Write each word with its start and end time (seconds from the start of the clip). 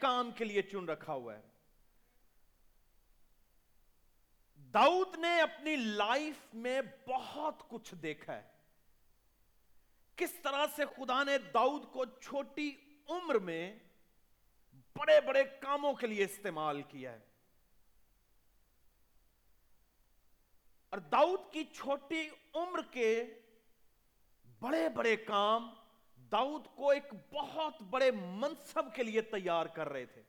کام 0.00 0.30
کے 0.30 0.44
لیے 0.44 0.62
چن 0.62 0.88
رکھا 0.88 1.12
ہوا 1.12 1.36
ہے۔ 1.36 1.42
داؤد 4.56 5.18
نے 5.18 5.40
اپنی 5.40 5.76
لائف 5.76 6.54
میں 6.54 6.82
بہت 7.08 7.68
کچھ 7.68 7.94
دیکھا 7.94 8.36
ہے۔ 8.36 8.48
کس 10.16 10.32
طرح 10.42 10.66
سے 10.76 10.84
خدا 10.96 11.24
نے 11.24 11.38
داؤد 11.38 11.82
کو 11.92 12.04
چھوٹی 12.04 12.76
عمر 13.08 13.34
میں 13.34 13.78
بڑے 14.96 15.20
بڑے 15.20 15.44
کاموں 15.44 15.92
کے 15.92 16.06
لیے 16.06 16.24
استعمال 16.24 16.82
کیا 16.82 17.12
ہے۔ 17.12 17.20
اور 20.90 20.98
داؤد 20.98 21.52
کی 21.52 21.64
چھوٹی 21.64 22.28
عمر 22.54 22.80
کے 22.90 23.24
بڑے 24.60 24.88
بڑے 24.88 25.16
کام 25.16 25.74
داؤد 26.32 26.66
کو 26.74 26.90
ایک 26.90 27.12
بہت 27.32 27.82
بڑے 27.82 28.10
منصب 28.10 28.94
کے 28.94 29.02
لیے 29.02 29.20
تیار 29.20 29.66
کر 29.66 29.88
رہے 29.88 30.06
تھے۔ 30.06 30.22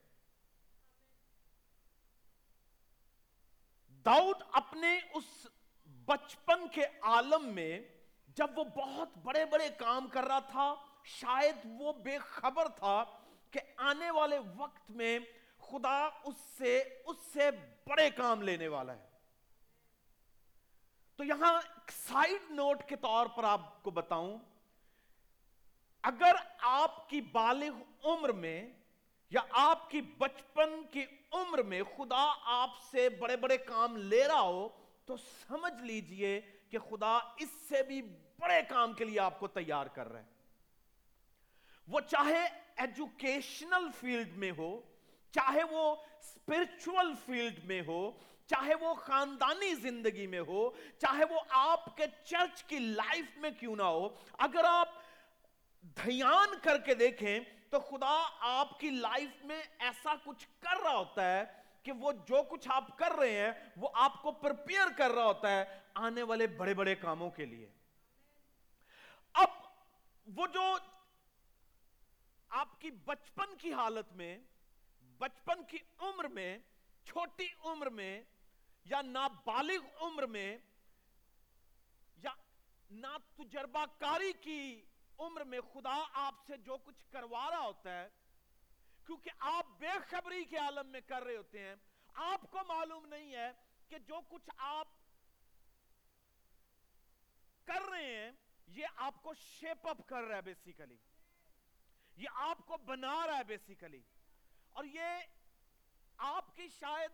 داؤد 3.88 4.42
اپنے 4.52 5.00
اس 5.14 5.46
بچپن 6.04 6.68
کے 6.68 6.82
عالم 7.02 7.48
میں 7.48 7.80
جب 8.28 8.58
وہ 8.58 8.64
بہت 8.64 9.18
بڑے 9.18 9.44
بڑے 9.44 9.68
کام 9.68 10.06
کر 10.06 10.24
رہا 10.24 10.38
تھا، 10.38 10.74
شاید 11.04 11.56
وہ 11.64 11.92
بے 11.92 12.18
خبر 12.18 12.68
تھا 12.68 13.04
کہ 13.50 13.60
آنے 13.76 14.10
والے 14.10 14.38
وقت 14.56 14.90
میں 14.90 15.18
خدا 15.58 16.08
اس 16.24 16.36
سے 16.58 16.78
اس 17.06 17.16
سے 17.32 17.50
بڑے 17.86 18.10
کام 18.10 18.42
لینے 18.42 18.68
والا 18.68 18.96
ہے۔ 18.96 19.08
تو 21.16 21.24
یہاں 21.24 21.60
سائیڈ 21.92 22.50
نوٹ 22.50 22.82
کے 22.88 22.96
طور 22.96 23.26
پر 23.26 23.44
آپ 23.44 23.82
کو 23.82 23.90
بتاؤں۔ 23.90 24.38
اگر 26.02 26.36
آپ 26.70 27.08
کی 27.08 27.20
بالغ 27.32 27.82
عمر 28.04 28.32
میں 28.32 28.60
یا 29.32 29.40
آپ 29.50 29.88
کی 29.90 30.00
بچپن 30.18 30.80
کی 30.90 31.04
عمر 31.32 31.62
میں 31.62 31.82
خدا 31.96 32.24
آپ 32.54 32.70
سے 32.90 33.08
بڑے 33.08 33.36
بڑے 33.36 33.56
کام 33.56 33.96
لے 33.96 34.26
رہا 34.28 34.40
ہو، 34.40 34.68
تو 35.06 35.16
سمجھ 35.16 35.82
لیجیے 35.82 36.40
کہ 36.70 36.78
خدا 36.78 37.16
اس 37.36 37.50
سے 37.68 37.82
بھی 37.82 38.00
بڑے 38.38 38.60
کام 38.68 38.92
کے 38.92 39.04
لیے 39.04 39.20
آپ 39.20 39.38
کو 39.40 39.46
تیار 39.48 39.86
کر 39.86 40.12
رہے 40.12 40.20
ہیں 40.20 40.30
وہ 41.88 42.00
چاہے 42.00 42.44
ایجوکیشنل 42.76 43.88
فیلڈ 44.00 44.36
میں 44.36 44.50
ہو، 44.58 44.70
چاہے 45.34 45.62
وہ 45.70 45.94
اسپرچل 45.94 47.12
فیلڈ 47.26 47.64
میں 47.64 47.80
ہو، 47.86 48.10
چاہے 48.46 48.74
وہ 48.80 48.94
خاندانی 48.94 49.74
زندگی 49.74 50.26
میں 50.26 50.40
ہو، 50.40 50.68
چاہے 50.98 51.24
وہ 51.30 51.40
آپ 51.50 51.96
کے 51.96 52.06
چرچ 52.24 52.62
کی 52.64 52.78
لائف 52.78 53.36
میں 53.36 53.50
کیوں 53.60 53.76
نہ 53.76 53.82
ہو، 53.82 54.08
اگر 54.38 54.64
آپ 54.64 55.00
دھیان 55.82 56.54
کر 56.62 56.78
کے 56.78 56.94
دیکھیں 56.94 57.40
تو 57.70 57.80
خدا 57.80 58.28
آپ 58.40 58.78
کی 58.80 58.90
لائف 58.90 59.44
میں 59.44 59.62
ایسا 59.78 60.14
کچھ 60.24 60.46
کر 60.60 60.82
رہا 60.82 60.96
ہوتا 60.96 61.24
ہے 61.32 61.44
کہ 61.82 61.92
وہ 61.92 62.12
جو 62.12 62.42
کچھ 62.42 62.68
آپ 62.70 62.98
کر 62.98 63.12
رہے 63.12 63.32
ہیں 63.32 63.52
وہ 63.76 63.88
آپ 63.94 64.22
کو 64.22 64.32
پرپیئر 64.32 64.86
کر 64.96 65.10
رہا 65.10 65.24
ہوتا 65.24 65.50
ہے 65.50 65.64
آنے 65.94 66.22
والے 66.22 66.46
بڑے 66.46 66.74
بڑے 66.74 66.94
کاموں 66.94 67.30
کے 67.30 67.44
لیے۔ 67.44 67.68
اب 69.32 69.48
وہ 70.26 70.46
جو 70.46 70.76
آپ 72.48 72.80
کی 72.80 72.90
بچپن 72.90 73.56
کی 73.56 73.72
حالت 73.72 74.12
میں، 74.12 74.38
بچپن 75.18 75.62
کی 75.64 75.78
عمر 75.98 76.28
میں، 76.28 76.58
چھوٹی 77.04 77.46
عمر 77.64 77.90
میں 77.90 78.22
یا 78.84 79.02
نابالغ 79.02 79.86
عمر 80.00 80.26
میں 80.26 80.56
یا 82.16 82.30
نا 82.90 83.16
تجربہ 83.36 83.84
کاری 83.98 84.32
کی 84.40 84.82
عمر 85.18 85.44
میں 85.44 85.60
خدا 85.72 86.02
آپ 86.12 86.34
سے 86.46 86.56
جو 86.56 86.76
کچھ 86.76 87.04
کروا 87.10 87.50
رہا 87.50 87.60
ہوتا 87.60 88.02
ہے، 88.02 88.08
کیونکہ 89.06 89.30
آپ 89.38 89.66
بے 89.78 89.98
خبری 90.10 90.44
کے 90.44 90.56
عالم 90.56 90.88
میں 90.88 91.00
کر 91.00 91.22
رہے 91.22 91.36
ہوتے 91.36 91.58
ہیں۔ 91.58 91.74
آپ 92.14 92.40
کو 92.50 92.58
معلوم 92.68 93.06
نہیں 93.06 93.34
ہے 93.34 93.50
کہ 93.88 93.98
جو 93.98 94.20
کچھ 94.28 94.50
آپ 94.56 94.88
کر 97.64 97.82
رہے 97.90 98.14
ہیں، 98.14 98.32
یہ 98.66 98.86
آپ 98.96 99.22
کو 99.22 99.34
شیپ 99.34 99.88
اپ 99.88 100.06
کر 100.06 100.22
رہا 100.22 100.36
ہے 100.36 100.42
بیسیکلی 100.42 100.96
یہ 102.16 102.28
آپ 102.34 102.66
کو 102.66 102.76
بنا 102.76 103.26
رہا 103.26 103.38
ہے 103.38 103.44
بیسیکلی 103.44 104.02
اور 104.70 104.84
یہ 104.84 105.22
آپ 106.16 106.56
کی 106.56 106.68
شاید، 106.68 107.10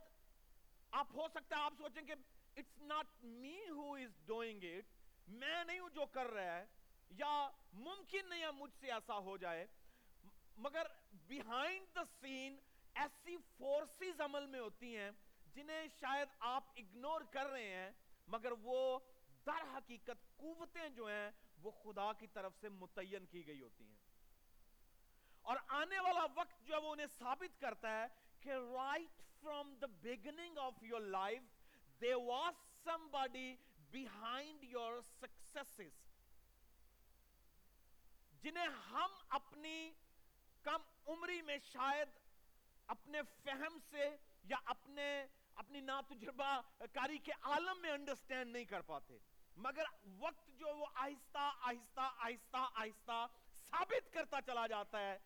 آپ 0.90 1.06
ہو 1.14 1.28
سکتا 1.28 1.56
ہے، 1.56 1.62
آپ 1.62 1.72
سوچیں 1.78 2.02
کہ 2.02 2.14
it's 2.56 2.78
not 2.82 3.24
me 3.24 3.58
who 3.68 3.94
is 3.94 4.16
doing 4.26 4.64
it 4.64 5.28
میں 5.28 5.64
نہیں 5.64 5.78
ہوں 5.78 5.90
جو 5.90 6.06
کر 6.06 6.26
رہا 6.26 6.56
ہے۔ 6.56 6.66
یا 7.10 7.50
ممکن 7.72 8.28
نہیں 8.28 8.42
ہے 8.42 8.50
مجھ 8.50 8.74
سے 8.80 8.92
ایسا 8.92 9.18
ہو 9.18 9.36
جائے 9.36 9.66
مگر 10.56 10.86
بیہائنڈ 11.26 11.94
دا 11.94 12.04
سین 12.20 12.58
ایسی 12.94 13.36
فورسز 13.56 14.20
عمل 14.20 14.46
میں 14.46 14.60
ہوتی 14.60 14.96
ہیں 14.96 15.10
جنہیں 15.54 15.88
شاید 16.00 16.28
آپ 16.40 16.64
اگنور 16.76 17.20
کر 17.20 17.46
رہے 17.46 17.68
ہیں، 17.68 17.90
مگر 18.26 18.52
وہ 18.52 18.98
در 19.46 19.76
حقیقت 19.76 20.36
قوتیں 20.36 20.88
جو 20.88 21.06
ہیں، 21.06 21.30
وہ 21.62 21.70
خدا 21.70 22.12
کی 22.12 22.26
طرف 22.26 22.52
سے 22.60 22.68
متعین 22.68 23.26
کی 23.26 23.46
گئی 23.46 23.62
ہوتی 23.62 23.84
ہیں۔ 23.84 23.96
اور 25.42 25.56
آنے 25.68 26.00
والا 26.00 26.26
وقت 26.34 26.66
جو 26.66 26.74
ہے 26.74 26.80
وہ 26.80 26.92
انہیں 26.92 27.06
ثابت 27.18 27.60
کرتا 27.60 27.90
ہے 27.90 28.06
کہ 28.40 28.50
right 28.50 29.22
from 29.40 29.74
the 29.74 29.86
beginning 29.86 30.58
of 30.58 30.82
your 30.82 31.00
life 31.00 31.42
there 32.00 32.14
was 32.14 32.54
somebody 33.10 33.56
behind 33.90 34.64
your 34.64 35.00
successes 35.00 36.07
جنہیں 38.42 38.68
ہم 38.90 39.10
اپنی 39.28 39.92
کم 40.62 40.82
عمری 41.06 41.42
میں 41.42 41.56
شاید 41.72 42.08
اپنے 42.86 43.20
فہم 43.44 43.78
سے 43.90 44.16
یا 44.44 44.56
اپنے 44.64 45.26
اپنی 45.54 45.80
ناتجربہ 45.80 46.60
کاری 46.92 47.18
کے 47.18 47.32
عالم 47.42 47.80
میں 47.82 47.90
انڈرسٹینڈ 47.90 48.52
نہیں 48.52 48.64
کر 48.64 48.80
پاتے۔ 48.80 49.18
مگر 49.56 49.82
وقت 50.18 50.48
جو 50.48 50.76
وہ 50.76 50.86
آہستہ 50.94 51.52
آہستہ 51.60 52.10
آہستہ 52.18 52.70
آہستہ 52.74 53.26
ثابت 53.70 54.12
کرتا 54.12 54.42
چلا 54.46 54.66
جاتا 54.66 55.00
ہے 55.00 55.18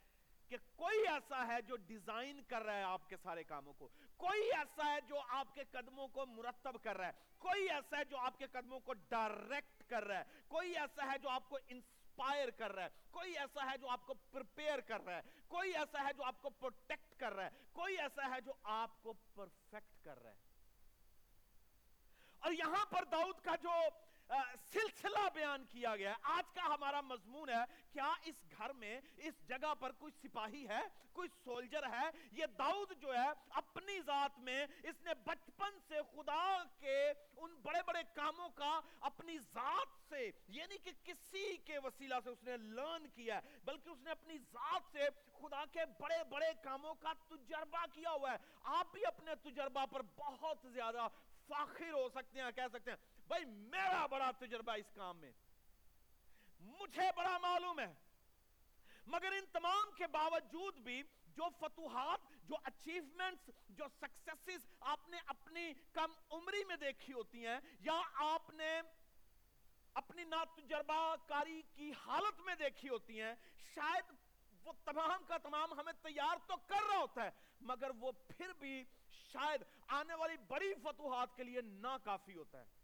کہ 0.49 0.57
کوئی 0.77 1.09
ایسا 1.09 1.47
ہے 1.47 1.63
جو 1.63 1.77
ڈیزائن 1.77 2.43
کر 2.43 2.63
رہا 2.63 2.75
ہے 2.75 2.83
آپ 2.83 3.09
کے 3.09 3.17
سارے 3.17 3.45
کاموں 3.45 3.73
کو۔ 3.73 3.89
کوئی 4.17 4.41
ایسا 4.41 4.95
ہے 4.95 5.01
جو 5.09 5.21
آپ 5.29 5.55
کے 5.55 5.65
قدموں 5.71 6.09
کو 6.09 6.27
مرتب 6.27 6.83
کر 6.83 6.97
رہا 6.97 7.07
ہے۔ 7.07 7.13
کوئی 7.39 7.71
ایسا 7.71 7.99
ہے 7.99 8.05
جو 8.05 8.19
آپ 8.19 8.39
کے 8.39 8.47
قدموں 8.47 8.81
کو 8.81 8.93
ڈائریکٹ 8.93 9.91
کر 9.91 10.05
رہا 10.05 10.19
ہے۔ 10.19 10.25
کوئی 10.49 10.79
ایسا 10.79 11.13
ہے 11.13 11.19
جو 11.19 11.29
آپ 11.29 11.49
کو 11.49 11.59
انسپائر 12.23 12.49
کر 12.51 12.73
رہا 12.73 12.83
ہے۔ 12.83 12.89
کوئی 13.11 13.39
ایسا 13.39 13.71
ہے 13.73 13.79
جو 13.79 13.89
آپ 13.89 14.07
کو 14.07 14.15
پرپیئر 14.15 14.79
کر 14.79 15.01
رہا 15.01 15.17
ہے۔ 15.17 15.23
کوئی 15.49 15.73
ایسا 15.73 16.07
ہے 16.07 16.13
جو 16.13 16.25
آپ 16.25 16.43
کو 16.43 16.51
پروٹیکٹ 16.51 17.21
کر 17.21 17.33
رہا 17.33 17.45
ہے۔ 17.45 17.51
کوئی 17.73 17.99
ایسا 17.99 18.35
ہے 18.35 18.41
جو 18.41 18.53
آپ 18.63 19.03
کو 19.03 19.13
پرفیکٹ 19.13 20.05
کر 20.05 20.23
رہا 20.23 20.31
ہے۔ 20.31 20.37
اور 22.39 22.53
یہاں 22.53 22.87
پر 22.87 23.05
داؤد 23.05 23.45
کا 23.45 23.57
جو 23.63 23.71
سلسلہ 24.73 25.29
بیان 25.35 25.65
کیا 25.65 25.97
گیا 25.97 26.11
ہے۔ 26.11 26.15
آج 26.23 26.55
کا 26.55 26.67
ہمارا 26.67 27.01
مضمون 27.01 27.49
ہے، 27.49 27.65
کیا 27.93 28.13
اس 28.25 28.35
گھر 28.59 28.73
میں، 28.73 29.01
اس 29.17 29.35
جگہ 29.49 29.75
پر 29.75 29.93
کوئی 29.93 30.13
سپاہی 30.23 30.69
ہے؟ 30.69 30.81
کوئی 31.13 31.29
سولجر 31.45 31.83
ہے؟ 31.83 32.11
یہ 32.33 32.47
داؤد 32.47 32.93
جو 33.01 33.15
ہے، 33.15 33.29
اپنی 33.51 34.01
ذات 34.01 34.39
میں 34.39 34.67
اس 34.83 35.03
نے 35.03 35.15
بچپن 35.15 35.79
سے 35.89 36.01
خدا 36.13 36.63
کے 36.79 37.13
ان 37.37 37.55
بڑے 37.55 37.83
بڑے 37.87 38.03
کاموں 38.15 38.49
کا 38.49 38.81
اپنی 39.01 39.39
ذات 39.39 40.09
سے 40.09 40.31
یعنی 40.49 40.79
کہ 40.79 40.91
کسی 41.03 41.57
کے 41.57 41.79
وسیلہ 41.79 42.15
سے 42.25 42.31
اس 42.31 42.43
نے 42.43 42.57
لرن 42.57 43.07
کیا 43.09 43.37
ہے، 43.37 43.59
بلکہ 43.65 43.91
اس 43.91 44.01
نے 44.01 44.11
اپنی 44.11 44.39
ذات 44.39 44.93
سے 44.93 45.09
خدا 45.41 45.65
کے 45.73 45.85
بڑے 46.01 46.25
بڑے 46.31 46.51
کاموں 46.63 46.95
کا 46.95 47.13
تجربہ 47.29 47.85
کیا 47.93 48.11
ہوا 48.11 48.33
ہے۔ 48.33 48.37
آپ 48.63 48.93
بھی 48.93 49.07
اپنے 49.07 49.35
تجربہ 49.43 49.87
پر 49.87 50.03
بہت 50.17 50.67
زیادہ 50.73 51.09
فاخر 51.47 51.93
ہو 51.93 52.09
سکتے 52.09 52.41
ہیں، 52.41 52.51
کہہ 52.51 52.69
سکتے 52.73 52.91
ہیں 52.91 53.12
بھائی 53.27 53.45
میرا 53.45 54.07
بڑا 54.07 54.31
تجربہ 54.39 54.73
اس 54.73 54.91
کام 54.95 55.19
میں۔ 55.19 55.33
مجھے 56.61 57.11
بڑا 57.17 57.39
معلوم 57.39 57.81
ہے۔ 57.81 57.95
مگر 59.07 59.33
ان 59.33 59.45
تمام 59.53 59.91
کے 59.97 60.07
باوجود 60.07 60.77
بھی 60.77 61.03
جو 61.27 61.43
فتوحات، 61.61 62.21
جو 62.45 62.55
اچیومنٹس 62.65 63.51
جو 63.69 63.85
سکسیسز 64.01 64.75
آپ 64.81 65.09
نے 65.09 65.19
اپنی 65.27 65.73
کم 65.93 66.13
عمری 66.31 66.65
میں 66.65 66.77
دیکھی 66.77 67.13
ہوتی 67.13 67.47
ہیں، 67.47 67.61
یا 67.81 68.01
آپ 68.15 68.51
نے 68.51 68.81
اپنی 69.95 70.25
ناتجربہ 70.25 71.17
کاری 71.27 71.63
کی 71.75 71.93
حالت 71.93 72.41
میں 72.41 72.55
دیکھی 72.55 72.89
ہوتی 72.89 73.21
ہیں، 73.21 73.35
شاید 73.75 74.05
وہ 74.65 74.73
تمام 74.85 75.25
کا 75.25 75.39
تمام 75.39 75.73
ہمیں 75.73 75.93
تیار 75.93 76.37
تو 76.47 76.57
کر 76.57 76.83
رہا 76.89 76.99
ہوتا 76.99 77.25
ہے، 77.25 77.31
مگر 77.61 77.91
وہ 78.01 78.13
پھر 78.13 78.53
بھی 78.53 78.85
شاید 79.11 79.63
آنے 79.87 80.15
والی 80.15 80.37
بڑی 80.37 80.75
فتوحات 80.75 81.37
کے 81.37 81.45
لیے 81.45 81.61
ناکافی 81.61 82.35
ہوتا 82.35 82.61
ہے۔ 82.61 82.82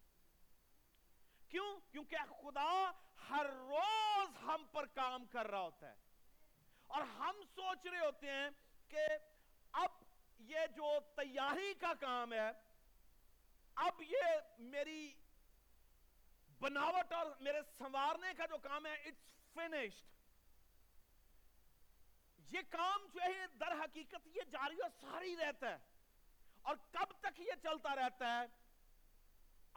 کیوں؟ 1.49 1.81
کیونکہ 1.91 2.17
خدا 2.17 2.91
ہر 3.31 3.47
روز 3.47 4.37
ہم 4.43 4.67
پر 4.73 4.87
کام 4.87 5.27
کر 5.27 5.47
رہا 5.47 5.61
ہوتا 5.61 5.89
ہے۔ 5.89 5.95
اور 6.87 7.03
ہم 7.03 7.37
سوچ 7.55 7.87
رہے 7.87 7.99
ہوتے 7.99 8.31
ہیں 8.31 8.49
کہ 8.89 9.01
اب 9.73 9.91
یہ 10.39 10.61
جو 10.77 10.99
تیاری 11.17 11.75
کا 11.75 11.93
کام 12.01 12.33
ہے، 12.33 12.51
اب 13.75 14.03
یہ 14.03 14.25
میری 14.59 15.15
بناوٹ 16.61 17.13
اور 17.13 17.27
میرے 17.41 17.59
سنوارنے 17.79 18.35
کا 18.37 18.47
جو 18.47 18.59
کام 18.59 18.87
ہے 18.87 18.95
اٹس 18.95 19.53
فنشڈ 19.55 20.09
یہ 22.53 22.61
کام 22.71 23.07
جو 23.15 23.21
ہے، 23.23 23.47
در 23.61 23.73
حقیقت 23.73 24.29
سیناریو 24.33 24.85
ساری 25.01 25.37
رہتا 25.37 25.71
ہے۔ 25.71 25.79
اور 26.63 26.77
کب 26.91 27.13
تک 27.21 27.41
یہ 27.41 27.53
چلتا 27.63 27.97
رہتا 27.97 28.41
ہے؟ 28.41 28.47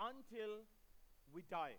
until 0.03 0.63
we 1.35 1.57
die. 1.57 1.75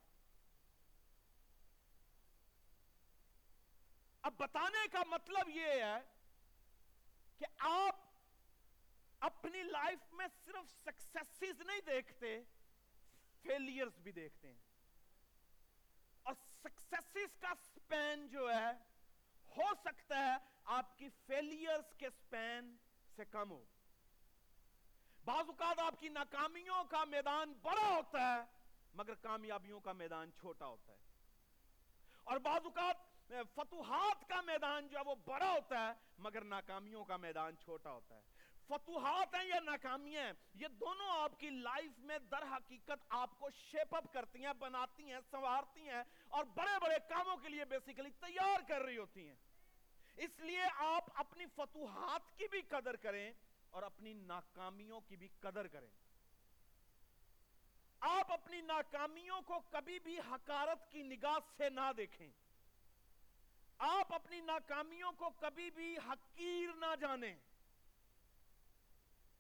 اب 4.23 4.35
بتانے 4.37 4.89
کا 4.89 5.03
مطلب 5.07 5.49
یہ 5.49 5.67
ہے 5.67 5.99
کہ 7.39 7.47
آپ 7.59 7.97
اپنی 9.21 9.63
لائف 9.63 10.13
میں 10.13 10.27
صرف 10.45 10.71
سکسیسز 10.85 11.61
نہیں 11.61 11.81
دیکھتے 11.81 12.43
فیلئرز 13.43 13.99
بھی 13.99 14.13
دیکھتے 14.13 14.49
ہیں۔ 14.49 14.61
اور 16.23 16.35
سکسیسز 16.65 17.41
کا 17.41 17.53
سپین 17.75 18.29
جو 18.29 18.51
ہے، 18.51 18.73
ہو 19.57 19.75
سکتا 19.85 20.19
ہے 20.19 20.37
آپ 20.65 20.99
کی 20.99 21.09
فیلئرز 21.27 21.97
کے 21.99 22.11
سپین 22.11 22.77
سے 23.17 23.25
کم 23.25 23.51
ہو۔ 23.51 23.65
بعض 25.25 25.45
اوقات 25.47 25.79
آپ 25.79 26.01
کی 26.01 26.09
ناکامیوں 26.09 26.85
کا 26.85 27.05
میدان 27.05 27.53
بڑا 27.53 27.89
ہوتا 27.89 28.35
ہے۔ 28.35 28.62
مگر 28.95 29.15
کامیابیوں 29.15 29.81
کا 29.81 29.93
میدان 29.93 30.31
چھوٹا 30.41 30.67
ہوتا 30.67 30.93
ہے۔ 30.93 30.99
اور 32.25 32.37
بعض 32.37 32.61
اوقات 32.65 32.97
فتوحات 33.55 34.29
کا 34.29 34.41
میدان 34.41 34.89
جو 34.89 34.99
ہے 34.99 35.03
وہ 35.07 35.15
بڑا 35.15 35.51
ہوتا 35.51 35.87
ہے، 35.87 35.93
مگر 36.19 36.45
ناکامیوں 36.45 37.05
کا 37.05 37.17
میدان 37.17 37.57
چھوٹا 37.57 37.91
ہوتا 37.91 38.17
ہے۔ 38.17 38.21
فتوحات 38.69 39.35
ہیں 39.35 39.45
یا 39.45 39.61
ناکامیاں 39.61 40.23
ہیں، 40.23 40.33
یہ 40.55 40.69
دونوں 40.69 41.07
آپ 41.11 41.41
کی 41.41 41.51
لائف 41.51 41.99
میں 41.99 42.19
در 42.19 42.43
حقیقت 42.43 43.05
آپ 43.09 43.39
کو 43.39 43.51
شیپ 43.51 43.97
اپ 43.97 44.13
کرتی 44.13 44.45
ہیں، 44.45 44.53
بناتی 44.53 45.13
ہیں، 45.13 45.21
سنوارتی 45.31 45.89
ہیں 45.89 46.03
اور 46.29 46.45
بڑے 46.45 46.79
بڑے 46.81 46.97
کاموں 47.09 47.37
کے 47.37 47.49
لیے 47.49 47.65
بیسیکلی 47.65 48.11
تیار 48.11 48.61
کر 48.69 48.81
رہی 48.81 48.99
ہوتی 48.99 49.29
ہیں۔ 49.29 49.37
اس 50.17 50.41
لیے 50.41 50.63
آپ 50.77 51.05
اپنی 51.15 51.47
فتوحات 51.47 52.39
کی 52.39 52.49
بھی 52.49 52.63
قدر 52.63 52.97
کریں 52.97 53.33
اور 53.71 53.83
اپنی 53.83 54.13
ناکامیوں 54.13 55.01
کی 55.01 55.17
بھی 55.17 55.29
قدر 55.41 55.67
کریں۔ 55.67 55.91
آپ 58.03 58.33
اپنی 58.33 58.61
ناکامیوں 58.61 59.43
کو 59.43 59.61
کبھی 59.71 59.99
بھی 59.99 60.19
حکارت 60.19 60.93
کی 60.93 61.03
نگاہ 61.03 61.39
سے 61.57 61.71
نہ 61.71 61.93
دیکھیں۔ 61.97 62.31
آپ 63.79 64.15
اپنی 64.15 64.41
ناکامیوں 64.41 65.13
کو 65.13 65.31
کبھی 65.31 65.71
بھی 65.71 65.99
حقیر 65.99 66.73
نہ 66.75 66.97
جانیں۔ 67.01 67.37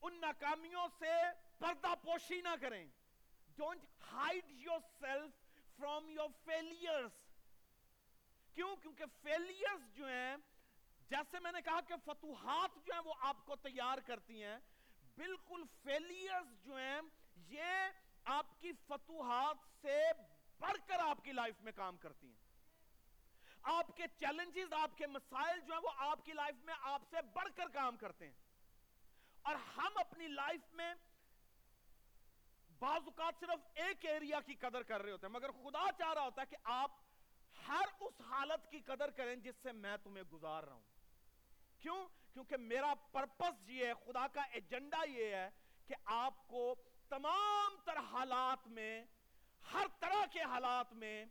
ان 0.02 0.20
ناکامیوں 0.20 0.88
سے 0.98 1.12
پردہ 1.58 1.94
پوشی 2.02 2.40
نہ 2.40 2.54
کریں۔ 2.60 2.86
Don't 3.56 3.82
hide 4.12 4.44
yourself 5.00 5.30
from 5.76 6.08
your 6.08 6.28
failures 6.44 7.12
کیوں؟ 8.54 8.76
کیونکہ 8.76 9.04
فیلئرس 9.22 9.94
جو 9.94 10.06
ہیں، 10.06 10.36
جیسے 11.08 11.38
میں 11.38 11.52
نے 11.52 11.62
کہا 11.62 11.80
کہ 11.80 11.94
فتوحات 12.04 12.86
جو 12.86 12.92
ہیں 12.92 13.02
وہ 13.04 13.14
آپ 13.20 13.46
کو 13.46 13.56
تیار 13.56 13.98
کرتی 13.98 14.44
ہیں، 14.44 14.58
بالکل 15.16 15.62
فیلئرز 15.82 16.64
جو 16.64 16.76
ہیں، 16.76 17.00
یہ 17.36 17.68
آپ 18.24 18.60
کی 18.60 18.72
فتوحات 18.72 19.56
سے 19.82 20.02
بڑھ 20.58 20.76
کر 20.86 20.98
آپ 20.98 21.24
کی 21.24 21.32
لائف 21.32 21.54
میں 21.60 21.72
کام 21.76 21.96
کرتی 21.96 22.26
ہیں۔ 22.26 22.42
آپ 23.62 23.96
کے 23.96 24.02
چیلنجز 24.20 24.72
آپ 24.72 24.98
کے 24.98 25.06
مسائل 25.06 25.60
جو 25.60 25.72
ہیں 25.72 25.80
وہ 25.82 25.90
آپ 25.96 26.24
کی 26.24 26.32
لائف 26.32 26.54
میں 26.64 26.74
آپ 26.80 27.02
سے 27.10 27.16
بڑھ 27.22 27.48
کر 27.56 27.68
کام 27.68 27.96
کرتے 27.96 28.26
ہیں۔ 28.26 28.32
اور 29.42 29.54
ہم 29.54 29.88
اپنی 29.94 30.28
لائف 30.28 30.72
میں 30.72 30.94
بعض 32.78 33.00
اوقات 33.04 33.34
صرف 33.40 33.66
ایک 33.74 34.04
ایریا 34.04 34.40
کی 34.40 34.54
قدر 34.54 34.82
کر 34.82 35.02
رہے 35.02 35.10
ہوتے 35.10 35.26
ہیں، 35.26 35.34
مگر 35.34 35.50
خدا 35.50 35.92
چاہ 35.98 36.12
رہا 36.12 36.22
ہوتا 36.22 36.40
ہے 36.40 36.46
کہ 36.46 36.56
آپ 36.64 36.90
ہر 37.68 37.84
اس 38.00 38.20
حالت 38.20 38.70
کی 38.70 38.80
قدر 38.80 39.10
کریں 39.10 39.36
جس 39.36 39.54
سے 39.62 39.72
میں 39.72 39.96
تمہیں 40.02 40.24
گزار 40.32 40.62
رہا 40.62 40.72
ہوں۔ 40.72 40.82
کیوں؟ 41.80 42.08
کیونکہ 42.32 42.56
میرا 42.56 42.94
پرپس 43.12 43.68
یہ 43.68 43.86
ہے، 43.86 43.94
خدا 43.94 44.26
کا 44.28 44.42
ایجنڈا 44.42 45.08
یہ 45.08 45.34
ہے 45.34 45.50
کہ 45.86 45.94
آپ 46.04 46.48
کو 46.48 46.74
تمام 47.12 47.74
تر 47.84 47.96
حالات 47.96 48.68
میں، 48.68 49.04
ہر 49.72 49.86
طرح 50.00 50.24
کے 50.26 50.42
حالات 50.42 50.92
میں، 50.92 51.24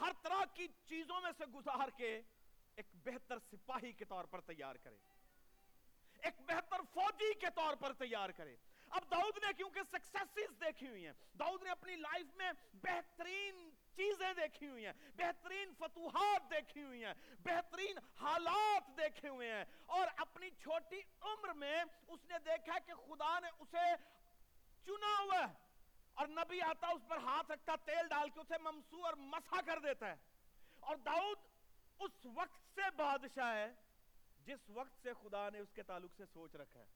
ہر 0.00 0.12
طرح 0.22 0.44
کی 0.54 0.66
چیزوں 0.84 1.20
میں 1.20 1.30
سے 1.38 1.46
گزار 1.46 1.88
کے 1.96 2.20
ایک 2.76 2.86
بہتر 2.94 3.38
سپاہی 3.38 3.92
کے 3.92 4.04
طور 4.04 4.24
پر 4.24 4.40
تیار 4.40 4.74
کرے۔ 4.74 4.96
ایک 6.18 6.40
بہتر 6.40 6.76
فوجی 6.94 7.32
کے 7.34 7.46
طور 7.54 7.74
پر 7.74 7.92
تیار 7.92 8.30
کرے۔ 8.30 8.56
اب 8.90 9.10
داؤد 9.10 9.38
نے 9.44 9.52
کیونکہ 9.56 9.80
سکسیسز 9.92 10.60
دیکھی 10.60 10.88
ہوئی 10.88 11.06
ہیں، 11.06 11.12
داؤد 11.38 11.62
نے 11.62 11.70
اپنی 11.70 11.96
لائف 11.96 12.36
میں 12.36 12.52
بہترین 12.74 13.70
چیزیں 13.96 14.32
دیکھی 14.34 14.68
ہوئی 14.68 14.86
ہیں، 14.86 14.92
بہترین 15.16 15.72
فتوحات 15.78 16.50
دیکھی 16.50 16.82
ہوئی 16.82 17.04
ہیں، 17.04 17.14
بہترین 17.40 17.98
حالات 18.20 18.96
دیکھے 18.96 19.28
ہوئے 19.28 19.52
ہیں 19.52 19.64
اور 19.86 20.06
اپنی 20.16 20.50
چھوٹی 20.50 21.00
عمر 21.20 21.52
میں 21.52 21.84
اس 22.08 22.20
نے 22.28 22.38
دیکھا 22.38 22.78
کہ 22.78 22.94
خدا 22.94 23.38
نے 23.40 23.48
اسے 23.58 24.11
چنا 24.86 25.22
ہوا 25.22 25.38
ہے 25.38 25.54
اور 26.14 26.26
نبی 26.26 26.62
آتا 26.62 26.86
اس 26.86 27.02
پر 27.08 27.16
ہاتھ 27.16 27.50
رکھتا، 27.50 27.76
تیل 27.84 28.08
ڈال 28.08 28.30
کے 28.30 28.40
اسے 28.40 28.58
ممسو 28.58 29.06
اور 29.06 29.14
مسا 29.14 29.60
کر 29.66 29.78
دیتا 29.78 30.06
ہے۔ 30.06 30.16
اور 30.80 30.96
داؤد 30.96 31.38
اس 31.98 32.26
وقت 32.34 32.74
سے 32.74 32.90
بادشاہ 32.96 33.54
ہے 33.54 33.72
جس 34.44 34.70
وقت 34.70 35.02
سے 35.02 35.12
خدا 35.22 35.48
نے 35.50 35.58
اس 35.58 35.68
کے 35.74 35.82
تعلق 35.82 36.10
سے 36.16 36.24
سوچ 36.32 36.54
رکھا 36.54 36.80
ہے۔ 36.80 36.86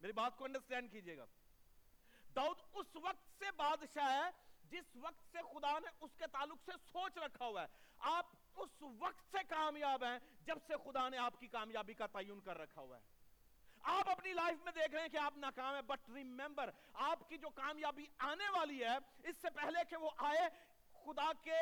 میری 0.00 0.12
بات 0.12 0.36
کو 0.36 0.44
انڈرسٹینڈ 0.44 0.92
کیجیے 0.92 1.16
گا۔ 1.16 1.24
داؤد 2.36 2.56
اس 2.72 2.96
وقت 2.96 3.38
سے 3.38 3.50
بادشاہ 3.50 4.12
ہے 4.12 4.30
جس 4.64 4.96
وقت 4.96 5.32
سے 5.32 5.38
خدا 5.38 5.78
نے 5.78 5.86
اس 6.00 6.10
کے 6.18 6.26
تعلق 6.26 6.58
سے 6.64 6.72
سوچ 6.92 7.16
رکھا 7.16 7.44
ہوا 7.44 7.62
ہے۔ 7.62 7.66
آپ 7.98 8.26
اس 8.56 8.82
وقت 8.82 9.30
سے 9.30 9.38
کامیاب 9.48 10.04
ہیں 10.04 10.18
جب 10.40 10.58
سے 10.66 10.72
خدا 10.84 11.08
نے 11.08 11.18
آپ 11.18 11.40
کی 11.40 11.46
کامیابی 11.46 11.94
کا 11.94 12.06
تعین 12.06 12.40
کر 12.40 12.58
رکھا 12.58 12.80
ہوا 12.80 12.98
ہے۔ 12.98 13.15
آپ 13.86 14.10
اپنی 14.10 14.32
لائف 14.32 14.64
میں 14.64 14.72
دیکھ 14.72 14.90
رہے 14.92 15.00
ہیں 15.00 15.08
کہ 15.08 15.16
آپ 15.16 15.36
ناکام 15.36 15.74
ہیں 15.74 15.82
بٹ 15.82 16.10
ریمبر 16.10 16.70
آپ 16.92 17.28
کی 17.28 17.38
جو 17.38 17.48
کامیابی 17.48 18.06
آنے 18.18 18.48
والی 18.48 18.84
ہے، 18.84 18.96
اس 19.24 19.36
سے 19.36 19.48
پہلے 19.50 19.84
کہ 19.90 19.96
وہ 19.96 20.10
آئے، 20.16 20.48
خدا 21.04 21.32
کے 21.42 21.58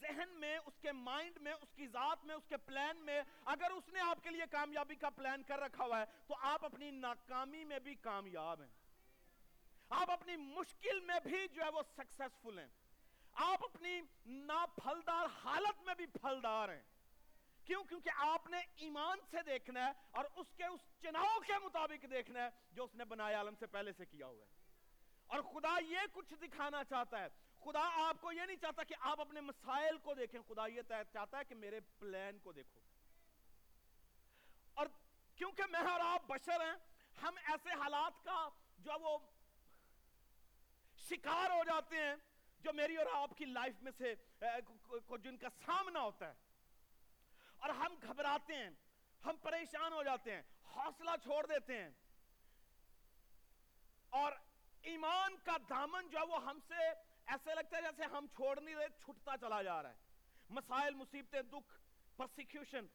ذہن 0.00 0.28
میں، 0.28 0.58
اس 0.66 0.78
کے 0.80 0.92
مائنڈ 0.92 1.38
میں، 1.38 1.52
اس 1.52 1.72
کی 1.74 1.86
ذات 1.86 2.24
میں، 2.24 2.34
اس 2.34 2.46
کے 2.48 2.56
پلان 2.56 2.96
میں، 2.96 3.22
اگر 3.44 3.70
اس 3.70 3.88
نے 3.88 4.00
آپ 4.00 4.22
کے 4.22 4.30
لیے 4.30 4.42
کامیابی 4.50 4.94
کا 4.94 5.10
پلان 5.10 5.42
کر 5.42 5.58
رکھا 5.58 5.84
ہوا 5.84 6.00
ہے، 6.00 6.04
تو 6.26 6.34
آپ 6.40 6.64
اپنی 6.64 6.90
ناکامی 6.90 7.64
میں 7.64 7.78
بھی 7.78 7.94
کامیاب 7.94 8.60
ہیں. 8.60 8.68
آپ 9.88 10.10
اپنی 10.10 10.36
مشکل 10.36 11.00
میں 11.00 11.20
بھی 11.24 11.48
جو 11.48 11.64
ہے 11.64 11.68
وہ 11.68 11.82
سکسیسفل 11.96 12.58
ہیں. 12.58 12.68
آپ 13.34 13.64
اپنی 13.64 14.00
ناپھلدار 14.26 15.26
حالت 15.44 15.82
میں 15.82 15.94
بھی 15.94 16.06
پھلدار 16.06 16.68
ہیں. 16.68 16.82
کیوں؟ 17.64 17.84
کیونکہ 17.84 18.10
آپ 18.16 18.46
نے 18.46 18.58
ایمان 18.76 19.18
سے 19.30 19.36
دیکھنا 19.46 19.86
ہے 19.86 19.92
اور 20.10 20.24
اس 20.36 20.46
کے 20.56 20.64
اس 20.64 20.80
چناؤ 21.02 21.40
کے 21.46 21.52
مطابق 21.64 22.06
دیکھنا 22.10 22.44
ہے 22.44 22.48
جو 22.72 22.84
اس 22.84 22.94
نے 22.94 23.04
بنائے 23.04 23.34
عالم 23.34 23.54
سے 23.58 23.66
پہلے 23.66 23.92
سے 23.92 24.06
کیا 24.06 24.26
ہوا 24.26 24.44
ہے۔ 24.44 24.60
اور 25.26 25.42
خدا 25.42 25.78
یہ 25.88 25.98
کچھ 26.12 26.34
دکھانا 26.34 26.84
چاہتا 26.84 27.18
ہے۔ 27.18 27.26
خدا 27.60 28.08
آپ 28.08 28.20
کو 28.20 28.32
یہ 28.32 28.42
نہیں 28.42 28.56
چاہتا 28.56 28.82
کہ 28.82 28.94
آپ 29.00 29.20
اپنے 29.20 29.40
مسائل 29.40 29.98
کو 29.98 30.14
دیکھیں۔ 30.14 30.40
خدا 30.48 30.66
یہ 30.66 30.82
چاہتا 31.12 31.38
ہے 31.38 31.44
کہ 31.44 31.54
میرے 31.54 31.80
پلان 31.80 32.38
کو 32.38 32.52
دیکھو۔ 32.52 32.80
اور 34.74 34.86
کیونکہ 35.36 35.62
میں 35.70 35.80
اور 35.80 36.00
آپ 36.00 36.22
بشر 36.26 36.60
ہیں، 36.60 36.72
ہم 37.22 37.34
ایسے 37.44 37.70
حالات 37.70 38.24
کا 38.24 38.48
جو 38.78 38.92
وہ 39.00 39.18
شکار 40.96 41.50
ہو 41.50 41.64
جاتے 41.64 41.96
ہیں 41.96 42.14
جو 42.60 42.72
میری 42.72 42.96
اور 42.96 43.06
آپ 43.12 43.30
کی 43.36 43.44
لائف 43.44 43.82
میں 43.82 43.92
سے 43.98 44.14
جن 45.22 45.36
کا 45.36 45.48
سامنا 45.66 46.00
ہوتا 46.00 46.28
ہے۔ 46.28 46.49
اور 47.60 47.70
ہم 47.70 47.94
گھبراتے 48.02 48.54
ہیں، 48.54 48.70
ہم 49.24 49.36
پریشان 49.42 49.92
ہو 49.92 50.02
جاتے 50.02 50.34
ہیں، 50.34 50.42
حوصلہ 50.76 51.10
چھوڑ 51.22 51.46
دیتے 51.46 51.82
ہیں۔ 51.82 51.90
اور 54.08 54.32
ایمان 54.82 55.36
کا 55.44 55.56
دامن 55.68 56.08
جو 56.08 56.18
ہے 56.18 56.26
وہ 56.26 56.44
ہم 56.44 56.58
سے 56.68 56.88
ایسے 57.26 57.54
لگتا 57.54 57.76
ہے 57.76 57.82
جیسے 57.82 58.02
ہم 58.02 58.26
چھوڑ 58.34 58.60
نہیں 58.60 58.74
رہے، 58.74 58.86
چھٹتا 58.88 59.36
چلا 59.40 59.62
جا 59.62 59.82
رہا 59.82 59.90
ہے۔ 59.90 59.94
مسائل، 60.50 60.94
مصیبتیں، 60.94 61.42
دکھ 61.42 61.78
پرسیکیوشن 62.16 62.86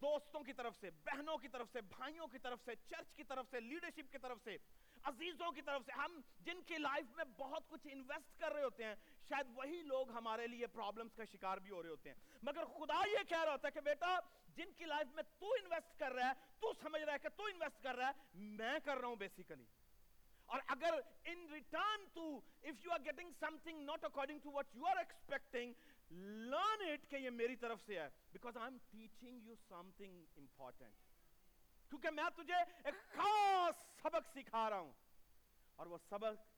دوستوں 0.00 0.40
کی 0.40 0.52
طرف 0.52 0.76
سے، 0.76 0.90
بہنوں 0.90 1.38
کی 1.38 1.48
طرف 1.48 1.68
سے، 1.72 1.80
بھائیوں 1.80 2.26
کی 2.26 2.38
طرف 2.38 2.58
سے، 2.64 2.72
چرچ 2.76 3.14
کی 3.14 3.24
طرف 3.24 3.46
سے 3.50 3.60
لیڈرشپ 3.60 4.12
کی 4.12 4.18
طرف 4.18 4.38
سے، 4.44 4.56
عزیزوں 5.02 5.52
کی 5.52 5.62
طرف 5.62 5.82
سے۔ 5.86 5.92
ہم 5.92 6.20
جن 6.40 6.62
کی 6.62 6.78
لائف 6.78 7.16
میں 7.16 7.24
بہت 7.24 7.68
کچھ 7.68 7.86
انویسٹ 7.90 8.40
کر 8.40 8.52
رہے 8.52 8.62
ہوتے 8.62 8.84
ہیں 8.84 8.94
شاید 9.28 9.46
وہی 9.54 9.82
لوگ 9.82 10.10
ہمارے 10.10 10.46
لیے 10.46 10.66
پرابلمز 10.66 11.14
کا 11.16 11.24
شکار 11.32 11.58
بھی 11.58 11.70
ہو 11.70 11.82
رہے 11.82 11.90
ہوتے 11.90 12.10
ہیں۔ 12.10 12.16
مگر 12.42 12.64
خدا 12.64 13.08
یہ 13.08 13.22
کہہ 13.28 13.44
رہا 13.44 13.52
ہوتا 13.52 13.68
ہے 13.68 13.72
کہ 13.72 13.80
بیٹا، 13.80 14.18
جن 14.48 14.72
کی 14.72 14.84
لائف 14.84 15.14
میں 15.14 15.22
تو 15.38 15.52
انویسٹ 15.52 15.98
کر 15.98 16.12
رہا 16.12 16.28
ہے، 16.28 16.32
تو 16.60 16.72
سمجھ 16.82 17.02
رہا 17.02 17.12
ہے 17.12 17.18
کہ 17.18 17.28
تو 17.28 17.44
انویسٹ 17.44 17.82
کر 17.82 17.94
رہا 17.94 18.06
ہے، 18.06 18.12
میں 18.34 18.78
کر 18.84 18.96
رہا 18.96 19.08
ہوں 19.08 19.16
بیسیکلی 19.16 19.64
اور 20.46 20.60
اگر 20.66 20.94
in 21.24 21.46
return 21.52 22.04
to 22.12 22.40
if 22.62 22.84
you 22.84 22.92
are 22.92 22.98
getting 23.04 23.30
something 23.62 23.82
not 23.82 24.04
according 24.04 24.38
to 24.38 24.50
what 24.50 24.66
you 24.76 24.86
are 24.86 24.96
expecting 24.96 25.72
learn 26.10 26.88
it 26.88 27.10
کہ 27.10 27.16
یہ 27.16 27.30
میری 27.30 27.56
طرف 27.56 27.78
سے 27.86 28.00
ہے۔ 28.00 28.08
Because 28.32 28.56
I 28.56 28.66
am 28.66 28.78
teaching 28.90 29.42
you 29.42 29.54
something 29.96 30.24
important 30.36 30.94
کیونکہ 31.90 32.10
میں 32.10 32.30
تجھے 32.36 32.56
ایک 32.84 32.94
خاص 33.16 34.02
سبق 34.02 34.28
سکھا 34.34 34.70
رہا 34.70 34.78
ہوں۔ 34.78 34.92
اور 35.76 35.86
وہ 35.86 35.98
سبق 36.08 36.52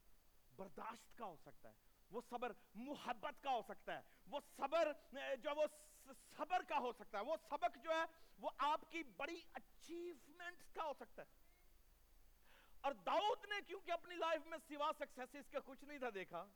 برداشت 0.56 1.18
کا 1.18 1.24
ہو 1.24 1.36
سکتا 1.44 1.68
ہے۔ 1.68 1.85
وہ 2.10 2.20
صبر 2.30 2.52
محبت 2.74 3.42
کا 3.42 3.50
ہو 3.50 3.62
سکتا 3.68 3.94
ہے، 3.94 4.00
وہ 4.26 4.40
صبر، 4.56 4.92
جو 5.12 5.50
وہ 5.56 5.66
صبر 6.36 6.62
کا 6.68 6.78
ہو 6.78 6.92
سکتا 6.92 7.18
ہے، 7.18 7.24
وہ 7.24 7.36
سبق 7.48 7.78
جو 7.84 7.90
ہے، 7.90 8.04
وہ 8.38 8.50
آپ 8.58 8.90
کی 8.90 9.02
بڑی 9.02 9.40
اچیومنٹ 9.52 10.74
کا 10.74 10.84
ہو 10.84 10.92
سکتا 10.94 11.22
ہے۔ 11.22 11.26
اور 12.80 12.92
داؤد 12.92 13.44
نے 13.44 13.56
کیونکہ 13.66 13.90
اپنی 13.90 14.14
لائف 14.14 14.46
میں 14.46 14.58
سوا 14.68 14.90
سکسیس 14.98 15.48
کا 15.50 15.58
کچھ 15.64 15.84
نہیں 15.84 15.98
تھا 15.98 16.08
دیکھا، 16.14 16.46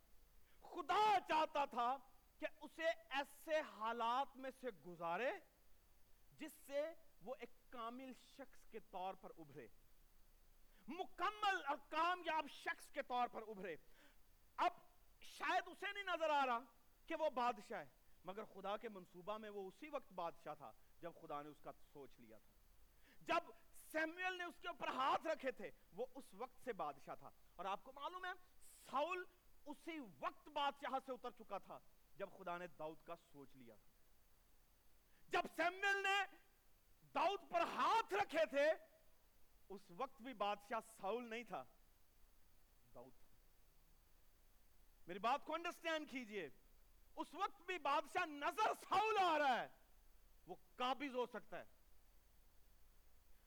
خدا 0.62 1.18
چاہتا 1.28 1.64
تھا 1.64 1.96
کہ 2.38 2.46
اسے 2.60 2.86
ایسے 3.10 3.60
حالات 3.60 4.36
میں 4.36 4.50
سے 4.60 4.68
گزارے 4.86 5.30
جس 6.38 6.52
سے 6.66 6.92
وہ 7.22 7.34
ایک 7.40 7.50
کامل 7.70 8.12
شخص 8.36 8.66
کے 8.70 8.80
طور 8.80 9.14
پر 9.14 9.32
ابھرے۔ 9.38 9.68
مکمل 10.88 11.66
اور 11.66 11.76
کامیاب 11.88 12.46
شخص 12.50 12.90
کے 12.92 13.02
طور 13.02 13.28
پر 13.28 13.42
ابھرے۔ 13.48 13.76
شاید 15.40 15.62
اسے 15.66 15.92
نہیں 15.92 16.04
نظر 16.04 16.30
آ 16.30 16.46
رہا 16.46 16.58
کہ 17.06 17.14
وہ 17.14 17.30
بادشاہ 17.30 17.78
ہے، 17.78 17.88
مگر 18.24 18.44
خدا 18.44 18.76
کے 18.76 18.88
منصوبہ 18.88 19.38
میں 19.38 19.50
وہ 19.50 19.68
اسی 19.68 19.90
وقت 19.90 20.12
بادشاہ 20.12 20.54
تھا 20.54 20.72
جب 21.00 21.12
خدا 21.20 21.42
نے 21.42 21.48
اس 21.48 21.60
کا 21.62 21.70
سوچ 21.92 22.10
لیا 22.18 22.38
تھا۔ 22.38 22.52
جب 23.20 23.50
سیمیل 23.92 24.38
نے 24.38 24.44
اس 24.44 24.54
کے 24.60 24.68
اوپر 24.68 24.88
ہاتھ 24.88 25.26
رکھے 25.26 25.50
تھے، 25.50 25.70
وہ 25.92 26.06
اس 26.14 26.24
وقت 26.32 26.64
سے 26.64 26.72
بادشاہ 26.72 27.14
تھا۔ 27.14 27.30
اور 27.56 27.64
آپ 27.64 27.84
کو 27.84 27.92
معلوم 27.92 28.24
ہے، 28.24 28.30
ساؤل 28.90 29.24
اسی 29.66 30.00
وقت 30.20 30.48
بادشاہ 30.48 30.98
سے 31.06 31.12
اتر 31.12 31.30
چکا 31.30 31.58
تھا 31.58 31.78
جب 32.16 32.28
خدا 32.38 32.58
نے 32.58 32.66
داؤد 32.66 32.96
کا 33.04 33.14
سوچ 33.32 33.56
لیا 33.56 33.74
تھا۔ 33.74 33.90
جب 35.28 35.40
سیمیل 35.56 36.02
نے 36.02 36.36
داؤد 37.14 37.40
پر 37.50 37.60
ہاتھ 37.60 38.14
رکھے 38.14 38.46
تھے، 38.46 38.72
اس 39.68 39.90
وقت 39.90 40.22
بھی 40.22 40.34
بادشاہ 40.34 40.80
ساؤل 41.00 41.24
نہیں 41.24 41.44
تھا 41.44 41.64
داؤد 42.94 43.12
تھا 43.18 43.26
میری 45.10 45.18
بات 45.18 45.44
کو 45.44 45.54
انڈرسٹینڈ 45.54 46.10
کیجیے۔ 46.10 46.48
اس 47.16 47.34
وقت 47.34 47.62
بھی 47.66 47.78
بادشاہ 47.78 48.26
نظر 48.26 48.72
ساؤل 48.88 49.18
آ 49.18 49.38
رہا 49.38 49.62
ہے۔ 49.62 49.68
وہ 50.46 50.54
قابض 50.76 51.14
ہو 51.14 51.26
سکتا 51.26 51.58
ہے۔ 51.58 51.64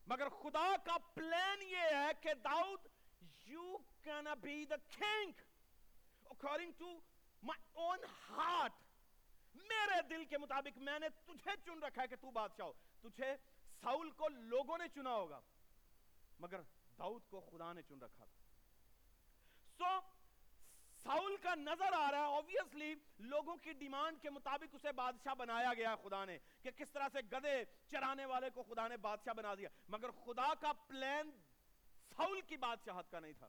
مگر 0.08 0.30
خدا 0.30 0.78
کا 0.86 0.98
پلان 1.14 1.62
یہ 1.62 1.78
ہے 1.78 2.12
کہ 2.22 2.34
Dawood 2.34 2.80
you 3.46 3.78
can 4.02 4.28
be 4.42 4.66
the 4.66 4.76
king 4.76 5.32
according 6.26 6.72
to 6.78 7.00
my 7.44 7.64
own 7.74 8.00
heart 8.30 8.74
میرے 9.56 10.02
دل 10.10 10.26
کے 10.26 10.38
مطابق 10.38 10.78
میں 10.78 11.00
نے 11.00 11.10
تجھے 11.10 11.52
چن 11.66 11.84
رکھا 11.84 12.02
ہے 12.02 12.08
کہ 12.08 12.16
تو 12.16 12.32
بادشاہ 12.32 12.66
ہو۔ 12.66 12.74
تجھے 13.02 13.36
ساؤل 13.82 14.12
کو 14.12 14.30
لوگوں 14.30 14.78
نے 14.78 14.88
چنا 14.96 15.10
ہوگا۔ 15.10 15.40
مگر 16.40 16.62
داؤد 16.98 17.22
کو 17.30 17.40
خدا 17.40 17.74
نے 17.74 17.82
چن 17.82 18.02
رکھا۔ 18.02 18.26
تھا 18.26 18.34
سو 19.78 19.84
so, 19.84 20.13
ساؤل 21.04 21.36
کا 21.38 21.56
نظر 21.56 21.94
آ 21.94 22.12
رہا 22.12 22.20
ہے 22.20 22.24
اوبیسلی 22.24 22.96
لوگوں 23.18 23.56
کی 23.56 23.74
ڈیمانڈ 23.74 24.22
کے 24.22 24.30
مطابق 24.30 24.76
اسے 24.76 24.92
بادشاہ 24.92 25.34
بنایا 25.34 25.74
گیا 25.74 25.96
خدا 25.96 26.26
نے، 26.26 26.38
کہ 26.62 26.72
کس 26.72 26.92
طرح 26.92 27.08
سے 27.12 27.20
گدے 27.32 27.64
چرانے 27.88 28.26
والے 28.26 28.50
کو 28.50 28.64
خدا 28.64 28.88
نے 28.88 28.98
بادشاہ 28.98 29.34
بنا 29.34 29.56
دیا۔ 29.56 29.70
مگر 29.88 30.12
خدا 30.12 30.54
کا 30.62 30.74
پلان 30.74 31.32
ساؤل 32.18 32.42
کی 32.42 32.58
بادشاہت 32.58 33.12
کا 33.12 33.20
نہیں 33.20 33.34
تھا۔ 33.34 33.48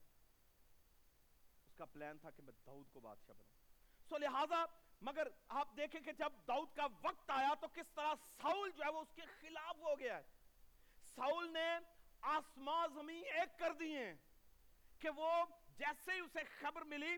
اس 1.66 1.74
کا 1.74 1.84
پلان 1.84 2.18
تھا 2.18 2.30
کہ 2.30 2.42
میں 2.42 2.52
داؤد 2.66 2.90
کو 2.92 3.00
بادشاہ 3.00 3.34
بناؤں۔ 3.34 4.08
سو 4.08 4.18
لہٰذا، 4.18 4.64
مگر 5.00 5.28
آپ 5.48 5.76
دیکھیں 5.76 6.00
کہ 6.00 6.12
جب 6.12 6.32
داؤد 6.48 6.76
کا 6.76 6.86
وقت 7.02 7.30
آیا 7.30 7.54
تو 7.54 7.66
کس 7.68 7.90
طرح 7.94 8.14
ساؤل 8.42 8.70
جو 8.70 8.84
ہے 8.84 8.90
وہ 8.90 9.00
اس 9.00 9.12
کے 9.14 9.22
خلاف 9.40 9.76
ہو 9.78 9.98
گیا 9.98 10.16
ہے۔ 10.16 10.22
ساؤل 11.14 11.52
نے 11.52 11.78
آسمان 12.20 12.94
زمین 12.94 13.24
ایک 13.24 13.58
کر 13.58 13.72
دیے 13.72 14.14
کہ 14.98 15.10
وہ 15.10 15.44
جیسے 15.78 16.12
ہی 16.12 16.20
اسے 16.20 16.44
خبر 16.60 16.82
ملی 16.82 17.16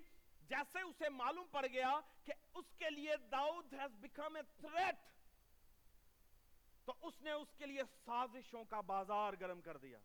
جیسے 0.48 0.80
اسے 0.80 1.08
معلوم 1.08 1.46
پڑ 1.50 1.66
گیا 1.66 2.00
کہ 2.24 2.32
اس 2.54 2.64
کے 2.78 2.90
لیے 2.90 3.16
داؤد 3.16 3.74
has 3.74 3.90
become 4.04 4.36
a 4.36 4.64
threat 4.64 4.94
تو 6.84 6.94
اس 7.02 7.22
نے 7.22 7.32
اس 7.32 7.48
کے 7.58 7.66
لیے 7.66 7.82
سازشوں 8.04 8.64
کا 8.64 8.80
بازار 8.80 9.32
گرم 9.40 9.60
کر 9.60 9.76
دیا۔ 9.76 9.98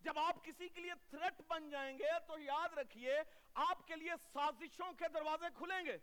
جب 0.00 0.18
آپ 0.18 0.44
کسی 0.44 0.68
کے 0.68 0.80
لیے 0.80 0.92
تھریٹ 1.10 1.42
بن 1.48 1.70
جائیں 1.70 1.98
گے 1.98 2.08
تو 2.26 2.38
یاد 2.38 2.78
رکھیے، 2.78 3.22
آپ 3.54 3.86
کے 3.86 3.96
لیے 3.96 4.12
سازشوں 4.32 4.92
کے 4.92 5.04
دروازے 5.14 5.46
کھلیں 5.54 5.84
گے۔ 5.84 5.98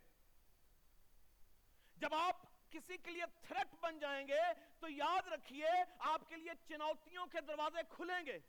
جب 1.98 2.14
آپ 2.14 2.38
کسی 2.72 2.98
کے 2.98 3.12
لیے 3.12 3.24
تھریٹ 3.48 3.76
بن 3.82 4.00
جائیں 4.00 4.28
گے 4.28 4.42
تو 4.80 4.90
یاد 4.90 5.28
رکھیے، 5.28 5.68
آپ 6.00 6.22
کے 6.30 6.36
لیے 6.36 6.52
چنوتیوں 6.68 7.26
کے 7.26 7.42
دروازے 7.42 7.80
کھلیں 7.90 8.26
گے۔ 8.26 8.40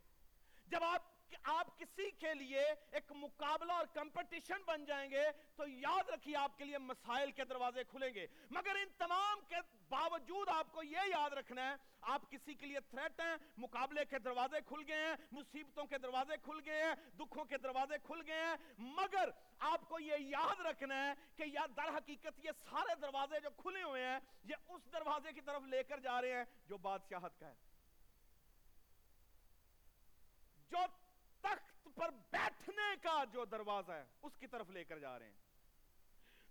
جب 0.66 0.84
آپ 0.84 1.11
آپ 1.42 1.78
کسی 1.78 2.10
کے 2.10 2.34
لیے 2.34 2.64
ایک 2.90 3.12
مقابلہ 3.12 3.72
اور 3.72 3.86
کمپٹیشن 3.92 4.62
بن 4.66 4.84
جائیں 4.84 5.10
گے، 5.10 5.24
تو 5.56 5.68
یاد 5.68 6.08
رکھیے 6.08 6.36
آپ 6.36 6.58
کے 6.58 6.64
لیے 6.64 6.78
مسائل 6.78 7.30
کے 7.30 7.44
دروازے 7.44 7.84
کھلیں 7.84 8.14
گے۔ 8.14 8.26
مگر 8.50 8.76
ان 8.76 8.88
تمام 8.98 9.40
کے 9.48 9.56
باوجود 9.88 10.48
آپ 10.48 10.72
کو 10.72 10.82
یہ 10.82 10.98
یاد 11.06 11.30
رکھنا 11.30 11.70
ہے، 11.70 11.76
آپ 12.00 12.30
کسی 12.30 12.54
کے 12.54 12.66
لیے 12.66 12.80
تھریٹ 12.80 13.20
ہیں، 13.20 13.36
مقابلے 13.56 14.04
کے 14.04 14.18
دروازے 14.18 14.56
کھل 14.66 14.82
گئے 14.88 15.06
ہیں، 15.06 15.14
مصیبتوں 15.32 15.84
کے 15.84 15.98
دروازے 15.98 16.34
کھل 16.42 16.60
گئے 16.64 16.82
ہیں، 16.82 16.94
دکھوں 17.18 17.44
کے 17.44 17.58
دروازے 17.58 17.94
کھل 18.02 18.22
گئے 18.26 18.40
ہیں، 18.40 18.54
مگر 18.78 19.28
آپ 19.58 19.88
کو 19.88 19.98
یہ 19.98 20.14
یاد 20.18 20.60
رکھنا 20.60 21.06
ہے 21.06 21.12
کہ 21.36 21.42
یا 21.46 21.66
در 21.76 21.88
حقیقت 21.88 22.44
یہ 22.44 22.50
سارے 22.70 22.94
دروازے 23.00 23.40
جو 23.40 23.50
کھلے 23.50 23.82
ہوئے 23.82 24.06
ہیں، 24.06 24.18
یہ 24.44 24.54
اس 24.68 24.92
دروازے 24.92 25.32
کی 25.32 25.40
طرف 25.40 25.62
لے 25.62 25.82
کر 25.82 26.00
جا 26.00 26.20
رہے 26.20 26.32
ہیں 26.32 26.44
جو 26.66 26.78
بادشاہت 26.78 27.40
کا 27.40 27.48
ہے۔ 27.48 27.54
جو 30.70 30.78
تخت 31.42 31.88
پر 31.94 32.10
بیٹھنے 32.10 32.96
کا 33.02 33.24
جو 33.32 33.44
دروازہ 33.44 33.92
ہے، 33.92 34.04
اس 34.22 34.32
کی 34.38 34.46
طرف 34.46 34.70
لے 34.70 34.84
کر 34.84 34.98
جا 34.98 35.18
رہے 35.18 35.26
ہیں۔ 35.26 35.36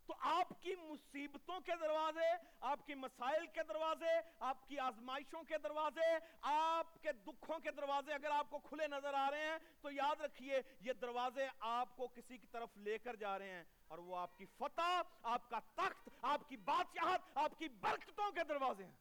تو 0.06 0.14
آپ 0.20 0.62
کی 0.62 0.76
مصیبتوں 0.76 1.60
کے 1.60 1.72
دروازے، 1.82 2.48
آپ 2.62 2.86
کی 2.86 2.94
مسائل 2.94 3.48
کے 3.48 3.64
دروازے، 3.64 4.22
آپ 4.40 4.68
کی 4.68 4.80
آزمائشوں 4.80 5.44
کے 5.44 5.58
دروازے، 5.58 6.18
آپ 6.42 6.88
کے 7.02 7.12
دکھوں 7.12 7.60
کے 7.60 7.72
دروازے 7.72 8.14
اگر 8.14 8.32
آپ 8.32 8.50
کو 8.50 8.60
کھلے 8.60 8.88
نظر 8.88 9.14
آ 9.14 9.32
رہے 9.32 9.46
ہیں، 9.46 9.58
تو 9.82 9.92
یاد 9.92 10.22
رکھیے، 10.22 10.62
یہ 10.82 10.94
دروازے 10.94 11.48
آپ 11.60 11.98
کو 11.98 12.08
کسی 12.08 12.38
کی 12.38 12.48
طرف 12.48 12.70
لے 12.76 12.98
کر 12.98 13.16
جا 13.16 13.40
رہے 13.40 13.50
ہیں۔ 13.50 13.64
اور 13.88 13.98
وہ 13.98 14.18
آپ 14.18 14.38
کی 14.38 14.46
فتح، 14.46 15.02
آپ 15.24 15.50
کا 15.50 15.60
تخت، 15.76 16.10
آپ 16.22 16.50
کی 16.50 16.58
بادشاہت، 16.58 17.22
آپ 17.36 17.52
کی 17.58 17.70
برکتوں 17.70 18.32
کے 18.32 18.44
دروازے 18.44 18.86
ہیں۔ 18.86 18.96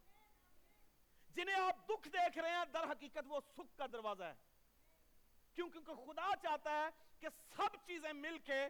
جنہیں 1.34 1.56
آپ 1.56 1.88
دکھ 1.88 2.08
دیکھ 2.08 2.38
رہے 2.38 2.50
ہیں، 2.50 2.64
در 2.72 2.82
حقیقت 2.82 3.24
وہ 3.26 3.40
سکھ 3.56 3.78
کا 3.78 3.86
دروازہ 3.86 4.24
ہے۔ 4.24 4.34
کیونکہ 5.54 5.80
خدا 5.80 6.36
چاہتا 6.42 6.70
ہے 6.70 6.88
کہ 7.20 7.28
سب 7.56 7.86
چیزیں 7.86 8.12
مل 8.12 8.38
کے 8.38 8.66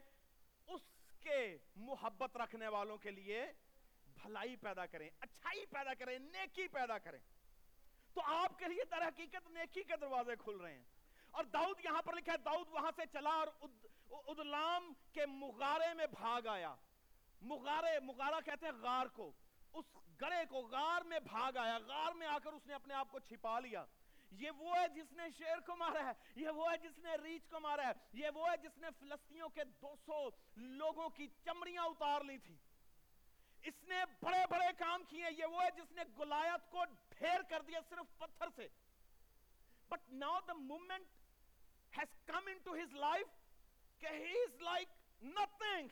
اس 0.67 0.81
کے 1.19 1.57
محبت 1.75 2.37
رکھنے 2.37 2.67
والوں 2.67 2.97
کے 2.97 3.11
لیے 3.11 3.45
بھلائی 4.23 4.55
پیدا 4.55 4.85
کریں، 4.85 5.09
اچھائی 5.19 5.65
پیدا 5.65 5.93
کریں، 5.93 6.19
نیکی 6.19 6.67
پیدا 6.67 6.97
کریں۔ 6.97 7.19
تو 8.13 8.21
آپ 8.25 8.59
کے 8.59 8.65
لیے 8.65 8.83
در 8.91 9.07
حقیقت 9.07 9.49
نیکی 9.49 9.83
کے 9.83 9.97
دروازے 10.01 10.35
کھل 10.35 10.55
رہے 10.55 10.73
ہیں۔ 10.73 10.83
اور 11.31 11.43
داؤد 11.43 11.85
یہاں 11.85 12.01
پر 12.01 12.13
لکھا 12.13 12.33
ہے، 12.33 12.37
داؤد 12.37 12.67
وہاں 12.69 12.91
سے 12.95 13.01
چلا 13.11 13.29
اور 13.29 13.47
ادلام 14.09 14.93
کے 15.13 15.25
مغارے 15.25 15.93
میں 15.93 16.07
بھاگ 16.07 16.47
آیا۔ 16.47 16.75
مغارے، 17.41 17.99
مغارہ 17.99 18.41
کہتے 18.45 18.65
ہیں 18.65 18.73
غار 18.73 19.05
کو۔ 19.05 19.31
اس 19.73 19.85
گڑے 20.21 20.45
کو 20.49 20.57
غار 20.57 21.01
میں 21.01 21.19
بھاگ 21.19 21.57
آیا، 21.57 21.77
غار 21.77 22.11
میں 22.11 22.27
آ 22.27 22.37
کر 22.43 22.53
اس 22.53 22.67
نے 22.67 22.73
اپنے 22.73 22.93
آپ 22.93 23.11
کو 23.11 23.19
چھپا 23.19 23.59
لیا۔ 23.59 23.85
یہ 24.31 24.51
وہ 24.51 24.75
ہے 24.77 24.87
جس 24.87 25.11
نے 25.11 25.23
شیر 25.37 25.59
کو 25.59 25.75
مارا 25.75 26.05
ہے، 26.05 26.11
یہ 26.35 26.49
وہ 26.49 26.71
ہے 26.71 26.77
جس 26.77 26.97
نے 26.97 27.15
ریچ 27.23 27.49
کو 27.49 27.59
مارا 27.59 27.87
ہے، 27.87 27.91
یہ 28.13 28.29
وہ 28.29 28.51
ہے 28.51 28.57
جس 28.57 28.77
نے 28.77 28.87
فلسطینوں 28.99 29.49
کے 29.49 29.63
دو 29.63 29.95
سو 30.05 30.29
لوگوں 30.55 31.09
کی 31.09 31.27
چمڑیاں 31.43 31.83
اتار 31.83 32.21
لی 32.21 32.37
تھی۔ 32.37 32.55
اس 33.63 33.83
نے 33.83 33.95
بڑے 34.19 34.45
بڑے 34.49 34.67
کام 34.77 35.03
کیے، 35.03 35.25
یہ 35.37 35.45
وہ 35.45 35.63
ہے 35.63 35.69
جس 35.75 35.91
نے 35.91 36.01
گلایت 36.19 36.71
کو 36.71 36.85
ڈھیر 36.85 37.41
کر 37.41 37.61
دیا 37.61 37.79
صرف 37.89 38.17
پتھر 38.17 38.47
سے۔ 38.55 38.67
But 39.89 40.09
now 40.09 40.39
the 40.47 40.53
moment 40.53 41.21
has 41.97 42.11
come 42.27 42.47
into 42.47 42.73
his 42.73 42.93
life 42.93 43.31
کہ 43.99 44.07
he 44.07 44.35
is 44.43 44.61
like 44.61 44.91
nothing 45.21 45.87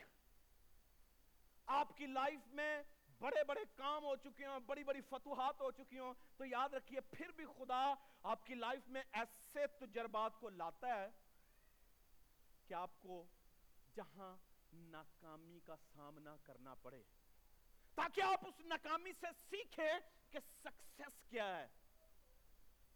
آپ 1.65 1.97
کی 1.97 2.05
لائف 2.05 2.47
میں 2.47 2.83
بڑے 3.19 3.43
بڑے 3.43 3.61
کام 3.75 4.03
ہو 4.03 4.15
چکے 4.15 4.45
ہوں، 4.45 4.59
بڑی 4.59 4.83
بڑی 4.83 5.01
فتوحات 5.01 5.61
ہو 5.61 5.71
چکی 5.71 5.99
ہوں۔ 5.99 6.13
تو 6.37 6.45
یاد 6.45 6.69
رکھیے، 6.69 7.01
پھر 7.01 7.31
بھی 7.31 7.45
خدا 7.45 7.93
آپ 8.23 8.45
کی 8.45 8.55
لائف 8.55 8.87
میں 8.87 9.03
ایسے 9.11 9.67
تجربات 9.67 10.39
کو 10.39 10.49
لاتا 10.49 10.87
ہے 10.87 11.07
کہ 12.67 12.73
آپ 12.73 13.01
کو 13.01 13.25
جہاں 13.93 14.37
ناکامی 14.73 15.59
کا 15.59 15.75
سامنا 15.93 16.35
کرنا 16.43 16.75
پڑے۔ 16.75 17.03
تاکہ 17.95 18.21
آپ 18.21 18.47
اس 18.47 18.59
ناکامی 18.59 19.11
سے 19.19 19.27
سیکھیں 19.49 19.99
کہ 20.29 20.39
سکسیس 20.63 21.29
کیا 21.29 21.59
ہے۔ 21.59 21.67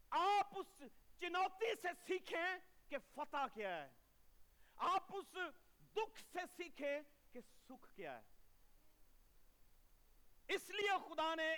آپ 0.09 0.59
اس 0.59 0.83
چنوتی 1.19 1.75
سے 1.81 1.87
سیکھیں 2.07 2.57
کہ 2.89 2.97
فتح 3.15 3.45
کیا 3.53 3.83
ہے۔ 3.83 3.91
آپ 4.75 5.03
اس 5.09 5.37
دکھ 5.95 6.21
سے 6.33 6.39
سیکھیں 6.57 7.01
کہ 7.31 7.39
سکھ 7.69 7.95
کیا 7.95 8.17
ہے۔ 8.17 8.32
اس 10.47 10.69
لیے 10.69 10.91
خدا 11.09 11.35
نے 11.35 11.55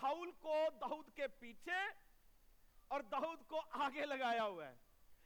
ساؤل 0.00 0.30
کو 0.32 0.66
دہود 0.80 1.10
کے 1.14 1.28
پیچھے 1.28 1.78
اور 2.88 3.00
دہود 3.00 3.46
کو 3.46 3.62
آگے 3.70 4.06
لگایا 4.06 4.44
ہوا 4.44 4.68
ہے۔ 4.68 4.76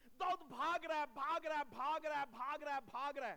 دہود 0.05 0.41
بھاگ 0.41 0.85
رہا 0.85 1.01
ہے، 1.01 1.07
بھاگ 1.07 1.47
رہا 1.47 1.59
ہے، 1.59 1.65
بھاگ 1.65 2.01
رہا 2.01 2.21
ہے، 2.21 2.27
بھاگ 2.27 2.63
رہا 2.63 2.75
ہے، 2.75 2.81
بھاگ 2.81 3.13
رہا 3.13 3.29
ہے۔ 3.29 3.37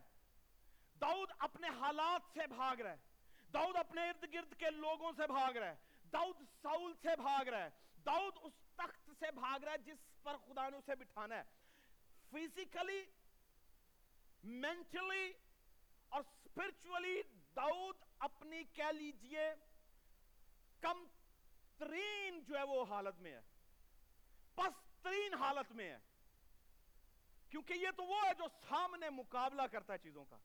دہود 1.02 1.30
اپنے 1.40 1.68
حالات 1.68 2.22
سے 2.34 2.48
بھاگ 2.48 2.76
رہا 2.76 2.92
ہے۔ 2.92 2.98
دہود 3.54 3.76
اپنے 3.76 4.10
ارد 4.10 4.34
گرد 4.34 4.54
کے 4.58 4.70
لوگوں 4.70 5.12
سے 5.18 5.28
بھاگ 5.28 5.54
رہا 5.54 5.68
ہے۔ 5.68 5.76
دہود 6.14 6.36
ساؤل 6.62 6.94
سے 7.02 7.16
بھاگ 7.16 7.46
رہا 7.46 7.64
ہے۔ 7.64 7.70
داؤد 8.06 8.34
اس 8.42 8.54
تخت 8.76 9.10
سے 9.20 9.32
بھاگ 9.32 9.64
رہا 9.64 9.72
ہے 9.72 9.78
جس 9.78 10.24
پر 10.24 10.38
خدا 10.38 10.70
نے 10.70 10.78
اسے 10.78 10.96
بٹھانا 10.96 11.36
ہے۔ 11.36 11.44
فزیکلی 12.32 13.06
مینٹلی 14.44 15.34
اور 16.10 16.22
اسپرچولی 16.22 17.22
داؤد 17.56 17.96
اپنی 18.20 18.64
کہہ 18.64 18.92
لیجیے، 18.92 19.54
کم 20.80 21.06
ترین 21.78 22.44
جو 22.44 22.58
ہے 22.58 22.64
وہ 22.64 22.86
حالت 22.90 23.20
میں 23.20 23.32
ہے۔ 23.32 23.42
پس 24.56 25.02
ترین 25.02 25.34
حالت 25.34 25.72
میں 25.72 25.90
ہے۔ 25.90 25.98
کیونکہ 27.50 27.74
یہ 27.74 27.88
تو 27.98 28.04
وہ 28.04 28.24
ہے 28.24 28.34
جو 28.34 28.44
سامنے 28.70 29.10
مقابلہ 29.10 29.62
کرتا 29.62 29.94
ہے 29.94 29.98
چیزوں 29.98 30.26
کا۔ 30.26 30.38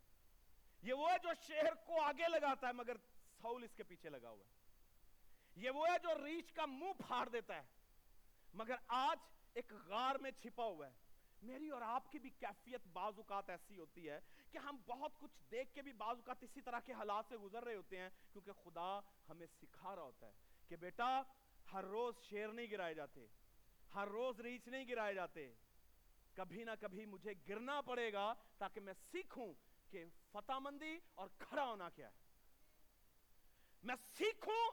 یہ 0.82 0.92
وہ 0.92 1.10
ہے 1.10 1.16
جو 1.22 1.28
شہر 1.46 1.74
کو 1.74 2.00
آگے 2.00 2.28
لگاتا 2.28 2.66
ہے 2.66 2.72
مگر 2.72 2.96
سول 3.42 3.62
اس 3.62 3.74
کے 3.76 3.82
پیچھے 3.82 4.10
لگا 4.10 4.28
ہوا 4.28 4.44
ہے۔ 4.44 4.52
یہ 5.56 5.70
وہ 5.70 5.88
ہے 5.88 5.98
جو 5.98 6.26
ریچھ 6.26 6.54
کا 6.54 6.66
منہ 6.66 6.92
پھاڑ 7.06 7.28
دیتا 7.28 7.56
ہے۔ 7.56 7.62
مگر 8.54 8.74
آج 8.88 9.18
ایک 9.54 9.72
غار 9.72 10.14
میں 10.14 10.30
چھپا 10.30 10.64
ہوا 10.64 10.86
ہے۔ 10.86 10.92
میری 11.42 11.68
اور 11.68 11.82
آپ 11.82 12.12
کی 12.12 12.18
بھی 12.18 12.30
کیفیت 12.30 12.80
بعض 12.92 13.12
اوقات 13.16 13.50
ایسی 13.50 13.78
ہوتی 13.78 14.10
ہے 14.10 14.20
کہ 14.52 14.58
ہم 14.58 14.76
بہت 14.86 15.12
کچھ 15.20 15.38
دیکھ 15.50 15.74
کے 15.74 15.82
بھی 15.82 15.92
بعض 15.92 16.16
اوقات 16.16 16.42
اسی 16.42 16.60
طرح 16.60 16.80
کے 16.80 16.92
حالات 16.92 17.24
سے 17.28 17.36
گزر 17.36 17.64
رہے 17.64 17.74
ہوتے 17.74 17.98
ہیں، 17.98 18.10
کیونکہ 18.32 18.52
خدا 18.52 19.00
ہمیں 19.28 19.46
سکھا 19.46 19.94
رہا 19.96 20.02
ہوتا 20.02 20.26
ہے 20.26 20.32
کہ 20.68 20.76
بیٹا، 20.76 21.22
ہر 21.72 21.84
روز 21.84 22.14
شیر 22.22 22.48
نہیں 22.48 22.66
گرائے 22.70 22.94
جاتے، 22.94 23.26
ہر 23.94 24.08
روز 24.08 24.40
ریچھ 24.40 24.68
نہیں 24.68 24.84
گرائے 24.88 25.14
جاتے، 25.14 25.52
کبھی 26.34 26.64
نہ 26.64 26.70
کبھی 26.80 27.06
مجھے 27.06 27.32
گرنا 27.48 27.80
پڑے 27.80 28.12
گا 28.12 28.34
تاکہ 28.58 28.80
میں 28.80 28.94
سیکھوں 29.10 29.52
کہ 29.90 30.04
فتح 30.32 30.58
مندی 30.60 30.98
اور 31.14 31.28
کھڑا 31.38 31.64
ہونا 31.64 31.88
کیا 31.90 32.06
ہے۔ 32.06 32.12
میں 33.82 33.96
سیکھوں 34.18 34.70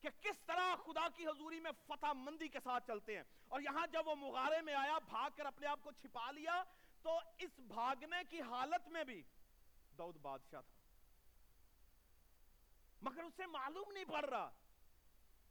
کہ 0.00 0.08
کس 0.20 0.40
طرح 0.46 0.76
خدا 0.76 1.08
کی 1.08 1.26
حضوری 1.26 1.60
میں 1.60 1.70
فتح 1.86 2.12
مندی 2.12 2.48
کے 2.48 2.60
ساتھ 2.60 2.86
چلتے 2.86 3.16
ہیں۔ 3.16 3.24
اور 3.48 3.60
یہاں 3.60 3.86
جب 3.86 4.08
وہ 4.08 4.14
مغارے 4.14 4.62
میں 4.62 4.74
آیا، 4.74 4.98
بھاگ 4.98 5.30
کر 5.36 5.46
اپنے 5.46 5.66
آپ 5.66 5.80
کو 5.82 5.92
چھپا 5.92 6.30
لیا 6.30 6.62
تو 7.06 7.20
اس 7.38 7.58
بھاگنے 7.58 8.16
کی 8.30 8.40
حالت 8.40 8.88
میں 8.88 9.04
بھی 9.04 9.22
دعود 9.98 10.16
بادشاہ 10.16 10.60
تھا۔ 10.60 10.78
مگر 13.02 13.22
اسے 13.22 13.46
معلوم 13.46 13.92
نہیں 13.92 14.04
پڑ 14.04 14.24
رہا۔ 14.24 14.50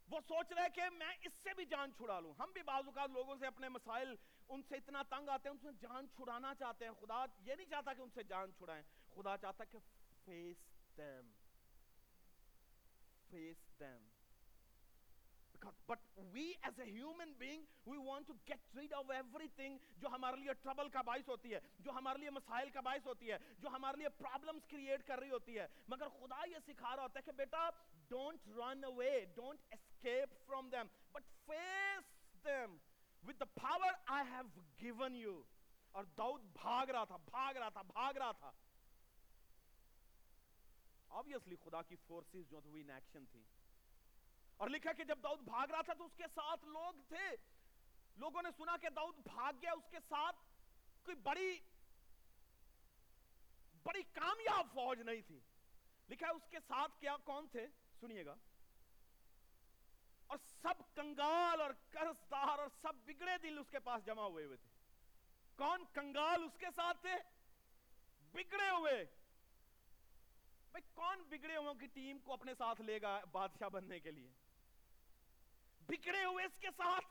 وہ 0.10 0.20
سوچ 0.28 0.52
رہے 0.52 0.70
کہ 0.76 0.90
میں 0.90 1.14
اس 1.22 1.34
سے 1.34 1.54
بھی 1.54 1.66
جان 1.66 1.92
چھڑا 1.98 2.20
لوں۔ 2.20 2.34
ہم 2.40 2.52
بھی 2.52 2.64
بعض 2.64 2.84
اوقات 2.86 3.10
لوگوں 3.10 3.36
سے 3.40 3.48
اپنے 3.48 3.70
مسائل، 3.70 4.16
ان 4.50 4.62
سے 4.64 4.76
اتنا 4.76 5.04
تنگ 5.10 5.30
آتے 5.30 5.50
ہیں، 5.50 5.56
ان 5.56 5.60
سے 5.60 5.68
جان 5.82 6.08
چھڑانا 6.16 6.56
چاہتے 6.56 6.86
ہیں۔ 6.86 6.92
خدا 6.92 7.26
یہ 7.40 7.56
نہیں 7.56 7.70
چاہتا 7.70 7.94
کہ 7.94 8.02
ان 8.02 8.10
سے 8.10 8.24
جان 8.24 8.52
چھڑائیں۔ 8.58 8.84
خدا 9.16 9.38
چاہتا 9.38 9.64
کہ 9.64 9.78
face 10.26 10.58
them 10.98 11.32
face 13.30 13.80
them 13.80 14.15
God. 15.66 15.74
But 15.88 16.00
we 16.34 16.58
as 16.64 16.78
a 16.80 16.86
human 16.86 17.34
being, 17.40 17.62
we 17.86 17.98
want 17.98 18.28
to 18.28 18.36
get 18.46 18.60
rid 18.76 18.94
of 18.94 19.12
everything 19.18 19.78
جو 19.98 20.08
ہمارے 20.08 20.38
لیے 20.38 20.54
ٹربل 20.54 20.90
کا 20.90 21.02
باعث 21.02 21.28
ہوتی 21.28 21.54
ہے 21.54 21.60
جو 21.80 21.92
ہمارے 21.92 22.20
لیے 22.20 22.30
مسائل 22.30 22.70
کا 22.70 22.82
باعث 22.82 23.06
ہوتی 23.06 23.32
ہے 23.32 23.38
جو 23.60 23.70
ہمارے 23.70 23.98
لیے 23.98 24.10
پرابلمز 24.10 24.68
کریٹ 24.70 25.08
کر 25.08 25.20
رہی 25.20 25.30
ہوتی 25.30 25.58
ہے۔ 25.60 25.68
مگر 25.88 26.10
خدا 26.20 26.48
یہ 26.50 26.58
سکھا 26.68 26.96
رہا 26.96 27.04
ہوتا 27.04 27.20
ہے 27.20 27.24
کہ 27.24 27.32
بیٹا 27.32 27.70
don't 28.10 28.48
run 28.48 28.84
away 28.84 29.26
don't 29.36 29.74
escape 29.76 30.34
from 30.48 30.70
them 30.70 30.90
but 31.14 31.24
face 31.48 32.10
them 32.44 32.70
with 33.28 33.40
the 33.40 33.50
power 33.62 33.92
I 34.08 34.22
have 34.34 34.52
given 34.84 35.16
you 35.26 35.42
اور 35.92 36.04
داؤد 36.04 36.42
بھاگ 36.54 36.88
رہا 36.88 37.04
تھا 37.04 37.18
بھاگ 37.18 37.54
رہا 37.54 37.70
تھا 37.70 37.82
بھاگ 37.82 38.14
رہا 38.14 38.32
تھا۔ 38.32 38.52
Obviously 41.10 41.56
خدا 41.64 41.82
کی 41.82 41.96
فورسز 42.08 42.50
جو 42.50 42.62
تو 42.62 42.70
وہ 42.70 42.78
ان 42.78 42.90
ایکشن 42.90 43.26
تھیں۔ 43.26 43.44
اور 44.58 44.70
لکھا 44.70 44.94
کہ 44.94 45.04
جب 45.04 45.20
داؤد 45.24 45.40
بھاگ 45.40 45.68
رہا 45.68 45.82
تھا 45.82 45.94
تو 45.94 46.06
اس 46.06 46.12
کے 46.18 46.24
ساتھ 46.36 46.66
لوگ 46.66 46.94
تھے۔ 47.08 47.36
لوگوں 48.18 48.42
نے 48.42 48.50
سنا 48.58 48.78
کہ 48.78 48.90
داؤد 48.90 49.16
بھاگ 49.16 49.54
گیا، 49.62 49.72
اس 49.72 49.92
کے 49.92 49.98
ساتھ 50.10 50.36
کوئی 51.04 51.16
بڑی 51.16 51.60
بڑی 53.84 54.04
کامیاب 54.04 54.68
فوج 54.74 55.02
نہیں 55.02 55.22
تھی۔ 55.28 55.40
لکھا 56.10 56.28
ہے 56.28 56.32
اس 56.32 56.42
کے 56.50 56.58
ساتھ 56.68 56.92
کیا 57.00 57.16
کون 57.18 57.48
تھے؟ 57.48 57.68
سنیے 58.00 58.26
گا۔ 58.26 58.36
اور 60.28 60.38
سب 60.62 60.96
کنگال 60.96 61.62
اور 61.62 61.70
قرض 61.90 62.34
اور 62.34 62.60
سب 62.82 62.96
بگڑے 63.06 63.38
دل 63.38 63.58
اس 63.58 63.70
کے 63.70 63.80
پاس 63.80 64.06
جمع 64.06 64.24
ہوئے 64.24 64.46
ہوئے 64.46 64.58
تھے۔ 64.58 64.70
کون 65.56 65.84
کنگال 65.94 66.44
اس 66.44 66.58
کے 66.58 66.68
ساتھ 66.76 67.02
تھے؟ 67.02 67.16
بگڑے 68.32 68.70
ہوئے۔ 68.70 69.06
بھئی 70.72 70.82
کون 70.94 71.24
بگڑے 71.30 71.56
ہوئے 71.56 71.74
کی 71.80 71.88
ٹیم 71.88 72.20
کو 72.20 72.34
اپنے 72.34 72.56
ساتھ 72.58 72.82
لے 72.82 73.02
گا 73.02 73.22
بادشاہ 73.32 73.70
بننے 73.70 74.00
کے 74.00 74.12
لیے؟ 74.12 74.45
بکڑے 75.88 76.26
ہوئے 76.26 76.46
اس 76.46 76.58
کے 76.60 76.68
ساتھ۔ 76.78 77.06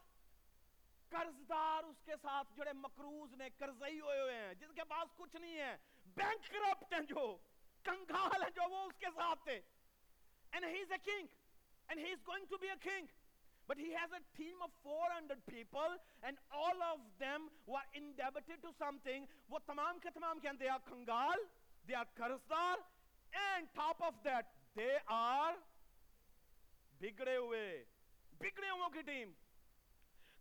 قرضدار 1.09 1.85
اس 1.85 1.97
کے 2.05 2.13
ساتھ 2.23 2.57
جڑے 2.57 2.73
مقروض 2.73 3.35
نے 3.35 3.49
قرضئی 3.51 4.01
ہوئے 4.01 4.21
ہوئے 4.21 4.35
ہیں، 4.35 4.55
جن 4.55 4.75
کے 4.75 4.85
پاس 4.85 5.17
کچھ 5.17 5.37
نہیں 5.37 5.59
ہے۔ 5.59 5.77
بینک 6.07 6.51
کرپٹ 6.51 6.93
ہیں 6.93 7.01
جو 7.01 7.39
کنگال 7.83 8.43
ہیں 8.43 8.51
جو، 8.51 8.71
وہ 8.71 8.79
اس 8.79 8.99
کے 8.99 9.07
ساتھ 9.15 9.45
تھے۔ 9.45 9.61
And 10.57 10.65
he 10.65 10.75
is 10.75 10.93
a 10.93 11.13
king 11.13 11.27
and 11.89 11.99
he 11.99 12.09
is 12.09 12.19
going 12.31 12.45
to 12.45 12.57
be 12.63 12.69
a 12.69 12.89
king. 12.89 13.07
But 13.69 13.85
he 13.85 13.91
has 14.01 14.13
a 14.13 14.43
team 14.43 14.63
of 14.63 14.69
400 14.83 15.39
people 15.53 15.97
and 16.23 16.35
all 16.51 16.83
of 16.83 16.99
them 17.25 17.49
were 17.67 18.01
indebted 18.01 18.57
to 18.65 18.71
something. 18.83 19.27
وہ 19.49 19.59
تمام 19.59 19.99
کے 19.99 20.11
تمام 20.11 20.41
کے 20.41 20.49
ہیں؟ 20.49 20.67
They 20.67 20.77
are 20.77 20.89
کنگال 20.89 21.39
they 21.91 22.01
are 22.01 22.15
قرضدار، 22.15 22.77
and 23.37 23.65
top 23.81 24.07
of 24.07 24.31
that 24.31 24.43
they 24.79 25.17
are 25.17 25.57
بگڑے 27.01 27.37
ہوئے۔ 27.37 27.85
بگڑے 28.45 28.71
ہوں 28.71 28.89
کی 28.89 29.03
team. 29.03 29.33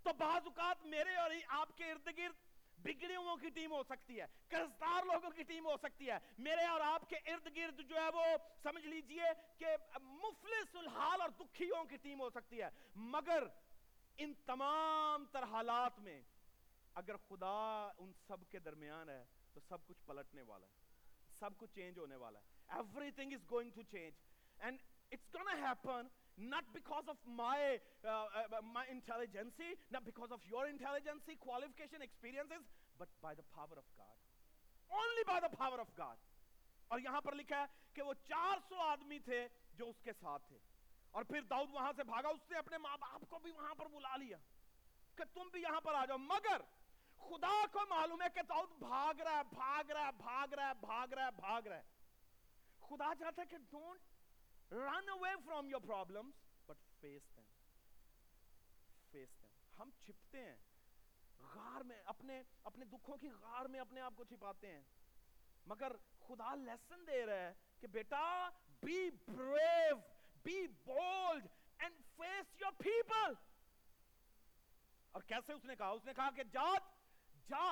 تو 0.03 0.13
بعض 0.13 0.41
اوقات 0.45 0.85
میرے 0.85 1.15
اور 1.15 1.31
آپ 1.47 1.77
کے 1.77 1.91
ارد 1.91 2.07
گرد 2.17 2.35
بگڑے 2.77 3.15
ہوں 3.15 3.37
کی 3.37 3.49
ٹیم 3.49 3.71
ہو 3.71 3.83
سکتی 3.83 4.21
ہے۔ 4.21 4.25
قرضدار 4.47 5.03
لوگوں 5.03 5.29
کی 5.29 5.43
ٹیم 5.43 5.65
ہو 5.65 5.77
سکتی 5.77 6.09
ہے۔ 6.09 6.17
میرے 6.37 6.65
اور 6.65 6.81
آپ 6.81 7.09
کے 7.09 7.15
ارد 7.15 7.55
گرد 7.55 7.79
جو 7.89 7.95
ہے 7.95 8.09
وہ 8.13 8.25
سمجھ 8.63 8.85
لیجیے 8.85 9.23
کہ 9.57 9.65
مفلس 10.01 10.75
الحال 10.75 11.21
اور 11.21 11.29
دکھیوں 11.29 11.83
کی 11.85 11.97
ٹیم 11.97 12.21
ہو 12.21 12.29
سکتی 12.29 12.61
ہے۔ 12.61 12.69
مگر 12.95 13.43
ان 14.17 14.33
تمام 14.45 15.25
تر 15.25 15.43
حالات 15.43 15.99
میں 15.99 16.21
اگر 16.93 17.17
خدا 17.17 17.91
ان 17.97 18.11
سب 18.27 18.37
کے 18.49 18.59
درمیان 18.59 19.09
ہے 19.09 19.23
تو 19.53 19.59
سب 19.67 19.87
کچھ 19.87 20.03
پلٹنے 20.05 20.41
والا 20.41 20.67
ہے۔ 20.67 20.73
سب 21.39 21.49
کچھ 21.57 21.71
چینج 21.75 21.97
ہونے 21.97 22.15
والا 22.15 22.39
ہے۔ 22.39 22.45
Everything 23.11 23.33
is 23.33 23.51
going 23.51 23.71
to 23.71 23.81
change 23.81 24.13
and 24.59 24.77
it's 25.11 25.35
gonna 25.35 25.69
happen 25.69 26.07
not 26.37 26.65
because 26.73 27.05
of 27.07 27.17
my, 27.27 27.77
uh, 28.03 28.09
uh, 28.09 28.57
uh 28.57 28.61
my 28.73 28.85
intelligence, 28.89 29.53
not 29.91 30.05
because 30.05 30.31
of 30.31 30.39
your 30.49 30.67
intelligence, 30.67 31.21
qualification, 31.39 32.01
experiences, 32.01 32.63
but 32.97 33.07
by 33.21 33.33
the 33.33 33.45
power 33.55 33.77
of 33.77 33.87
God. 33.97 34.17
Only 34.89 35.23
by 35.25 35.39
the 35.39 35.53
power 35.55 35.79
of 35.79 35.89
God. 35.95 36.17
اور 36.87 36.99
یہاں 36.99 37.21
پر 37.21 37.35
لکھا 37.35 37.59
ہے 37.61 37.65
کہ 37.93 38.01
وہ 38.01 38.13
چار 38.27 38.57
سو 38.69 38.79
آدمی 38.81 39.19
تھے 39.19 39.47
جو 39.77 39.87
اس 39.89 40.01
کے 40.03 40.13
ساتھ 40.19 40.47
تھے 40.47 40.57
اور 41.11 41.23
پھر 41.23 41.41
داؤد 41.49 41.69
وہاں 41.73 41.91
سے 41.97 42.03
بھاگا 42.03 42.29
اس 42.29 42.49
نے 42.51 42.57
اپنے 42.57 42.77
ماں 42.77 42.97
باپ 42.97 43.23
کو 43.29 43.39
بھی 43.39 43.51
وہاں 43.51 43.73
پر 43.75 43.87
بلا 43.93 44.15
لیا 44.15 44.37
کہ 45.17 45.23
تم 45.33 45.49
بھی 45.51 45.61
یہاں 45.61 45.81
پر 45.81 45.93
آ 45.93 46.05
جاؤ 46.05 46.17
مگر 46.17 46.61
خدا 47.21 47.55
کو 47.71 47.85
معلوم 47.89 48.21
ہے 48.21 48.27
کہ 48.35 48.41
داؤد 48.49 48.77
بھاگ 48.79 49.21
رہا 49.21 49.37
ہے 49.37 49.43
بھاگ 49.49 49.91
رہا 49.91 50.05
ہے 50.05 50.11
بھاگ 50.17 50.53
رہا 50.53 50.67
ہے 50.67 50.73
بھاگ 50.81 51.13
رہا 51.13 51.25
ہے 51.25 51.31
بھاگ 51.31 51.67
رہا 51.67 51.77
ہے 51.77 52.87
خدا 52.89 53.13
چاہتا 53.19 53.41
ہے 53.41 53.47
کہ 53.47 53.57
don't 53.71 54.12
run 54.73 55.09
away 55.09 55.29
from 55.45 55.67
your 55.69 55.81
problems 55.81 56.35
but 56.67 56.77
face 57.01 57.35
them 57.35 57.43
face 59.11 59.29
them 59.41 59.81
ہم 59.81 59.89
چھپتے 59.99 60.43
ہیں 60.43 60.55
غار 61.55 61.83
میں 61.83 62.01
اپنے 62.05 62.41
اپنے 62.63 62.85
دکھوں 62.85 63.17
کی 63.17 63.29
غار 63.41 63.65
میں 63.65 63.79
اپنے 63.79 64.01
آپ 64.01 64.13
کو 64.17 64.23
چھپاتے 64.23 64.71
ہیں 64.71 64.81
مگر 65.65 65.95
خدا 66.27 66.53
لیسن 66.55 67.05
دے 67.07 67.25
رہا 67.25 67.47
ہے 67.47 67.53
کہ 67.79 67.87
بیٹا 67.87 68.49
be 68.83 69.09
brave 69.27 69.95
be 70.43 70.65
bold 70.83 71.47
and 71.79 72.01
face 72.15 72.61
your 72.61 72.71
people 72.77 73.33
اور 75.11 75.21
کیسے 75.21 75.53
اس 75.53 75.65
نے 75.65 75.75
کہا 75.75 75.89
اس 75.89 76.05
نے 76.05 76.13
کہا 76.13 76.29
کہ 76.35 76.43
جات 76.53 76.91
جا 77.47 77.67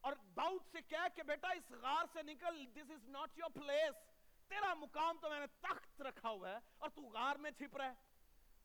اور 0.00 0.12
داؤد 0.36 0.72
سے 0.72 0.80
کہہ 0.88 1.08
کہ 1.16 1.22
بیٹا 1.22 1.48
اس 1.48 1.70
غار 1.82 2.06
سے 2.12 2.22
نکل 2.22 2.64
this 2.74 2.90
is 2.90 3.08
not 3.08 3.38
your 3.38 3.50
place 3.50 4.10
تیرا 4.52 4.74
مقام 4.74 5.18
تو 5.18 5.30
میں 5.30 5.40
نے 5.40 5.46
تخت 5.60 6.02
رکھا 6.02 6.28
ہوا 6.28 6.50
ہے 6.50 6.58
اور 6.78 6.90
تو 6.90 7.02
غار 7.02 7.36
میں 7.36 7.50
چھپ 7.50 7.76
رہا 7.76 7.86
ہے۔ 7.86 7.94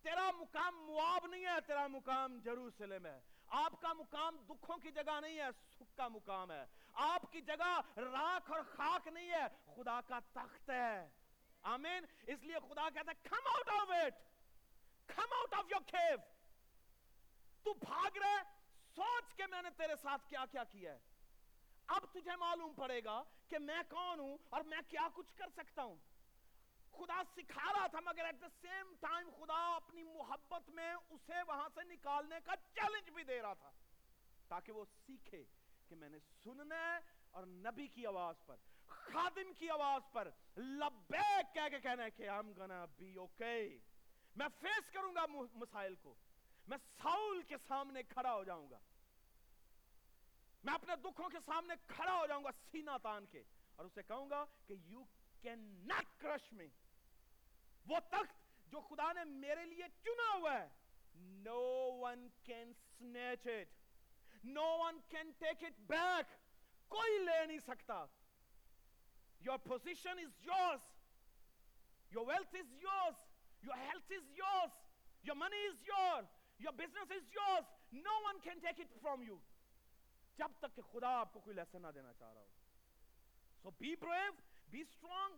تیرا 0.01 0.31
مقام 0.31 0.85
مواب 0.85 1.27
نہیں 1.27 1.45
ہے، 1.45 1.61
تیرا 1.67 1.87
مقام 1.87 2.39
جروسلم 2.39 3.05
ہے۔ 3.05 3.21
آپ 3.47 3.81
کا 3.81 3.93
مقام 3.93 4.37
دکھوں 4.37 4.77
کی 4.77 4.91
جگہ 4.91 5.21
نہیں 5.21 5.37
ہے، 5.39 5.47
سکھ 5.79 5.97
کا 5.97 6.07
مقام 6.07 6.51
ہے۔ 6.51 6.65
آپ 6.93 7.31
کی 7.31 7.41
جگہ 7.41 7.81
راک 7.95 8.51
اور 8.51 8.59
خاک 8.75 9.07
نہیں 9.07 9.29
ہے، 9.29 9.73
خدا 9.75 10.01
کا 10.01 10.19
تخت 10.33 10.69
ہے۔ 10.69 11.09
آمین۔ 11.61 12.05
اس 12.27 12.43
لیے 12.43 12.55
خدا 12.59 12.89
کہتا 12.89 13.11
ہے 13.11 13.29
come 13.29 13.47
out 13.55 13.69
of 13.69 13.89
it 13.89 14.15
come 15.15 15.33
out 15.33 15.53
of 15.53 15.65
your 15.69 15.81
cave 15.87 16.17
تو 17.63 17.73
بھاگ 17.73 18.17
رہے، 18.17 18.43
سوچ 18.95 19.33
کے 19.33 19.47
میں 19.47 19.61
نے 19.61 19.69
تیرے 19.69 19.95
ساتھ 19.95 20.29
کیا 20.29 20.45
کیا 20.51 20.63
کیا 20.63 20.91
ہے۔ 20.91 20.99
اب 21.87 22.05
تجھے 22.13 22.35
معلوم 22.35 22.73
پڑے 22.73 23.03
گا 23.03 23.21
کہ 23.47 23.59
میں 23.59 23.81
کون 23.89 24.19
ہوں 24.19 24.37
اور 24.49 24.61
میں 24.71 24.81
کیا 24.87 25.07
کچھ 25.13 25.33
کر 25.35 25.49
سکتا 25.55 25.83
ہوں۔ 25.83 25.95
خدا 26.91 27.21
سکھا 27.35 27.71
رہا 27.73 27.87
تھا، 27.87 27.99
مگر 28.05 28.25
ایٹ 28.25 28.41
دا 28.41 28.47
سیم 28.61 28.93
ٹائم 28.99 29.29
خدا 29.37 29.59
اپنی 29.75 30.03
محبت 30.03 30.69
میں 30.69 30.93
اسے 30.93 31.41
وہاں 31.47 31.67
سے 31.75 31.83
نکالنے 31.83 32.39
کا 32.45 32.55
چیلنج 32.73 33.09
بھی 33.09 33.23
دے 33.23 33.41
رہا 33.41 33.53
تھا، 33.53 33.71
تاکہ 34.47 34.71
وہ 34.71 34.85
سیکھے 35.05 35.43
کہ 35.87 35.95
میں 35.95 36.09
نے 36.09 36.19
سننا 36.43 36.75
ہے 36.75 36.97
اور 37.31 37.45
نبی 37.45 37.87
کی 37.87 38.05
آواز 38.05 38.45
پر، 38.45 38.55
خادم 38.87 39.53
کی 39.53 39.69
آواز 39.69 40.11
پر 40.11 40.29
لبیک 40.57 41.53
کہہ 41.53 41.69
کے 41.71 41.79
کہنا 41.79 42.03
ہے 42.03 42.11
کہ 42.11 42.29
I'm 42.29 42.51
gonna 42.59 42.83
be 43.01 43.11
okay 43.23 43.61
میں 44.35 44.47
فیس 44.59 44.91
کروں 44.93 45.13
گا 45.15 45.25
مسائل 45.31 45.95
کو، 45.95 46.13
میں 46.67 46.77
ساؤل 46.97 47.41
کے 47.41 47.57
سامنے 47.67 48.03
کھڑا 48.03 48.33
ہو 48.33 48.43
جاؤں 48.43 48.69
گا۔ 48.69 48.79
میں 50.63 50.73
اپنے 50.73 50.95
دکھوں 51.03 51.29
کے 51.29 51.39
سامنے 51.45 51.75
کھڑا 51.87 52.13
ہو 52.13 52.25
جاؤں 52.27 52.43
گا 52.43 52.51
سینہ 52.71 52.97
تان 53.03 53.25
کے 53.31 53.43
اور 53.75 53.85
اسے 53.85 54.03
کہوں 54.07 54.29
گا 54.29 54.43
کہ 54.67 54.75
یو 54.87 55.03
کین 55.41 55.63
ناٹ 55.87 56.19
کرش 56.21 56.51
میں 56.53 56.67
وہ 57.85 57.99
تخت 58.09 58.45
جو 58.71 58.79
خدا 58.89 59.11
نے 59.13 59.23
میرے 59.23 59.65
لیے 59.65 59.87
چنا 60.03 60.33
ہوا 60.33 60.53
ہے 60.53 60.67
no 61.43 61.59
one 61.99 62.27
can 62.43 62.73
snatch 62.97 63.47
it 63.47 64.45
no 64.45 64.65
one 64.79 64.99
can 65.09 65.31
take 65.39 65.63
it 65.63 65.79
back 65.87 66.35
کوئی 66.91 67.17
لے 67.19 67.45
نہیں 67.45 67.59
سکتا 67.67 68.05
your 69.41 69.57
position 69.63 70.19
is 70.19 70.45
yours 70.45 70.89
your 72.11 72.27
wealth 72.27 72.55
is 72.55 72.73
yours 72.83 73.25
your 73.63 73.77
health 73.77 74.11
is 74.11 74.29
yours 74.37 74.75
your 75.23 75.35
money 75.35 75.65
is 75.67 75.87
your 75.87 76.23
your 76.59 76.73
business 76.73 77.11
is 77.11 77.33
yours 77.35 77.75
no 77.93 78.19
one 78.25 78.39
can 78.43 78.59
take 78.59 78.79
it 78.79 79.01
from 79.01 79.21
you 79.21 79.37
جب 80.37 80.51
تک 80.59 80.75
کہ 80.75 80.81
خدا 80.91 81.09
آپ 81.19 81.33
کو 81.33 81.39
کوئی 81.39 81.55
لیسن 81.55 81.81
نہ 81.81 81.91
دینا 81.95 82.13
چاہ 82.13 82.33
رہا 82.33 82.41
ہو. 82.41 82.47
So 83.63 83.71
be 83.79 83.89
brave 84.01 84.35
be 84.71 84.81
strong 84.89 85.37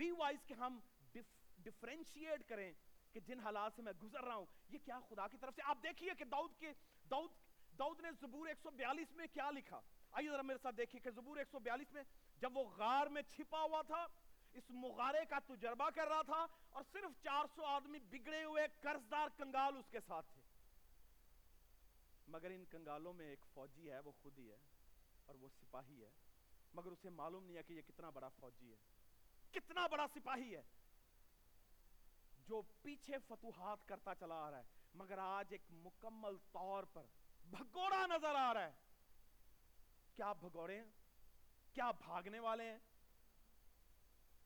be 0.00 0.10
wise 0.20 0.46
کہ 0.46 0.54
ہم 0.54 0.78
ڈفرینشیٹ 1.66 2.48
کریں 2.48 2.72
کہ 3.12 3.20
جن 3.26 3.40
حالات 3.40 3.72
سے 3.76 3.82
میں 3.82 3.92
گزر 4.02 4.24
رہا 4.24 4.34
ہوں. 4.34 4.46
یہ 4.70 4.78
کیا 4.84 4.98
خدا 5.08 5.26
کی 5.28 5.38
طرف 5.40 5.54
سے؟ 5.56 5.62
آپ 5.64 5.78
دیکھیے 5.82 6.14
کہ 6.18 6.24
داؤد 6.24 6.58
کے 6.58 6.72
داؤد 7.10 7.30
داؤد 7.78 8.00
نے 8.00 8.10
زبور 8.20 8.48
142 8.48 9.14
میں 9.16 9.26
کیا 9.32 9.50
لکھا؟ 9.50 9.80
آئیے 10.10 10.30
ذرا 10.30 10.42
میرے 10.42 10.58
ساتھ 10.62 10.76
دیکھیے 10.76 11.00
کہ 11.00 11.10
زبور 11.10 11.36
142 11.38 11.92
میں 11.92 12.02
جب 12.40 12.56
وہ 12.56 12.64
غار 12.76 13.06
میں 13.06 13.22
چھپا 13.30 13.62
ہوا 13.62 13.82
تھا، 13.86 14.06
اس 14.54 14.70
مغارے 14.70 15.24
کا 15.30 15.38
تجربہ 15.46 15.88
کر 15.94 16.08
رہا 16.08 16.22
تھا 16.22 16.44
اور 16.70 16.82
صرف 16.92 17.22
چار 17.24 17.44
سو 17.54 17.64
آدمی 17.66 17.98
بگڑے 18.10 18.44
ہوئے، 18.44 18.66
قرضدار 18.80 19.28
کنگال 19.36 19.76
اس 19.76 19.88
کے 19.90 20.00
ساتھ 20.06 20.26
تھے. 20.32 20.35
مگر 22.26 22.50
ان 22.50 22.64
کنگالوں 22.64 23.12
میں 23.12 23.26
ایک 23.26 23.44
فوجی 23.54 23.90
ہے، 23.90 23.98
وہ 23.98 24.12
خود 24.22 24.38
ہی 24.38 24.50
ہے 24.50 24.58
اور 25.26 25.34
وہ 25.34 25.48
سپاہی 25.48 26.04
ہے۔ 26.04 26.10
مگر 26.72 26.90
اسے 26.90 27.10
معلوم 27.10 27.44
نہیں 27.44 27.56
ہے 27.56 27.62
کہ 27.62 27.72
یہ 27.72 27.82
کتنا 27.82 28.10
بڑا 28.10 28.28
فوجی 28.28 28.72
ہے۔ 28.72 28.76
کتنا 29.50 29.86
بڑا 29.86 30.06
سپاہی 30.14 30.56
ہے۔ 30.56 30.62
جو 32.46 32.62
پیچھے 32.82 33.18
فتوحات 33.28 33.88
کرتا 33.88 34.14
چلا 34.14 34.34
آ 34.34 34.50
رہا 34.50 34.58
ہے، 34.58 34.62
مگر 34.94 35.18
آج 35.18 35.46
ایک 35.50 35.62
مکمل 35.70 36.36
طور 36.52 36.84
پر 36.84 37.06
بھگوڑا 37.50 38.06
نظر 38.06 38.34
آ 38.34 38.54
رہا 38.54 38.66
ہے۔ 38.66 38.72
کیا 40.14 40.26
آپ 40.26 40.38
بھگوڑے 40.40 40.78
ہیں؟ 40.78 40.90
کیا 41.72 41.86
آپ 41.86 41.96
بھاگنے 42.04 42.38
والے 42.38 42.64
ہیں؟ 42.64 42.78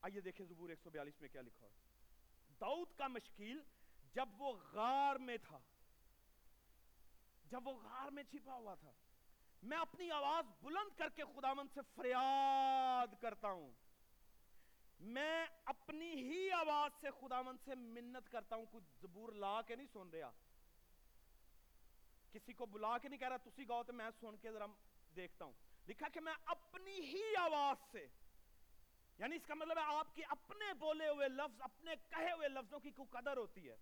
آئیے 0.00 0.20
دیکھیں 0.20 0.46
زبور 0.46 0.70
142 0.70 1.20
میں 1.20 1.28
کیا 1.28 1.40
لکھا 1.40 1.66
ہے۔ 1.66 1.72
داؤد 2.60 2.86
کا 2.96 3.08
مشکیل 3.08 3.62
جب 4.12 4.28
وہ 4.38 4.52
غار 4.72 5.16
میں 5.16 5.36
تھا۔ 5.36 5.58
جب 7.50 7.66
وہ 7.68 7.72
غار 7.72 8.10
میں 8.10 8.22
چھپا 8.22 8.54
ہوا 8.54 8.74
تھا، 8.74 8.92
میں 9.62 9.78
اپنی 9.78 10.10
آواز 10.10 10.64
بلند 10.64 10.98
کر 10.98 11.08
کے 11.08 11.22
خداوند 11.24 11.74
سے 11.74 11.80
فریاد 11.94 13.22
کرتا 13.22 13.48
ہوں۔ 13.48 13.70
میں 15.00 15.46
اپنی 15.64 16.12
ہی 16.12 16.50
آواز 16.50 17.00
سے 17.00 17.08
خداوند 17.20 17.58
سے 17.64 17.74
منت 17.74 18.32
کرتا 18.32 18.56
ہوں 18.56 18.66
کچھ 18.70 18.84
زبور 19.00 19.32
لا 19.32 19.62
کے 19.62 19.76
نہیں 19.76 19.86
سن 19.92 20.10
رہا۔ 20.10 20.30
کسی 22.32 22.52
کو 22.52 22.66
بلا 22.66 22.98
کے 22.98 23.08
نہیں 23.08 23.18
کہہ 23.18 23.28
رہا، 23.28 23.36
تسی 23.36 23.68
گاؤ 23.68 23.82
تو 23.82 23.92
میں 23.92 24.10
سن 24.20 24.36
کے 24.36 24.52
ذرا 24.52 24.66
دیکھتا 25.16 25.44
ہوں۔ 25.44 25.52
لکھا 25.88 26.08
کہ 26.08 26.20
میں 26.20 26.34
اپنی 26.44 27.00
ہی 27.00 27.36
آواز 27.36 27.76
سے 27.92 28.06
یعنی 29.18 29.36
اس 29.36 29.46
کا 29.46 29.54
مطلب 29.54 29.78
ہے 29.78 29.82
آپ 29.82 30.14
کی 30.14 30.22
اپنے 30.28 30.74
بولے 30.74 31.08
ہوئے 31.08 31.28
لفظ، 31.28 31.62
اپنے 31.62 31.94
کہے 32.08 32.32
ہوئے 32.32 32.48
لفظوں 32.48 32.80
کی 32.80 32.90
کوئی 32.90 33.08
قدر 33.10 33.36
ہوتی 33.36 33.68
ہے۔ 33.68 33.76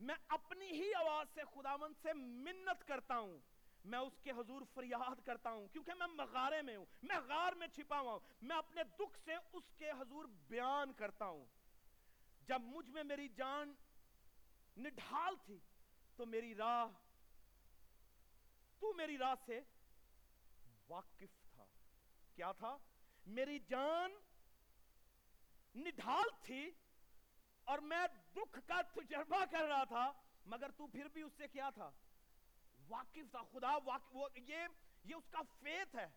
میں 0.00 0.14
اپنی 0.28 0.66
ہی 0.66 0.94
آواز 0.94 1.26
سے 1.34 1.40
خداوند 1.54 1.94
سے 2.02 2.12
منت 2.12 2.88
کرتا 2.88 3.18
ہوں۔ 3.18 3.38
میں 3.84 3.98
اس 3.98 4.12
کے 4.22 4.30
حضور 4.30 4.62
فریاد 4.74 5.26
کرتا 5.26 5.50
ہوں 5.50 5.68
کیونکہ 5.68 5.94
میں 5.94 6.06
مغارے 6.06 6.62
میں 6.62 6.76
ہوں، 6.76 6.84
میں 7.02 7.16
غار 7.18 7.52
میں 7.52 7.66
چھپا 7.68 8.00
ہوا 8.00 8.12
ہوں۔ 8.12 8.20
میں 8.42 8.56
اپنے 8.56 8.84
دکھ 8.84 9.20
سے 9.24 9.34
اس 9.52 9.64
کے 9.76 9.90
حضور 9.90 10.24
بیان 10.24 10.92
کرتا 10.92 11.24
ہوں۔ 11.24 11.44
جب 12.40 12.60
مجھ 12.60 12.90
میں 12.90 13.04
میری 13.04 13.28
جان 13.28 13.74
نڈھال 14.76 15.36
تھی 15.44 15.58
تو 16.16 16.26
میری 16.26 16.54
راہ، 16.54 16.86
تو 18.78 18.92
میری 18.92 19.18
راہ 19.18 19.34
سے 19.46 19.60
واقف 20.88 21.52
تھا۔ 21.52 21.64
کیا 22.34 22.52
تھا؟ 22.52 22.76
میری 23.26 23.58
جان 23.58 24.12
نڈھال 25.74 26.24
تھی 26.42 26.70
اور 27.72 27.78
میں 27.78 28.06
دکھ 28.36 28.58
کا 28.66 28.80
تجربہ 28.82 29.44
کر 29.50 29.64
رہا 29.64 29.84
تھا 29.84 30.12
مگر 30.46 30.70
تو 30.70 30.86
پھر 30.86 31.08
بھی 31.08 31.22
اس 31.22 31.32
سے 31.36 31.48
کیا 31.48 31.70
تھا؟ 31.70 31.90
واقف 32.88 33.30
تھا 33.30 33.42
خدا 33.52 33.76
واقف 33.84 34.16
وہ 34.16 34.28
یہ 34.36 34.56
یہ 35.04 35.14
اس 35.14 35.24
کا 35.30 35.38
فیت 35.60 35.94
ہے۔ 35.94 36.08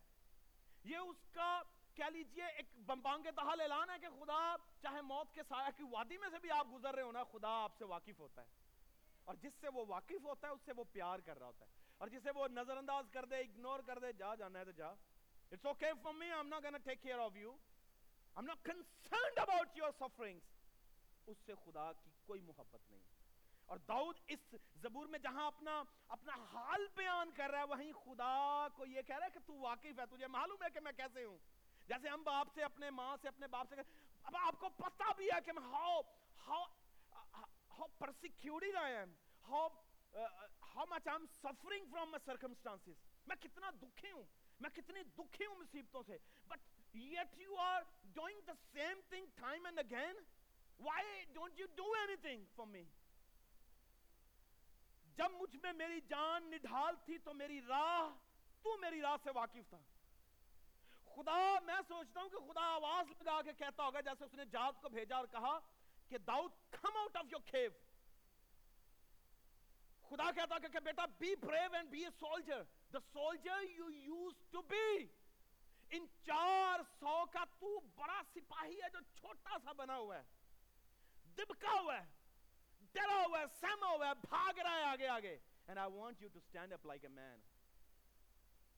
یہ 0.84 0.98
اس 0.98 1.18
کا 1.34 1.62
کہہ 1.94 2.06
لیجیے 2.06 2.46
ایک 2.46 2.66
بمبانگ 2.76 3.24
دہل 3.24 3.62
اعلان 3.62 3.90
ہے 3.90 4.00
کہ 4.00 4.08
خدا 4.10 4.56
چاہے 4.82 5.02
موت 5.02 5.34
کے 5.34 5.42
سایہ 5.48 5.78
کی 5.78 5.84
وادی 5.90 6.18
میں 6.18 6.30
سے 6.32 6.40
بھی 6.40 6.52
آپ 6.52 6.68
گزر 6.74 6.96
رہے 6.96 7.04
ہو 7.04 7.12
نا 7.12 7.24
خدا 7.24 7.64
آپ 7.64 7.78
سے 7.78 7.86
واقف 7.86 8.20
ہوتا 8.20 8.42
ہے۔ 8.42 8.48
اور 9.24 9.36
جس 9.36 9.54
سے 9.62 9.68
وہ 9.70 9.86
واقف 9.88 10.24
ہوتا 10.24 10.48
ہے 10.48 10.54
اس 10.54 10.62
سے 10.66 10.72
وہ 10.78 10.84
پیار 10.92 11.20
کر 11.20 11.40
رہا 11.40 11.48
ہوتا 11.48 11.66
ہے۔ 11.66 11.72
اور 11.98 12.08
جسے 12.08 12.32
وہ 12.32 12.48
نظر 12.48 12.78
انداز 12.78 13.06
کر 13.12 13.26
دے 13.26 13.36
اگنور 13.36 13.80
کر 13.80 14.00
دے 14.00 14.14
جا 14.14 14.36
جانا 14.36 14.60
ہے 14.60 14.66
تو 14.66 14.72
جا۔ 14.72 14.88
It's 15.54 15.74
okay 15.74 15.94
for 16.04 16.22
me, 16.22 16.32
I'm 16.32 16.50
not 16.50 16.60
gonna 16.60 16.88
take 16.88 17.12
care 17.12 17.30
of 17.30 17.38
you. 17.44 17.58
I'm 18.38 18.46
not 18.46 18.72
concerned 18.72 19.44
about 19.44 19.82
your 19.82 19.92
sufferings. 20.04 20.55
اس 21.28 21.38
سے 21.46 21.54
خدا 21.66 21.92
کی 21.94 22.10
کوئی 22.26 22.42
محبت 22.42 22.92
نہیں۔ 22.92 23.02
اور 23.66 23.78
داؤد 23.78 24.16
اس 24.28 24.56
زبور 24.82 25.08
میں 25.08 25.20
جہاں 25.20 25.48
اپنا 25.48 25.84
اپنا 26.08 26.34
حال 26.54 26.88
بیان 26.96 27.32
کر 27.32 27.50
رہا 27.50 27.60
ہے 27.60 27.64
وہیں 27.64 27.94
خدا 27.94 28.68
کو 28.76 28.86
یہ 28.86 29.02
کہہ 29.02 29.16
رہا 29.16 29.26
ہے 29.26 29.32
کہ 29.34 29.40
تو 29.46 29.54
واقف 29.54 30.00
ہے 30.00 30.06
تجھے 30.12 30.28
معلوم 30.28 30.64
ہے 30.64 30.70
کہ 30.74 30.80
میں 30.80 30.92
کیسے 30.92 31.24
ہوں۔ 31.24 31.38
جیسے 31.88 32.10
ہم 32.10 32.24
باپ 32.24 32.48
سے 32.56 32.64
اپنے 32.64 32.90
ماں 32.90 33.18
سے 33.22 33.28
اپنے 33.28 33.48
باپ 33.48 33.68
سے 33.70 33.76
اب 34.24 34.36
آپ 34.36 34.60
کو 34.60 34.70
پتہ 34.70 35.14
بھی 35.18 35.26
ہے 35.26 35.42
کہ 35.46 35.52
میں 35.52 35.64
how 35.64 36.02
how 36.48 36.62
how 37.78 37.88
persecuted 38.04 38.76
I 38.76 38.90
am 39.04 39.10
how 39.52 39.64
uh, 39.64 40.28
how 40.76 40.86
much 40.86 41.08
I'm 41.08 41.28
suffering 41.42 41.84
from 41.92 42.12
my 42.12 42.20
circumstances 42.26 42.96
میں 43.28 43.36
کتنا 43.36 43.70
دکھی 43.82 44.12
ہوں 44.12 44.24
میں 44.60 44.70
کتنی 44.70 45.04
دکھی 45.04 45.46
ہوں 45.46 45.56
مصیبتوں 45.56 46.04
سے۔ 46.08 46.18
But 46.48 46.58
yet 46.94 47.38
you 47.38 47.58
are 47.58 47.84
doing 48.20 48.42
the 48.48 48.58
same 48.74 49.02
thing 49.14 49.30
time 49.40 49.70
and 49.72 49.80
again 49.80 50.16
why 50.80 51.02
don't 51.34 51.58
you 51.58 51.68
do 51.76 51.88
anything 52.04 52.46
for 52.56 52.66
me? 52.66 52.84
جب 55.16 55.32
مجھ 55.32 55.56
میں 55.64 55.74
میری 55.74 56.02
جان 56.02 56.44
نڈھال 56.44 56.96
تھی 57.06 57.18
تو 57.18 57.34
میری 57.34 57.62
راہ، 57.62 58.10
تو 58.62 58.78
میری 58.78 59.02
راہ 59.02 59.16
سے 59.24 59.30
واقف 59.36 59.70
تھا۔ 59.70 59.78
خدا، 61.16 61.60
میں 61.66 61.82
سوچتا 61.88 62.22
ہوں 62.22 62.30
کہ 62.30 62.38
خدا 62.38 62.62
آواز 62.62 63.22
لگا 63.22 63.42
کے 63.42 63.54
کہتا 63.54 63.84
ہوگا، 63.84 64.02
جیسے 64.02 64.26
اس 64.26 64.34
نے 64.34 64.46
جاد 64.46 64.82
کو 64.82 64.90
بھیجا 64.90 65.16
اور 65.16 65.26
کہا 65.26 65.60
کہ 66.08 66.18
Dawood 66.18 66.52
come 66.72 66.98
out 66.98 67.18
of 67.18 67.26
your 67.32 67.42
کھیو 67.46 67.72
خدا 70.10 70.32
کہتا 70.32 70.60
کہ 70.60 70.68
کہ 70.68 70.80
بیٹا 70.80 71.06
be 71.06 71.36
brave 71.36 71.74
and 71.74 71.90
be 71.90 72.04
a 72.04 72.10
soldier 72.20 72.64
the 72.94 73.00
soldier 73.14 73.64
you 73.70 73.90
used 73.90 74.34
to 74.52 74.62
be 74.62 75.08
ان 75.90 76.06
چار 76.24 76.80
سو 77.00 77.26
کا 77.26 77.44
تو 77.60 77.80
بڑا 77.80 78.22
سپاہی 78.34 78.82
ہے 78.82 78.90
جو 78.94 79.00
چھوٹا 79.16 79.58
سا 79.64 79.72
بنا 79.72 79.98
ہوا 79.98 80.18
ہے۔ 80.18 80.24
دبکا 81.38 81.80
ہوا 81.80 81.98
ہے 81.98 82.06
ڈرا 82.96 83.24
ہوا 83.26 83.40
ہے 83.40 83.46
سہما 83.60 83.88
ہوا 83.88 84.08
ہے 84.08 84.14
بھاگ 84.22 84.60
رہا 84.60 84.76
ہے 84.76 84.84
آگے 84.84 85.08
آگے 85.10 85.38
and 85.68 85.80
I 85.80 85.88
want 85.88 86.22
you 86.22 86.30
to 86.30 86.40
stand 86.42 86.74
up 86.74 86.86
like 86.86 87.04
a 87.06 87.10
man. 87.10 87.38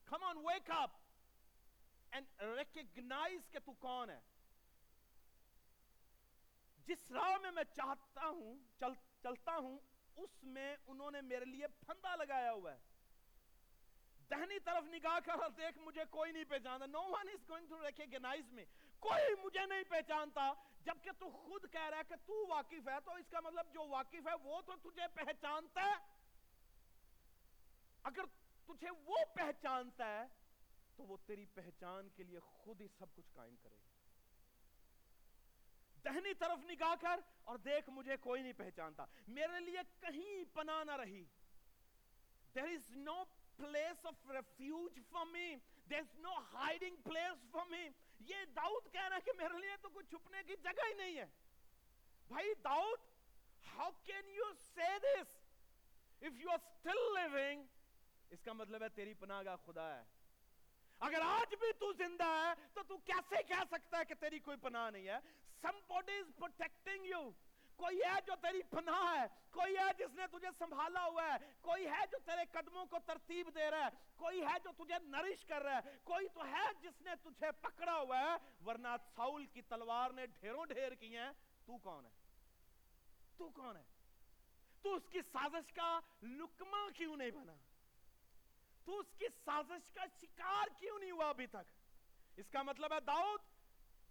Come 0.08 0.22
on 0.22 0.42
wake 0.42 0.70
up 0.72 0.96
and 2.12 2.26
recognize 2.56 3.50
کہ 3.50 3.58
تو 3.64 3.72
کون 3.78 4.10
ہے 4.10 4.20
جس 6.88 7.10
راہ 7.10 7.36
میں 7.42 7.50
میں 7.50 7.64
چاہتا 7.72 8.26
ہوں 8.26 8.56
چل, 8.80 8.92
چلتا 9.22 9.56
ہوں 9.56 9.78
اس 10.16 10.42
میں 10.44 10.76
انہوں 10.86 11.10
نے 11.10 11.20
میرے 11.22 11.44
لیے 11.44 11.66
پھندا 11.80 12.14
لگایا 12.16 12.52
ہوا 12.52 12.72
ہے 12.72 12.78
دہنی 14.30 14.58
طرف 14.64 14.84
نگاہ 14.84 15.18
کر 15.24 15.48
دیکھ 15.56 15.78
مجھے 15.78 16.04
کوئی 16.10 16.32
نہیں 16.32 16.44
پہچانتا 16.48 16.86
no 16.86 17.04
one 17.10 17.34
is 17.34 17.44
going 17.48 17.68
to 17.68 17.82
recognize 17.82 18.50
me 18.52 18.64
کوئی 19.00 19.34
مجھے 19.44 19.66
نہیں 19.66 19.82
پہچانتا۔ 19.88 20.52
جبکہ 20.84 21.10
تو 21.18 21.30
خود 21.30 21.72
کہہ 21.72 21.88
رہا 21.88 21.98
ہے 21.98 22.02
کہ 22.08 22.14
تو 22.26 22.46
واقف 22.46 22.88
ہے، 22.88 23.00
تو 23.04 23.14
اس 23.14 23.26
کا 23.30 23.40
مطلب 23.40 23.66
جو 23.72 23.88
واقف 23.88 24.26
ہے 24.26 24.34
وہ 24.42 24.60
تو 24.60 24.90
تجھے 24.90 25.02
پہچانتا 25.14 25.82
ہے۔ 25.82 25.94
اگر 28.02 28.24
تجھے 28.66 28.90
وہ 28.90 29.16
پہچانتا 29.34 30.06
ہے، 30.06 30.26
تو 30.96 31.04
وہ 31.04 31.16
تیری 31.26 31.46
پہچان 31.46 32.08
کے 32.08 32.22
لیے 32.22 32.38
خود 32.40 32.80
ہی 32.80 32.88
سب 32.98 33.14
کچھ 33.14 33.30
قائم 33.34 33.56
کرے 33.56 33.76
گا۔ 33.76 33.88
دہنی 36.04 36.34
طرف 36.34 36.58
نگاہ 36.58 36.94
کر 37.00 37.20
اور 37.44 37.58
دیکھ 37.58 37.90
مجھے 37.90 38.16
کوئی 38.16 38.42
نہیں 38.42 38.52
پہچانتا۔ 38.52 39.04
میرے 39.28 39.60
لیے 39.60 39.78
کہیں 40.00 40.54
پناہ 40.54 40.84
نہ 40.84 40.90
رہی۔ 40.90 41.24
There 42.58 42.72
is 42.72 43.02
no 43.02 43.24
place 43.62 44.10
of 44.10 44.30
refuge 44.30 44.96
for 45.12 45.24
me. 45.26 45.56
There 45.92 46.00
is 46.00 46.26
no 46.26 46.32
hiding 46.56 47.12
place 47.12 47.36
for 47.56 47.70
me. 47.70 47.88
یہ 48.18 48.44
داؤد 48.44 48.92
کہہ 48.92 49.08
رہا 49.08 49.16
ہے 49.16 49.20
کہ 49.20 49.32
میرے 49.36 49.58
لیے 49.58 49.76
تو 49.82 49.88
کچھ 49.88 50.06
چھپنے 50.10 50.42
کی 50.46 50.56
جگہ 50.56 50.86
ہی 50.88 50.94
نہیں 50.94 51.18
ہے۔ 51.18 51.26
بھائی 52.28 52.54
Dawood 52.54 52.98
how 53.66 53.90
can 54.04 54.30
you 54.30 54.44
say 54.78 54.98
this 54.98 55.26
if 56.22 56.40
you 56.40 56.50
are 56.50 56.58
still 56.64 56.98
living 57.14 57.62
اس 58.30 58.42
کا 58.42 58.52
مطلب 58.52 58.82
ہے 58.82 58.88
تیری 58.88 59.14
پناہ 59.14 59.42
گاہ 59.44 59.56
خدا 59.66 59.98
ہے۔ 59.98 60.04
اگر 60.98 61.20
آج 61.20 61.54
بھی 61.54 61.72
تو 61.72 61.92
زندہ 61.92 62.24
ہے 62.24 62.66
تو 62.74 62.82
تو 62.82 62.96
کیسے 62.96 63.42
کہہ 63.42 63.64
سکتا 63.70 63.98
ہے 63.98 64.04
کہ 64.04 64.14
تیری 64.14 64.38
کوئی 64.38 64.56
پناہ 64.56 64.90
نہیں 64.90 65.08
ہے؟ 65.08 65.18
Some 65.60 65.80
body 65.86 66.12
is 66.12 66.32
protecting 66.36 67.06
you 67.06 67.30
کوئی 67.78 67.98
ہے 67.98 68.20
جو 68.26 68.32
تیری 68.40 68.62
پناہ 68.62 69.16
ہے، 69.16 69.26
کوئی 69.50 69.76
ہے 69.76 69.92
جس 69.98 70.14
نے 70.14 70.26
تجھے 70.26 70.48
سنبھالا 70.58 71.04
ہوا 71.04 71.24
ہے، 71.24 71.36
کوئی 71.60 71.86
ہے 71.86 72.06
جو 72.10 72.18
تیرے 72.24 72.44
قدموں 72.52 72.86
کو 72.86 72.96
ترتیب 73.06 73.54
دے 73.54 73.70
رہا 73.70 73.84
ہے، 73.84 73.88
کوئی 74.16 74.42
ہے 74.42 74.56
جو 74.64 74.84
تجھے 74.84 74.94
نرش 75.02 75.44
کر 75.44 75.62
رہا 75.62 75.74
ہے، 75.74 75.96
کوئی 76.04 76.28
تو 76.28 76.44
ہے 76.44 76.64
جس 76.80 77.02
نے 77.02 77.10
تجھے 77.22 77.52
پکڑا 77.60 77.98
ہوا 77.98 78.18
ہے، 78.18 78.36
ورنہ 78.64 78.88
ساؤل 79.16 79.46
کی 79.46 79.62
تلوار 79.62 80.10
نے 80.10 80.26
ڈھیروں 80.26 80.66
ڈھیر 80.66 80.94
کی 80.94 81.16
ہیں، 81.16 81.30
تو 81.66 81.78
کون 81.78 82.04
ہے؟ 82.04 82.10
تو 83.36 83.48
کون 83.48 83.76
ہے؟ 83.76 83.82
تو 84.82 84.94
اس 84.94 85.02
کی 85.08 85.20
سازش 85.32 85.72
کا 85.72 86.00
لکمہ 86.22 86.90
کیوں 86.96 87.16
نہیں 87.16 87.30
بنا؟ 87.30 87.54
تو 88.84 88.98
اس 88.98 89.06
کی 89.18 89.26
سازش 89.44 89.90
کا 89.90 90.04
شکار 90.20 90.66
کیوں 90.78 90.98
نہیں 90.98 91.10
ہوا 91.10 91.28
ابھی 91.28 91.46
تک؟ 91.46 91.72
اس 92.36 92.50
کا 92.50 92.62
مطلب 92.62 92.92
ہے، 92.92 93.00
داؤد، 93.00 93.40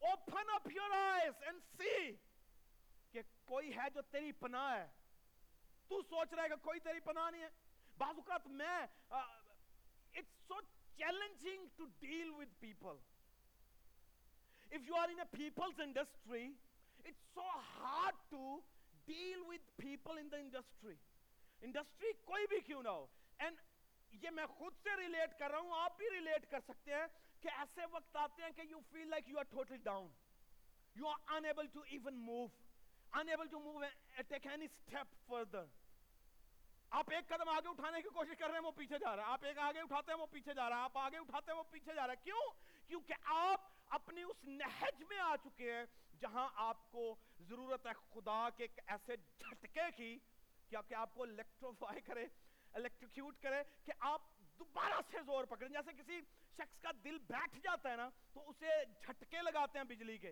open 0.01 0.49
up 0.56 0.71
your 0.71 0.93
eyes 0.93 1.36
and 1.47 1.62
see 1.77 2.12
کہ 2.12 2.27
کوئی 3.48 3.76
ہے 3.76 3.90
جو 3.94 4.02
تیری 4.02 4.32
پنا 4.32 4.86
سوچ 5.90 6.34
رہا 6.34 6.44
ہے 6.44 6.50
کوئی 6.62 6.80
تیری 6.80 7.00
پنا 7.00 7.30
نہیں 7.30 7.42
ہے۔ 7.42 7.50
کوئی 22.26 22.48
بھی 22.48 22.60
کیوں 22.60 22.84
نہ 22.84 22.90
ہو۔ 22.90 23.08
اینڈ 23.38 23.58
یہ 24.12 24.30
میں 24.30 24.46
خود 24.46 24.74
سے 24.84 24.96
ریلیٹ 24.96 25.40
کر 25.40 25.52
رہا 25.52 25.60
ہوں، 25.60 25.72
آپ 25.74 25.98
بھی 25.98 26.10
ریلیٹ 26.10 26.52
کر 26.52 26.60
سکتے 26.60 26.94
ہیں 26.94 27.08
کہ 27.42 27.48
ایسے 27.48 27.82
وقت 27.86 28.16
آتے 28.16 28.44
ہیں 28.44 28.52
کہ 28.52 28.62
you 28.62 28.80
feel 28.92 29.08
like 29.08 29.30
you 29.30 29.40
are 29.40 29.44
totally 29.44 29.78
down 29.78 30.08
you 30.96 31.08
are 31.08 31.18
unable 31.28 31.68
to 31.68 31.82
even 31.82 32.16
move 32.16 32.48
unable 33.15 33.46
to 33.54 33.65
move 33.65 33.84
and 33.86 34.24
take 34.32 34.56
any 34.56 34.65
step 34.65 35.34
further. 35.34 35.65
آپ 36.89 37.06
ایک 37.12 37.28
قدم 37.28 37.50
آگے 37.50 37.67
اٹھانے 37.67 38.02
کی 38.02 38.10
کوشش 38.10 38.38
کر 38.38 38.46
رہے 38.46 38.54
ہیں، 38.54 38.65
وہ 38.65 38.72
پیچھے 38.72 39.00
جا 39.00 39.15
رہا 39.15 39.24
ہے۔ 39.24 39.28
آپ 39.28 39.46
ایک 39.46 39.58
آگے 39.58 39.80
اٹھاتے 39.80 40.12
ہیں، 40.12 40.20
وہ 40.20 40.26
پیچھے 40.26 40.54
جا 40.54 40.70
رہا 40.70 40.78
ہے۔ 40.78 40.82
آپ 40.82 40.98
آگے 40.98 41.17
اٹھاتے 41.17 41.52
ہیں، 41.52 41.60
وہ 41.60 41.63
پیچھے 41.72 41.96
جا 41.96 42.08
رہا 42.08 42.13
ہے۔ 42.13 42.24
کیوں؟ 42.24 42.41
کیونکہ 42.88 43.13
آپ 43.24 43.62
اپنی 43.89 44.24
اس 44.24 44.43
نہج 44.43 45.04
میں 45.10 45.20
آ 45.20 45.36
چکے 45.43 45.72
ہیں 45.74 45.86
جہاں 46.20 46.50
آپ 46.56 46.91
کو 46.91 47.15
ضرورت 47.39 47.88
ہے 47.88 47.91
خدا 47.93 48.50
کے 48.50 48.63
ایک 48.63 48.80
ایسے 48.88 49.17
جھٹکے 49.17 49.91
کی 49.98 50.20
کیا 50.70 50.82
کہ 50.82 50.93
آپ 50.93 51.15
کو 51.15 51.24
الیکٹروفائی 51.24 52.02
کرے 52.02 52.26
الیکٹریکیوٹ 52.74 53.39
کرے 53.41 53.63
کہ 53.86 53.91
آپ 54.00 54.22
دوبارہ 54.60 55.02
سے 55.12 55.17
زور 55.26 55.46
پکڑیں۔ 55.46 55.70
جیسے 55.70 55.91
کسی 56.04 56.22
شخص 56.58 56.82
کا 56.82 56.89
دل 57.04 57.17
بیٹھ 57.17 57.60
جاتا 57.63 57.91
ہے 57.91 57.96
نا، 57.96 58.10
تو 58.34 58.50
اسے 58.50 58.70
جھٹکے 58.86 59.41
لگاتے 59.41 59.78
ہیں 59.78 59.86
بجلی 59.86 60.17
کے۔ 60.17 60.32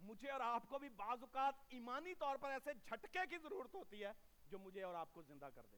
مجھے 0.00 0.30
اور 0.30 0.40
آپ 0.40 0.62
کو 0.68 0.78
بھی 0.78 0.88
بعض 0.88 1.18
اوقات 1.20 1.54
ایمانی 1.68 2.14
طور 2.14 2.36
پر 2.36 2.50
ایسے 2.50 2.70
جھٹکے 2.74 3.18
کی 3.30 3.38
ضرورت 3.38 3.74
ہوتی 3.74 4.04
ہے 4.04 4.12
جو 4.46 4.58
مجھے 4.58 4.82
اور 4.82 4.94
آپ 4.94 5.12
کو 5.12 5.22
زندہ 5.22 5.48
کر 5.54 5.66
دے۔ 5.72 5.76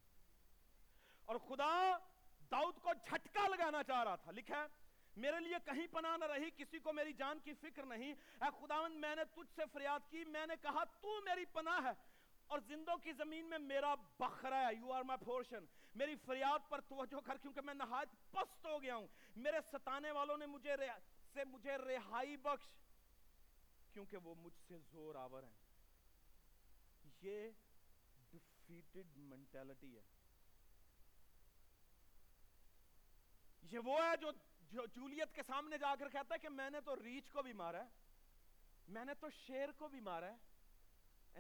اور 1.25 1.37
خدا 1.37 1.97
داؤد 2.51 2.75
کو 2.83 2.91
جھٹکا 3.07 3.49
لگانا 3.49 3.83
چاہ 3.83 4.05
رہا 4.05 4.17
تھا۔ 4.17 4.31
لکھا 4.31 4.57
ہے، 4.57 4.67
میرے 5.17 5.41
لیے 5.41 5.57
کہیں 5.65 5.87
پناہ 5.91 6.17
نہ 6.17 6.25
رہی، 6.25 6.51
کسی 6.57 6.79
کو 6.79 6.93
میری 6.93 7.13
جان 7.13 7.39
کی 7.39 7.53
فکر 7.55 7.83
نہیں۔ 7.83 8.15
اے 8.41 8.49
خداوند، 8.61 8.97
میں 8.97 9.17
نے 9.17 9.25
تجھ 9.25 9.55
سے 9.55 9.63
فریاد 9.73 10.11
کی، 10.11 10.25
میں 10.25 10.47
نے 10.47 10.55
کہا، 10.63 10.85
تو 10.85 11.21
میری 11.25 11.45
پناہ 11.45 11.85
ہے۔ 11.85 11.93
اور 12.47 12.59
زندوں 12.59 12.97
کی 12.97 13.13
زمین 13.13 13.45
میں 13.45 13.59
میرا 13.59 13.95
بخرا 13.95 14.69
ہے 14.69 14.75
یو 14.75 14.93
آر 14.93 15.03
مائی 15.03 15.25
پورشن 15.25 15.65
میری 15.95 16.17
فریاد 16.17 16.71
پر 16.71 16.81
توجہ 16.81 17.21
کر، 17.27 17.37
کیونکہ 17.37 17.61
میں 17.61 17.75
نہایت 17.75 18.33
پست 18.33 18.67
ہو 18.67 18.83
گیا 18.83 18.97
ہوں۔ 18.97 19.07
میرے 19.37 19.59
ستانے 19.73 20.11
والوں 20.11 20.37
نے 20.37 20.47
مجھے 20.47 20.75
سے 21.35 21.45
مجھے 21.45 21.77
رہائی 21.77 22.37
بخش۔ 22.37 22.82
کیونکہ 23.93 24.17
وہ 24.17 24.35
مجھ 24.35 24.59
سے 24.69 24.79
زور 24.79 25.15
آور 25.15 25.43
ہیں۔ 25.43 25.53
یہ 27.23 27.51
ڈیفیٹڈ 28.31 29.17
مینٹیلٹی 29.17 29.97
ہے۔ 29.97 30.03
یہ 33.63 33.79
وہ 33.79 33.99
ہے 34.05 34.17
جو 34.17 34.31
جو 34.61 34.87
جولیت 34.87 35.35
کے 35.35 35.43
سامنے 35.47 35.79
جا 35.79 35.95
کر 35.99 36.09
کہتا 36.09 36.35
ہے 36.35 36.39
کہ 36.39 36.49
میں 36.49 36.71
نے 36.71 36.81
تو 36.81 36.97
ریچ 36.97 37.31
کو 37.31 37.43
بھی 37.43 37.53
مارا 37.53 37.85
ہے۔ 37.85 37.89
میں 38.89 39.05
نے 39.05 39.15
تو 39.15 39.27
شیر 39.31 39.69
کو 39.73 39.89
بھی 39.89 40.01
مارا 40.01 40.27
ہے۔ 40.27 40.37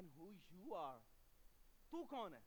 And 0.00 0.08
who 0.18 0.32
you 0.56 0.84
are. 0.86 1.00
تو 1.90 2.04
کون 2.04 2.34
ہے؟ 2.34 2.40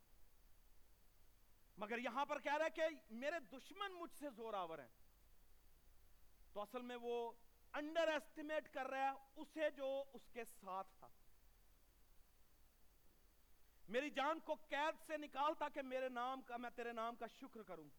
مگر 1.78 1.98
یہاں 1.98 2.26
پر 2.26 2.40
کہہ 2.40 2.58
رہا 2.58 2.66
ہے 2.66 2.70
کہ 2.70 2.82
میرے 3.10 3.40
دشمن 3.40 3.94
مجھ 3.94 4.12
سے 4.20 4.30
زور 4.36 4.54
آور 4.54 4.80
ہیں۔ 4.80 4.90
تو 6.54 6.62
اصل 6.62 6.82
میں 6.82 6.96
وہ 6.96 7.32
انڈر 7.76 8.08
ایسٹیمیٹ 8.08 8.74
کر 8.74 8.88
رہا 8.88 9.12
ہے، 9.12 9.16
اسے 9.36 9.70
جو 9.70 10.04
اس 10.14 10.22
کے 10.34 10.46
ساتھ 10.46 10.88
تھا۔ 11.00 11.08
میری 13.90 14.10
جان 14.10 14.40
کو 14.40 14.54
قید 14.54 15.08
سے 15.08 15.18
نکالتا 15.18 15.70
کہ 15.70 15.82
میرے 15.82 16.10
نام 16.10 16.42
کا، 16.42 16.58
میں 16.58 16.70
تیرے 16.70 16.92
نام 16.92 17.16
کا 17.16 17.28
شکر 17.28 17.64
کروں۔ 17.64 17.90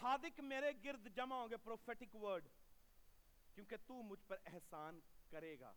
صادق 0.00 0.40
میرے 0.40 0.72
گرد 0.84 1.16
جمع 1.16 1.36
ہوں 1.36 1.48
گے 1.50 1.56
پروفیٹک 1.56 2.16
ورڈ 2.16 2.44
کیونکہ 3.54 3.76
تو 3.86 3.94
مجھ 3.94 4.20
پر 4.26 4.36
احسان 4.46 5.00
کرے 5.30 5.60
گا۔ 5.60 5.72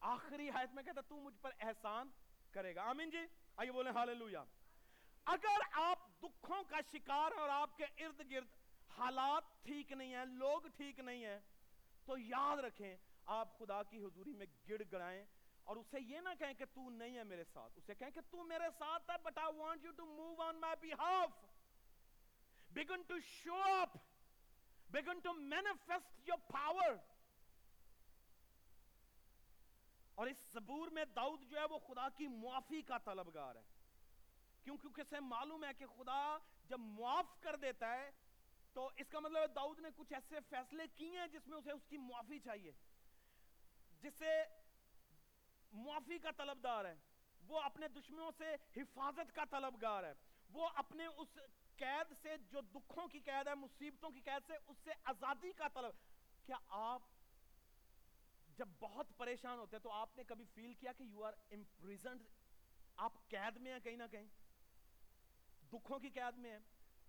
آخری 0.00 0.50
حیث 0.50 0.74
میں 0.74 0.82
کہتا 0.82 1.00
تو 1.00 1.16
مجھ 1.16 1.38
پر 1.40 1.50
احسان 1.60 2.10
کرے 2.50 2.74
گا۔ 2.74 2.82
آمین 2.82 3.10
جی؟ 3.10 3.18
آئیے 3.56 3.72
بولیں 3.72 3.92
حاللویہ 3.92 4.38
اگر 5.24 5.60
آپ 5.72 5.98
دکھوں 6.18 6.62
کا 6.64 6.76
شکار 6.92 7.32
ہیں 7.32 7.40
اور 7.40 7.48
آپ 7.48 7.76
کے 7.76 7.84
ارد 7.84 8.30
گرد 8.30 8.59
حالات 9.00 9.52
ٹھیک 9.64 9.92
نہیں 9.92 10.14
ہیں 10.14 10.24
لوگ 10.26 10.66
ٹھیک 10.76 10.98
نہیں 11.00 11.24
ہیں 11.24 11.38
تو 12.06 12.18
یاد 12.18 12.58
رکھیں 12.58 12.96
آپ 13.32 13.58
خدا 13.58 13.82
کی 13.82 13.98
حضوری 13.98 14.32
میں 14.32 14.46
گڑ 14.68 14.82
گڑائیں 14.92 15.24
اور 15.64 15.76
اسے 15.76 16.00
یہ 16.00 16.20
نہ 16.20 16.28
کہیں 16.38 16.54
کہ 16.54 16.64
تو 16.74 16.88
نہیں 16.90 17.16
ہے 17.16 17.24
میرے 17.24 17.44
ساتھ 17.52 17.78
اسے 17.78 17.94
کہیں 17.94 18.10
کہ 18.10 18.20
تو 18.30 18.44
میرے 18.44 18.68
ساتھ 18.78 19.10
ہے 19.10 19.16
but 19.24 19.38
I 19.38 19.48
want 19.56 19.84
you 19.84 19.92
to 19.92 20.06
move 20.08 20.40
on 20.40 20.60
my 20.60 20.74
behalf 20.80 21.36
begin 22.70 23.04
to 23.08 23.18
show 23.26 23.60
up 23.72 23.96
begin 24.90 25.22
to 25.22 25.34
manifest 25.46 26.28
your 26.28 26.40
power 26.50 26.90
اور 30.14 30.26
اس 30.26 30.40
زبور 30.52 30.88
میں 30.88 31.04
داؤد 31.16 31.44
جو 31.50 31.58
ہے 31.58 31.64
وہ 31.70 31.78
خدا 31.86 32.08
کی 32.16 32.26
معافی 32.28 32.80
کا 32.82 32.96
طلبگار 33.04 33.54
ہے 33.54 33.62
کیوں 34.64 34.76
کیونکہ 34.76 35.00
اسے 35.00 35.20
معلوم 35.20 35.64
ہے 35.64 35.70
کہ 35.78 35.86
خدا 35.96 36.20
جب 36.68 36.80
معاف 36.80 37.30
کر 37.40 37.56
دیتا 37.56 37.92
ہے 37.92 38.10
تو 38.72 38.90
اس 38.96 39.08
کا 39.08 39.20
مطلب 39.20 39.36
ہے 39.36 39.46
داؤد 39.46 39.78
نے 39.78 39.88
کچھ 39.96 40.12
ایسے 40.12 40.36
فیصلے 40.50 40.84
کیے 40.94 41.20
ہیں 41.20 41.26
جس 41.26 41.48
میں 41.48 41.58
اسے 41.58 41.70
اس 41.70 41.82
کی 41.88 41.96
معافی 41.96 42.38
چاہیے۔ 42.38 42.72
جسے 44.02 44.42
معافی 45.72 46.18
کا 46.18 46.30
طلبدار 46.30 46.84
ہے، 46.84 46.94
وہ 47.46 47.60
اپنے 47.60 47.88
دشمنوں 47.88 48.30
سے 48.38 48.56
حفاظت 48.76 49.34
کا 49.34 49.44
طلبگار 49.50 50.04
ہے۔ 50.04 50.12
وہ 50.50 50.68
اپنے 50.74 51.06
اس 51.06 51.38
قید 51.76 52.14
سے 52.22 52.36
جو 52.38 52.60
دکھوں 52.60 53.08
کی 53.08 53.20
قید 53.20 53.48
ہے، 53.48 53.54
مصیبتوں 53.54 54.10
کی 54.10 54.20
قید 54.20 54.46
سے 54.46 54.52
اس 54.66 54.76
سے 54.84 54.90
آزادی 55.04 55.52
کا 55.52 55.68
طلب۔ 55.68 55.92
کیا 56.46 56.56
آپ 56.68 57.02
جب 58.56 58.68
بہت 58.80 59.06
پریشان 59.16 59.58
ہوتے 59.58 59.76
ہیں 59.76 59.82
تو 59.82 59.90
آپ 59.90 60.16
نے 60.16 60.24
کبھی 60.24 60.44
فیل 60.54 60.74
کیا 60.74 60.92
کہ 60.92 61.02
یو 61.02 61.24
آر 61.24 61.32
امپریزنڈ 61.50 62.22
آپ 62.96 63.12
قید 63.28 63.56
میں 63.56 63.72
ہیں 63.72 63.80
کہیں 63.80 63.96
نہ 63.96 64.02
کہیں۔ 64.10 64.26
دکھوں 65.72 65.98
کی 65.98 66.10
قید 66.10 66.38
میں 66.38 66.50
ہیں۔ 66.50 66.58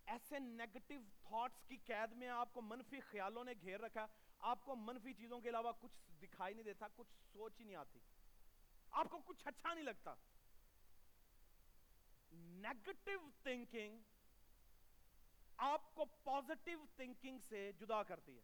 ایسے 0.05 0.39
نیگٹیو 0.39 1.01
تھاٹس 1.21 1.67
کی 1.67 1.77
قید 1.77 2.13
میں 2.13 2.27
آپ 2.27 2.53
کو 2.53 2.61
منفی 2.61 2.99
خیالوں 2.99 3.43
نے 3.43 3.53
گھیر 3.61 3.79
رکھا، 3.79 4.07
آپ 4.39 4.65
کو 4.65 4.75
منفی 4.75 5.13
چیزوں 5.13 5.41
کے 5.41 5.49
علاوہ 5.49 5.71
کچھ 5.81 6.11
دکھائی 6.21 6.53
نہیں 6.53 6.63
دیتا، 6.63 6.87
کچھ 6.95 7.13
سوچ 7.33 7.59
ہی 7.59 7.65
نہیں 7.65 7.75
آتی۔ 7.75 7.99
آپ 8.91 9.05
کو 9.09 9.17
کچھ 9.17 9.47
اچھا 9.47 9.73
نہیں 9.73 9.83
لگتا۔ 9.83 10.13
نیگٹیو 12.31 13.19
تھنکنگ 13.43 13.99
آپ 15.57 15.95
کو 15.95 16.05
پازیٹیو 16.05 16.85
تھنکنگ 16.95 17.37
سے 17.49 17.71
جدا 17.71 18.03
کرتی 18.03 18.35
ہے۔ 18.35 18.41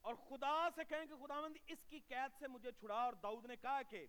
اور 0.00 0.14
خدا 0.14 0.68
سے 0.74 0.84
کہیں 0.84 1.06
کہ 1.06 1.26
خداوند، 1.26 1.56
اس 1.66 1.78
کی 1.88 2.00
قید 2.00 2.38
سے 2.38 2.48
مجھے 2.48 2.72
چھڑا۔ 2.72 2.94
اور 2.94 3.12
داؤد 3.12 3.46
نے 3.46 3.56
کہا 3.56 3.82
کہ 3.82 4.06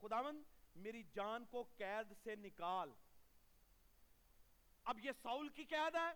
خداوند، 0.00 0.42
میری 0.76 1.02
جان 1.02 1.44
کو 1.44 1.62
قید 1.62 2.12
سے 2.22 2.36
نکال۔ 2.36 2.90
اب 4.84 4.98
یہ 5.04 5.10
ساؤل 5.22 5.48
کی 5.48 5.64
قید 5.64 5.94
ہے، 5.94 6.10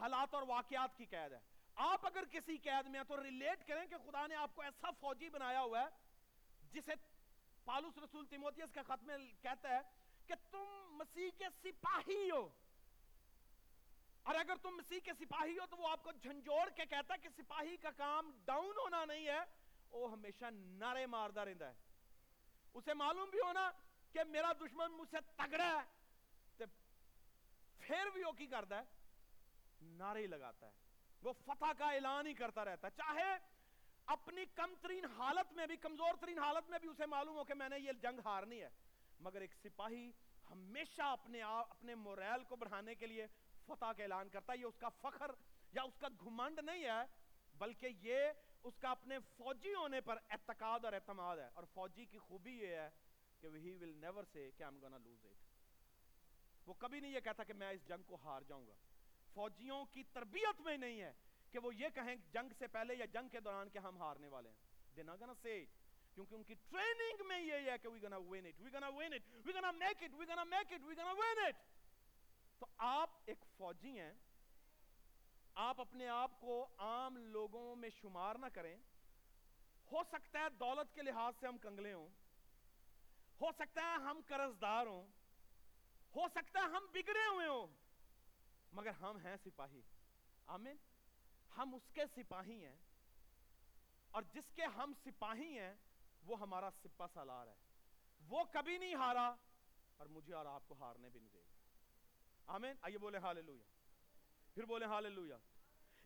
حالات 0.00 0.34
اور 0.34 0.42
واقعات 0.42 0.96
کی 0.96 1.04
قید 1.04 1.32
ہے۔ 1.32 1.40
آپ 1.74 2.06
اگر 2.06 2.24
کسی 2.24 2.56
قید 2.56 2.86
میں 2.86 3.00
ہیں 3.00 3.08
تو 3.08 3.22
ریلیٹ 3.22 3.68
کریں 3.68 3.86
کہ 3.86 3.96
خدا 3.96 4.26
نے 4.26 4.34
آپ 4.34 4.54
کو 4.54 4.62
ایسا 4.62 4.90
فوجی 4.90 5.28
بنایا 5.28 5.60
ہوا 5.60 5.80
ہے، 5.80 5.86
جسے 6.72 6.92
پالوس 7.64 7.98
رسول 7.98 8.26
تیموتیس 8.26 8.72
کا 8.72 8.82
خط 8.82 9.02
میں 9.02 9.18
کہتا 9.42 9.68
ہے 9.68 9.80
کہ 10.26 10.34
تم 10.50 10.86
مسیح 10.88 11.30
کے 11.38 11.44
سپاہی 11.62 12.30
ہو۔ 12.30 12.48
اور 14.22 14.34
اگر 14.34 14.54
تم 14.62 14.70
مسیح 14.70 15.00
کے 15.00 15.12
سپاہی 15.18 15.58
ہو 15.58 15.66
تو 15.66 15.76
وہ 15.76 15.88
آپ 15.88 16.04
کو 16.04 16.12
جھنجوڑ 16.12 16.70
کے 16.70 16.86
کہتا 16.86 17.14
ہے 17.14 17.18
کہ 17.18 17.28
سپاہی 17.36 17.76
کا 17.76 17.90
کام 17.90 18.30
ڈاؤن 18.44 18.76
ہونا 18.78 19.04
نہیں 19.04 19.26
ہے۔ 19.26 19.40
وہ 19.90 20.12
ہمیشہ 20.12 20.44
نعرے 20.52 21.06
ماردہ 21.06 21.40
رہتا 21.40 21.68
ہے۔ 21.68 21.74
اسے 22.74 22.94
معلوم 22.94 23.30
بھی 23.30 23.40
ہونا 23.40 23.70
کہ 24.12 24.24
میرا 24.24 24.52
دشمن 24.52 24.92
مجھ 24.92 25.10
سے 25.10 25.16
تگڑا 25.36 25.82
ہے۔ 25.82 26.05
پھر 27.86 28.10
بھی 28.12 28.24
وہ 28.24 28.32
کی 28.32 28.46
کرتا 28.46 28.78
ہے؟ 28.78 28.82
نعرے 29.82 30.22
ہی 30.22 30.26
لگاتا 30.26 30.66
ہے۔ 30.66 30.72
وہ 31.22 31.32
فتح 31.32 31.72
کا 31.78 31.90
اعلان 31.90 32.26
ہی 32.26 32.34
کرتا 32.34 32.64
رہتا 32.64 32.88
ہے۔ 32.88 32.92
چاہے 32.96 33.36
اپنی 34.06 34.44
کم 34.54 34.74
ترین 34.82 35.04
حالت 35.04 35.52
میں 35.52 35.66
بھی 35.66 35.76
کمزور 35.76 36.14
ترین 36.20 36.38
حالت 36.38 36.70
میں 36.70 36.78
بھی 36.78 36.88
اسے 36.88 37.06
معلوم 37.06 37.36
ہو 37.36 37.44
کہ 37.44 37.54
میں 37.54 37.68
نے 37.68 37.78
یہ 37.78 37.92
جنگ 37.92 38.20
ہارنی 38.24 38.62
ہے، 38.62 38.68
مگر 39.20 39.40
ایک 39.40 39.54
سپاہی 39.54 40.12
ہمیشہ 40.50 41.02
اپنے 41.02 41.42
اپنے 41.42 41.94
موریل 41.94 42.44
کو 42.44 42.56
بڑھانے 42.56 42.94
کے 42.94 43.06
لیے 43.06 43.26
فتح 43.66 43.92
کا 43.96 44.02
اعلان 44.02 44.28
کرتا 44.28 44.52
ہے۔ 44.52 44.58
یہ 44.58 44.64
اس 44.64 44.76
کا 44.78 44.88
فخر 44.88 45.30
یا 45.72 45.82
اس 45.82 45.98
کا 45.98 46.08
گھمنڈ 46.20 46.58
نہیں 46.58 46.84
ہے، 46.84 47.02
بلکہ 47.58 47.88
یہ 48.00 48.16
اس 48.62 48.74
کا 48.78 48.90
اپنے 48.90 49.18
فوجی 49.36 49.74
ہونے 49.74 50.00
پر 50.00 50.18
اعتقاد 50.30 50.84
اور 50.84 50.92
اعتماد 50.92 51.36
ہے۔ 51.36 51.48
اور 51.54 51.64
فوجی 51.74 52.04
کی 52.04 52.18
خوبی 52.18 52.60
یہ 52.60 52.66
ہے 52.66 52.90
کہ 53.40 53.48
he 53.48 53.54
will 53.54 53.94
never 53.94 54.22
say 54.22 54.48
کہ 54.56 54.64
I'm 54.64 54.74
gonna 54.74 54.98
lose 54.98 55.24
it 55.24 55.45
وہ 56.66 56.74
کبھی 56.74 57.00
نہیں 57.00 57.12
یہ 57.12 57.20
کہتا 57.20 57.44
کہ 57.44 57.52
میں 57.52 57.70
اس 57.70 57.88
جنگ 57.88 58.02
کو 58.02 58.16
ہار 58.24 58.42
جاؤں 58.42 58.66
گا۔ 58.66 58.74
فوجیوں 59.34 59.84
کی 59.84 60.02
تربیت 60.12 60.60
میں 60.60 60.76
نہیں 60.76 61.00
ہے 61.00 61.12
کہ 61.50 61.58
وہ 61.58 61.74
یہ 61.74 61.88
کہیں 61.94 62.14
جنگ 62.32 62.52
سے 62.58 62.66
پہلے 62.66 62.94
یا 62.94 63.04
جنگ 63.04 63.28
کے 63.28 63.40
دوران 63.40 63.68
کہ 63.70 63.78
ہم 63.78 63.98
ہارنے 63.98 64.28
والے 64.28 64.48
ہیں۔ 64.48 64.56
They're 64.94 65.08
not 65.10 65.20
gonna 65.20 65.38
say 65.42 65.56
it 65.62 65.84
کیونکہ 66.14 66.34
ان 66.34 66.42
کی 66.42 66.54
ٹریننگ 66.68 67.26
میں 67.28 67.40
یہ 67.40 67.70
ہے 67.70 67.78
کہ 67.78 67.88
we're 67.88 68.02
gonna 68.02 68.20
win 68.28 68.46
it 68.46 68.60
we're 68.60 68.74
gonna 68.74 68.92
win 68.98 69.16
it 69.16 69.32
we're 69.46 69.56
gonna 69.58 69.72
make 69.80 70.04
it 70.06 70.14
we're 70.18 70.28
gonna 70.28 70.46
make 70.52 70.70
it 70.76 70.86
we're 70.88 70.98
gonna 71.00 71.16
win 71.18 71.42
it 71.48 71.64
تو 72.58 72.66
آپ 72.78 73.10
ایک 73.26 73.44
فوجی 73.56 73.98
ہیں، 74.00 74.12
آپ 75.54 75.80
اپنے 75.80 76.08
آپ 76.08 76.40
کو 76.40 76.66
عام 76.78 77.16
لوگوں 77.16 77.76
میں 77.76 77.90
شمار 77.90 78.34
نہ 78.34 78.46
کریں۔ 78.54 78.76
ہو 79.92 80.02
سکتا 80.04 80.38
ہے 80.38 80.48
دولت 80.60 80.94
کے 80.94 81.02
لحاظ 81.02 81.34
سے 81.40 81.46
ہم 81.46 81.58
کنگلے 81.58 81.92
ہوں، 81.92 82.08
ہو 83.40 83.50
سکتا 83.58 83.82
ہے 83.82 84.04
ہم 84.04 84.20
قرضدار 84.26 84.86
ہوں 84.86 85.06
ہو 86.14 86.28
سکتا 86.28 86.60
ہے 86.60 86.64
ہم 86.64 86.86
بگڑے 86.94 87.34
ہوئے 87.34 87.46
ہوں۔ 87.46 87.66
مگر 88.72 88.90
ہم 88.90 89.16
ہیں 89.16 89.36
سپاہی۔ 89.44 89.82
آمین۔ 90.46 90.76
ہم 91.56 91.74
اس 91.74 91.90
کے 91.92 92.00
سپاہی 92.16 92.64
ہیں۔ 92.64 92.76
اور 94.10 94.22
جس 94.22 94.52
کے 94.54 94.64
ہم 94.64 94.92
سپاہی 95.04 95.58
ہیں، 95.58 95.74
وہ 96.22 96.40
ہمارا 96.40 96.70
سپہ 96.84 97.04
سالار 97.14 97.46
ہے۔ 97.46 97.54
وہ 98.28 98.44
کبھی 98.52 98.78
نہیں 98.78 98.94
ہارا 98.94 99.34
اور 99.96 100.06
مجھے 100.06 100.34
اور 100.34 100.46
آپ 100.46 100.62
کو 100.68 100.74
ہارنے 100.80 101.08
بھی 101.08 101.20
نہیں 101.20 101.32
دے 101.32 101.40
گا۔ 101.40 101.54
آمین۔ 102.46 102.76
آئیے 102.82 102.98
بولے 102.98 103.18
ہاللویہ 103.18 103.64
پھر 104.54 104.64
بولے 104.64 104.84
ہاللویہ 104.84 105.34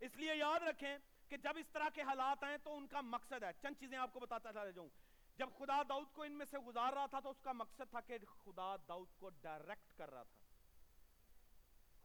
اس 0.01 0.17
لیے 0.17 0.35
یاد 0.35 0.61
رکھیں 0.61 0.99
کہ 1.29 1.37
جب 1.37 1.53
اس 1.57 1.67
طرح 1.73 1.89
کے 1.95 2.03
حالات 2.03 2.45
آئیں 2.45 2.57
تو 2.57 2.77
ان 2.77 2.87
کا 2.87 3.01
مقصد 3.01 3.43
ہے۔ 3.43 3.51
چند 3.63 3.75
چیزیں 3.81 3.99
آپ 3.99 4.13
کو 4.13 4.21
بتاتا 4.21 4.53
چلا 4.53 4.71
جاؤں۔ 4.71 4.89
جب 5.37 5.49
خدا 5.59 5.83
داؤد 5.89 6.07
کو 6.13 6.23
ان 6.23 6.33
میں 6.33 6.47
سے 6.47 6.59
گزار 6.59 6.93
رہا 6.93 7.07
تھا 7.07 7.21
تو 7.21 7.31
اس 7.31 7.41
کا 7.41 7.53
مقصد 7.53 7.83
تھا 7.91 8.01
کہ 8.01 8.19
خدا 8.45 8.77
داؤد 8.77 9.09
کو 9.19 9.29
ڈائریکٹ 9.29 9.89
کر 10.01 10.11
رہا 10.11 10.23
تھا۔ 10.23 10.41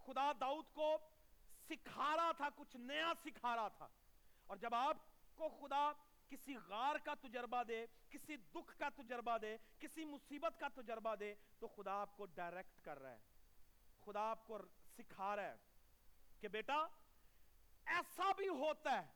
خدا 0.05 0.31
داؤد 0.39 0.65
کو 0.73 0.97
سکھا 1.69 2.15
رہا 2.15 2.31
تھا، 2.31 2.49
کچھ 2.55 2.77
نیا 2.77 3.13
سکھا 3.25 3.55
رہا 3.55 3.67
تھا۔ 3.67 3.87
اور 4.47 4.57
جب 4.57 4.75
آپ 4.75 4.97
کو 5.35 5.49
خدا 5.49 5.91
کسی 6.29 6.55
غار 6.67 6.95
کا 6.95 7.13
تجربہ 7.13 7.63
دے، 7.63 7.85
کسی 8.09 8.35
دکھ 8.37 8.79
کا 8.79 8.89
تجربہ 8.89 9.37
دے، 9.37 9.57
کسی 9.79 10.05
مصیبت 10.05 10.59
کا 10.59 10.67
تجربہ 10.67 11.15
دے، 11.15 11.35
تو 11.59 11.67
خدا 11.67 11.91
آپ 12.01 12.17
کو 12.17 12.25
ڈائریکٹ 12.25 12.85
کر 12.85 12.99
رہا 12.99 13.11
ہے۔ 13.11 13.19
خدا 14.05 14.19
آپ 14.19 14.47
کو 14.47 14.57
سکھا 14.97 15.35
رہا 15.35 15.43
ہے 15.43 15.55
کہ 16.39 16.47
بیٹا، 16.47 16.87
ایسا 17.85 18.31
بھی 18.31 18.47
ہوتا 18.47 19.03
ہے۔ 19.03 19.11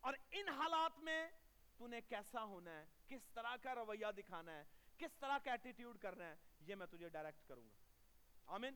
اور 0.00 0.14
ان 0.30 0.48
حالات 0.48 0.98
میں 0.98 1.30
تو 1.76 1.86
نے 1.86 2.00
کیسا 2.00 2.42
ہونا 2.42 2.70
ہے؟ 2.70 2.86
کس 3.08 3.20
طرح 3.34 3.56
کا 3.62 3.74
رویہ 3.74 4.10
دکھانا 4.12 4.52
ہے؟ 4.52 4.64
کس 4.98 5.10
طرح 5.20 5.38
کا 5.44 5.50
ایٹیٹیوڈ 5.50 5.98
کرنا 5.98 6.24
ہے؟ 6.24 6.36
یہ 6.60 6.74
میں 6.74 6.86
تجھے 6.86 7.08
ڈائریکٹ 7.08 7.48
کروں 7.48 7.64
گا۔ 7.64 7.81
آمین۔ 8.46 8.74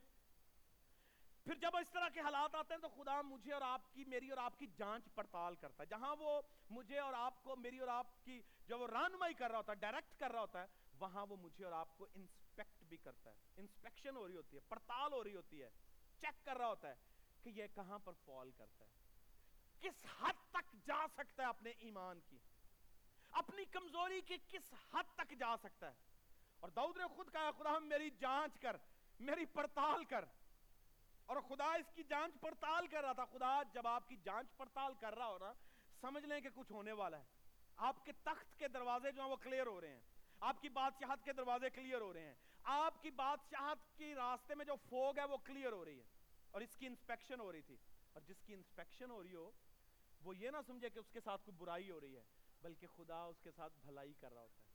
پھر 1.44 1.54
جب 1.54 1.76
اس 1.76 1.90
طرح 1.90 2.08
کے 2.08 2.20
حالات 2.20 2.54
آتے 2.54 2.74
ہیں 2.74 2.80
تو 2.80 2.88
خدا 2.88 3.22
مجھے 3.22 3.52
اور 3.52 3.62
آپ 3.62 3.94
کی، 3.94 4.04
میری 4.04 4.28
اور 4.28 4.38
آپ 4.38 4.58
کی 4.58 4.66
جانچ 4.66 5.08
پڑتال 5.14 5.54
کرتا 5.56 5.82
ہے۔ 5.82 5.86
جہاں 5.86 6.16
وہ 6.18 6.42
مجھے 6.70 6.98
اور 6.98 7.12
آپ 7.12 7.44
کو، 7.44 7.56
میری 7.56 7.78
اور 7.78 7.88
آپ 7.88 8.24
کی 8.24 8.42
جب 8.66 8.80
وہ 8.80 8.86
رانمائی 8.86 9.34
کر 9.34 9.50
رہا 9.50 9.58
ہوتا 9.58 9.72
ہے 9.72 9.76
ڈائریکٹ 9.76 10.20
کر 10.20 10.30
رہا 10.30 10.40
ہوتا 10.40 10.60
ہے، 10.60 10.66
وہاں 10.98 11.26
وہ 11.26 11.36
مجھے 11.36 11.64
اور 11.64 11.72
آپ 11.72 11.98
کو 11.98 12.06
انسپیکٹ 12.14 12.82
بھی 12.82 12.96
کرتا 12.96 13.30
ہے۔ 13.30 13.34
انسپیکشن 13.56 14.16
ہو 14.16 14.28
رہی 14.28 14.36
ہوتی 14.36 14.56
ہے، 14.56 14.60
پڑتال 14.68 15.12
ہو 15.12 15.24
رہی 15.24 15.36
ہوتی 15.36 15.62
ہے 15.62 15.70
چیک 16.20 16.44
کر 16.44 16.56
رہا 16.56 16.66
ہوتا 16.66 16.88
ہے 16.88 16.94
کہ 17.42 17.48
یہ 17.48 17.66
کہاں 17.74 17.98
پر 17.98 18.12
فال 18.24 18.50
کرتا 18.50 18.84
ہے۔ 18.84 18.90
کس 19.80 20.06
حد 20.20 20.50
تک 20.50 20.76
جا 20.86 21.06
سکتا 21.14 21.42
ہے 21.42 21.48
اپنے 21.48 21.70
ایمان 21.70 22.20
کی؟ 22.20 22.38
اپنی 23.30 23.64
کمزوری 23.64 24.20
کی 24.20 24.36
کس 24.48 24.74
حد 24.92 25.16
تک 25.16 25.34
جا 25.40 25.56
سکتا 25.56 25.88
ہے؟ 25.88 25.94
اور 26.60 26.68
داؤد 26.68 26.96
نے 26.96 27.04
خود 27.16 27.32
کہا، 27.32 27.50
خدا 27.50 27.76
ہم 27.76 27.86
میری 27.86 28.10
جانچ 28.10 28.58
کر۔ 28.60 28.76
میری 29.20 29.44
پڑتال 29.44 30.04
کر۔ 30.04 30.24
اور 31.26 31.36
خدا 31.48 31.74
اس 31.74 31.92
کی 31.94 32.02
جانچ 32.02 32.40
پڑتال 32.40 32.86
کر 32.86 33.00
رہا 33.02 33.12
تھا۔ 33.12 33.24
خدا 33.24 33.62
جب 33.72 33.86
آپ 33.86 34.08
کی 34.08 34.16
جانچ 34.16 34.56
پڑتال 34.56 34.94
کر 35.00 35.14
رہا 35.14 35.26
ہو 35.26 35.38
نا، 35.38 35.52
سمجھ 36.00 36.24
لیں 36.24 36.40
کہ 36.40 36.48
کچھ 36.54 36.72
ہونے 36.72 36.92
والا 36.92 37.18
ہے۔ 37.18 37.24
آپ 37.76 38.04
کے 38.04 38.12
تخت 38.12 38.58
کے 38.58 38.68
دروازے 38.68 39.12
جو 39.12 39.22
ہیں 39.22 39.30
وہ 39.30 39.36
کلیئر 39.36 39.66
ہو 39.66 39.80
رہے 39.80 39.88
ہیں۔ 39.88 40.00
آپ 40.40 40.60
کی 40.60 40.68
بادشاہت 40.68 41.24
کے 41.24 41.32
دروازے 41.32 41.70
کلیئر 41.70 42.00
ہو 42.00 42.12
رہے 42.12 42.20
ہیں۔ 42.20 42.34
آپ 42.62 43.02
کی 43.02 43.10
بادشاہت 43.10 43.98
کی 43.98 44.14
راستے 44.14 44.54
میں 44.54 44.64
جو 44.64 44.74
فوگ 44.88 45.18
ہے 45.18 45.24
وہ 45.24 45.36
کلیئر 45.36 45.72
ہو 45.72 45.84
رہی 45.84 45.98
ہے۔ 45.98 46.04
اور 46.50 46.60
اس 46.60 46.76
کی 46.76 46.86
انسپیکشن 46.86 47.40
ہو 47.40 47.52
رہی 47.52 47.62
تھی۔ 47.62 47.76
اور 48.12 48.22
جس 48.22 48.42
کی 48.42 48.54
انسپیکشن 48.54 49.10
ہو 49.10 49.22
رہی 49.22 49.34
ہو، 49.34 49.50
وہ 50.24 50.36
یہ 50.36 50.50
نہ 50.50 50.56
سمجھے 50.66 50.90
کہ 50.90 50.98
اس 50.98 51.10
کے 51.10 51.20
ساتھ 51.20 51.42
کوئی 51.44 51.56
برائی 51.56 51.90
ہو 51.90 52.00
رہی 52.00 52.16
ہے، 52.16 52.22
بلکہ 52.62 52.86
خدا 52.86 53.24
اس 53.24 53.40
کے 53.40 53.50
ساتھ 53.50 53.72
بھلائی 53.86 54.12
کر 54.12 54.32
رہا 54.32 54.42
ہوتا 54.42 54.60
ہے۔ 54.60 54.65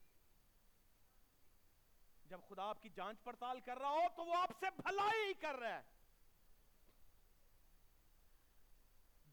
جب 2.31 2.41
خدا 2.49 2.63
آپ 2.63 2.81
کی 2.81 2.89
جانچ 2.89 3.23
پڑتال 3.23 3.59
کر 3.59 3.77
رہا 3.77 3.89
ہو 3.89 4.01
تو 4.15 4.25
وہ 4.25 4.35
آپ 4.35 4.49
سے 4.59 4.65
بھلائی 4.75 5.33
کر 5.33 5.55
رہا 5.55 5.77
ہے۔ 5.77 5.81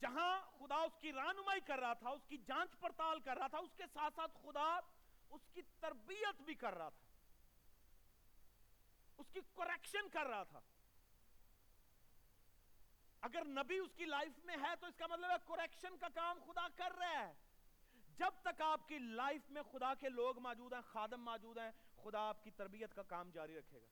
جہاں 0.01 0.41
خدا 0.59 0.77
اس 0.77 0.93
کی 1.01 1.13
رانمائی 1.13 1.61
کر 1.61 1.79
رہا 1.79 1.93
تھا، 1.93 2.09
اس 2.09 2.23
کی 2.29 2.39
جانچ 2.39 2.81
پڑتال 2.81 3.21
کر 3.21 3.37
رہا 3.37 3.47
تھا، 3.47 3.59
اس 3.59 3.71
کے 3.77 3.83
ساتھ 3.93 4.15
ساتھ 4.15 4.39
خدا 4.43 4.79
اس 5.31 5.41
کی 5.55 5.63
تربیت 5.81 6.43
بھی 6.43 6.55
کر 6.55 6.75
رہا 6.75 6.89
تھا۔ 6.89 7.07
اس 9.19 9.27
کی 9.33 9.41
کریکشن 9.55 10.09
کر 10.09 10.27
رہا 10.27 10.43
تھا۔ 10.43 10.61
اگر 13.21 13.45
نبی 13.45 13.79
اس 13.79 13.91
کی 13.97 14.05
لائف 14.05 14.45
میں 14.45 14.57
ہے 14.57 14.77
تو 14.81 14.87
اس 14.87 14.97
کا 14.97 15.07
مطلب 15.07 15.31
ہے 15.31 15.37
کریکشن 15.47 15.99
کا 15.99 16.09
کام 16.15 16.39
خدا 16.47 16.69
کر 16.77 16.93
رہا 16.99 17.29
ہے۔ 17.29 17.48
جب 18.19 18.31
تک 18.43 18.61
آپ 18.61 18.89
کی 18.89 18.99
لائف 18.99 19.51
میں 19.51 19.63
خدا 19.63 19.95
کے 19.95 20.09
لوگ 20.09 20.39
موجود 20.39 20.73
ہیں، 20.73 20.81
خادم 20.81 21.21
موجود 21.21 21.59
ہیں، 21.59 21.71
خدا 21.97 22.21
آپ 22.21 22.45
کی 22.45 22.51
تربیت 22.51 22.95
کا 22.95 23.03
کام 23.03 23.31
جاری 23.31 23.59
رکھے 23.59 23.81
گا۔ 23.81 23.87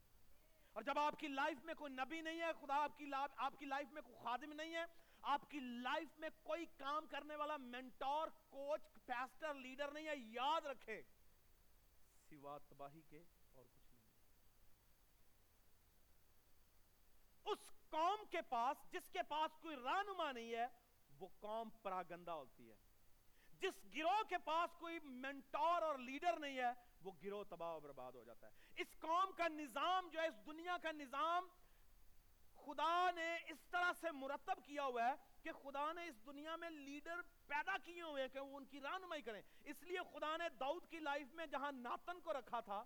اور 0.73 0.83
جب 0.83 0.99
آپ 0.99 1.19
کی 1.19 1.29
لائف 1.29 1.65
میں 1.65 1.75
کوئی 1.75 1.93
نبی 1.93 2.21
نہیں 2.21 2.41
ہے، 2.41 2.53
خدا 2.61 2.83
آپ 2.83 2.99
کی 2.99 3.11
آپ 3.37 3.53
کی 3.59 3.67
لائف 3.67 3.93
میں 3.93 4.03
کوئی 4.03 4.17
خادم 4.23 4.53
نہیں 4.53 4.75
ہے، 4.75 4.85
آپ 5.23 5.51
کی 5.51 5.61
لائف 5.61 6.19
میں 6.19 6.29
کوئی 6.43 6.67
کام 6.77 7.07
کرنے 7.07 7.37
والا 7.37 7.57
مینٹور 7.57 8.29
کوچ 8.29 8.81
پیسٹر 9.07 9.55
لیڈر 9.55 9.91
نہیں 9.91 10.07
ہے، 10.07 10.17
یاد 10.17 10.67
رکھے، 10.67 11.03
سوا 12.29 12.59
تباہی 12.59 13.03
کے 13.09 13.23
اور 13.53 13.65
کچھ 13.65 13.93
نہیں۔ 13.93 14.05
اس 17.45 17.59
قوم 17.91 18.25
کے 18.31 18.43
پاس، 18.49 18.93
جس 18.93 19.11
کے 19.13 19.23
پاس 19.29 19.51
کوئی 19.61 19.77
رہنما 19.77 20.33
نہیں 20.33 20.55
ہے، 20.55 20.67
وہ 21.19 21.29
قوم 21.41 21.71
پراگندہ 21.71 22.31
ہوتی 22.31 22.71
ہے۔ 22.71 22.86
جس 23.61 23.97
گروہ 23.97 24.23
کے 24.29 24.39
پاس 24.39 24.77
کوئی 24.79 24.99
منٹور 24.99 25.83
اور 25.83 25.99
لیڈر 25.99 26.39
نہیں 26.39 26.59
ہے، 26.59 26.73
وہ 27.03 27.11
گروہ 27.25 27.45
تباہ 27.45 27.75
و 27.75 27.81
برباد 27.81 28.13
ہو 28.13 28.25
جاتا 28.25 28.47
ہے۔ 28.47 28.53
اس 28.77 28.87
قوم 29.01 29.33
کا 29.37 29.49
نظام 29.49 30.09
جو 30.09 30.21
ہے، 30.21 30.27
اس 30.27 30.47
دنیا 30.47 30.77
کا 30.83 30.93
نظام 30.93 31.49
خدا 32.67 33.11
نے 33.11 33.37
اس 33.47 33.59
طرح 33.71 33.93
سے 34.01 34.11
مرتب 34.11 34.65
کیا 34.65 34.85
ہوا 34.85 35.05
ہے 35.05 35.15
کہ 35.43 35.53
خدا 35.53 35.93
نے 35.93 36.07
اس 36.07 36.27
دنیا 36.27 36.57
میں 36.57 36.71
لیڈر 36.71 37.21
پیدا 37.47 37.77
کیے 37.85 38.03
ہوئے 38.03 38.23
ہیں 38.23 38.29
کہ 38.29 38.41
وہ 38.41 38.57
ان 38.57 38.65
کی 38.65 38.81
رہنمائی 38.81 39.23
کریں۔ 39.23 39.43
اس 39.65 39.83
لیے 39.83 39.99
خدا 40.13 40.37
نے 40.37 40.49
داؤد 40.49 40.87
کی 40.91 40.99
لائف 40.99 41.35
میں 41.35 41.47
جہاں 41.47 41.73
ناتن 41.73 42.21
کو 42.21 42.33
رکھا 42.33 42.61
تھا، 42.61 42.85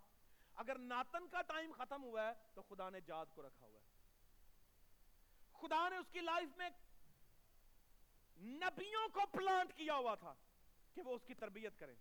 اگر 0.55 0.79
ناتن 0.79 1.29
کا 1.29 1.43
ٹائم 1.43 1.73
ختم 1.73 2.05
ہوا 2.05 2.29
ہے 2.29 2.33
تو 2.55 2.63
خدا 2.63 2.91
نے 2.91 3.01
جاد 3.01 3.27
کو 3.35 3.43
رکھا 3.43 3.67
ہوا 3.67 3.81
ہے۔ 3.81 3.87
خدا 5.53 5.89
نے 5.89 5.97
اس 5.97 6.07
کی 6.13 6.21
لائف 6.21 6.57
میں 6.57 6.71
نبیوں 8.41 9.09
کو 9.09 9.21
پلانٹ 9.27 9.75
کیا 9.77 9.95
ہوا 9.95 10.15
تھا۔ 10.15 10.35
کہ 11.03 11.09
وہ 11.09 11.15
اس 11.17 11.25
کی 11.27 11.35
تربیت 11.35 11.79
کریں 11.79 11.95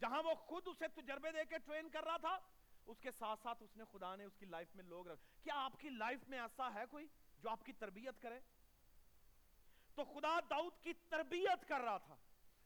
جہاں 0.00 0.22
وہ 0.22 0.34
خود 0.46 0.68
اسے 0.68 0.88
تجربے 0.94 1.30
دے 1.32 1.44
کے 1.44 1.58
ٹرین 1.58 1.88
کر 1.88 2.04
رہا 2.04 2.16
تھا، 2.16 2.38
اس 2.86 2.98
کے 3.00 3.10
ساتھ 3.18 3.40
ساتھ 3.42 3.62
اس 3.62 3.76
نے 3.76 3.84
خدا 3.92 4.14
نے 4.16 4.24
اس 4.24 4.36
کی 4.38 4.46
لائف 4.46 4.74
میں 4.74 4.84
لوگ 4.84 5.08
رکھ۔ 5.08 5.20
کیا 5.42 5.54
آپ 5.64 5.78
کی 5.80 5.90
لائف 5.90 6.28
میں 6.28 6.40
ایسا 6.40 6.72
ہے 6.74 6.84
کوئی 6.90 7.06
جو 7.38 7.50
آپ 7.50 7.64
کی 7.64 7.72
تربیت 7.72 8.20
کرے؟ 8.22 8.40
تو 9.94 10.04
خدا 10.04 10.38
داؤد 10.50 10.82
کی 10.82 10.92
تربیت 11.08 11.68
کر 11.68 11.80
رہا 11.80 11.98
تھا، 11.98 12.16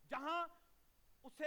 جہاں 0.08 0.46
اسے 1.24 1.46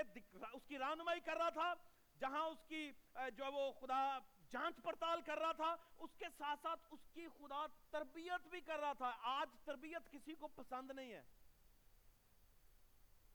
اس 0.53 0.67
کی 0.67 0.77
رہنمائی 0.77 1.19
کر 1.19 1.37
رہا 1.37 1.49
تھا، 1.49 1.73
جہاں 2.19 2.43
اس 2.45 2.63
کی 2.67 2.91
جو 3.35 3.51
وہ 3.53 3.71
خدا 3.71 4.01
جانچ 4.49 4.81
پڑتال 4.83 5.21
کر 5.21 5.37
رہا 5.37 5.51
تھا، 5.51 5.75
اس 5.97 6.15
کے 6.17 6.25
ساتھ 6.37 6.59
ساتھ 6.63 6.87
اس 6.91 7.07
کی 7.13 7.27
خدا 7.37 7.65
تربیت 7.89 8.47
بھی 8.47 8.61
کر 8.61 8.79
رہا 8.79 8.93
تھا۔ 8.93 9.11
آج 9.31 9.49
تربیت 9.65 10.11
کسی 10.11 10.35
کو 10.35 10.47
پسند 10.55 10.91
نہیں 10.91 11.13
ہے۔ 11.13 11.21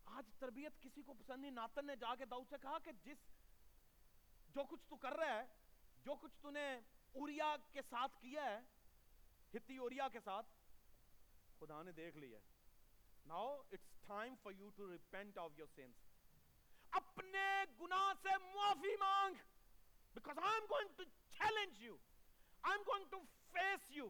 آج 0.04 0.32
تربیت 0.38 0.82
کسی 0.82 1.02
کو 1.02 1.14
پسند 1.14 1.40
نہیں، 1.40 1.50
ناتن 1.50 1.86
نے 1.86 1.96
جا 1.96 2.14
کے 2.14 2.24
داؤد 2.24 2.50
سے 2.50 2.56
کہا 2.62 2.78
کہ 2.78 2.92
جس 3.04 3.18
جو 4.48 4.64
کچھ 4.64 4.86
تو 4.88 4.96
کر 4.96 5.12
رہا 5.12 5.38
ہے، 5.38 5.44
جو 6.04 6.14
کچھ 6.14 6.36
تو 6.42 6.50
نے 6.50 6.80
اوریا 7.12 7.56
کے 7.72 7.82
ساتھ 7.88 8.20
کیا 8.20 8.44
ہے، 8.44 8.60
ہتی 9.54 9.76
اوریا 9.76 10.08
کے 10.08 10.20
ساتھ، 10.24 10.46
خدا 11.58 11.82
نے 11.82 11.92
دیکھ 11.92 12.16
لیا 12.16 12.38
now 13.26 13.54
it's 13.72 14.06
time 14.06 14.34
for 14.42 14.52
you 14.52 14.70
to 14.70 14.90
repent 14.92 15.38
of 15.38 15.50
your 15.56 15.66
sins 15.74 15.96
اپنے 16.92 17.44
گناہ 17.80 18.12
سے 18.22 18.36
معافی 18.54 18.96
مانگ۔ 18.96 19.34
Because 20.14 20.38
I 20.38 20.54
am 20.54 20.64
going 20.70 20.96
to 20.96 21.04
challenge 21.04 21.82
you 21.82 21.96
I 22.62 22.76
am 22.76 22.82
going 22.86 23.04
to 23.10 23.20
face 23.52 23.90
you 23.90 24.08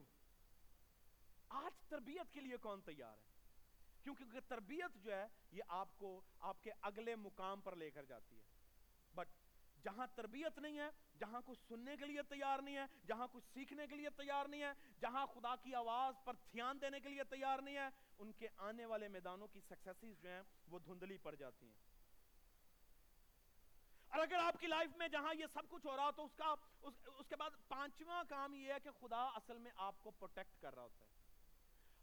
آج 1.48 1.80
تربیت 1.88 2.32
کے 2.32 2.40
لیے 2.40 2.56
کون 2.56 2.80
تیار 2.80 3.18
ہے؟ 3.18 3.33
کیونکہ 4.04 4.24
تربیت 4.48 5.04
جو 5.04 5.12
ہے 5.12 5.26
یہ 5.52 5.62
آپ 5.68 5.88
کو 5.98 6.20
آپ 6.40 6.62
کے 6.62 6.70
اگلے 6.82 7.16
مقام 7.16 7.60
پر 7.60 7.76
لے 7.76 7.90
کر 7.90 8.04
جاتی 8.04 8.36
ہے۔ 8.38 8.42
بٹ 9.14 9.28
جہاں 9.84 10.06
تربیت 10.14 10.58
نہیں 10.58 10.78
ہے 10.78 10.88
جہاں 11.18 11.40
کچھ 11.46 11.58
سننے 11.68 11.96
کے 11.96 12.04
لیے 12.04 12.22
تیار 12.28 12.58
نہیں 12.58 12.76
ہے 12.76 12.84
جہاں 13.06 13.26
کچھ 13.32 13.44
سیکھنے 13.54 13.86
کے 13.86 13.96
لیے 13.96 14.10
تیار 14.10 14.46
نہیں 14.46 14.62
ہے 14.62 14.72
جہاں 15.00 15.26
خدا 15.26 15.56
کی 15.56 15.74
آواز 15.74 16.14
پر 16.24 16.34
دھیان 16.52 16.80
دینے 16.80 17.00
کے 17.00 17.08
لیے 17.08 17.24
تیار 17.24 17.58
نہیں 17.58 17.76
ہے 17.76 17.88
ان 18.18 18.32
کے 18.32 18.48
آنے 18.56 18.86
والے 18.86 19.08
میدانوں 19.08 19.48
کی 19.48 19.60
سکسیسز 19.60 20.22
جو 20.22 20.28
ہیں 20.28 20.42
وہ 20.68 20.78
دھندلی 20.78 21.18
پڑ 21.18 21.34
جاتی 21.34 21.66
ہیں۔ 21.66 21.74
اور 24.08 24.18
اگر 24.18 24.34
آپ 24.34 24.60
کی 24.60 24.66
لائف 24.66 24.96
میں 24.96 25.08
جہاں 25.08 25.34
یہ 25.34 25.46
سب 25.52 25.68
کچھ 25.68 25.86
ہو 25.86 25.96
رہا 25.96 26.10
تو 26.10 26.24
اس 26.24 26.34
کا 26.36 26.54
اس, 26.82 26.94
اس 27.06 27.28
کے 27.28 27.36
بعد 27.36 27.50
پانچواں 27.68 28.24
کام 28.28 28.54
یہ 28.54 28.72
ہے 28.72 28.78
کہ 28.82 28.90
خدا 29.00 29.24
اصل 29.24 29.58
میں 29.58 29.70
آپ 29.76 29.94
کو 30.02 30.10
پروٹیکٹ 30.10 30.62
کر 30.62 30.74
رہا 30.74 30.82
ہوتا 30.82 31.04
ہے۔ 31.06 31.13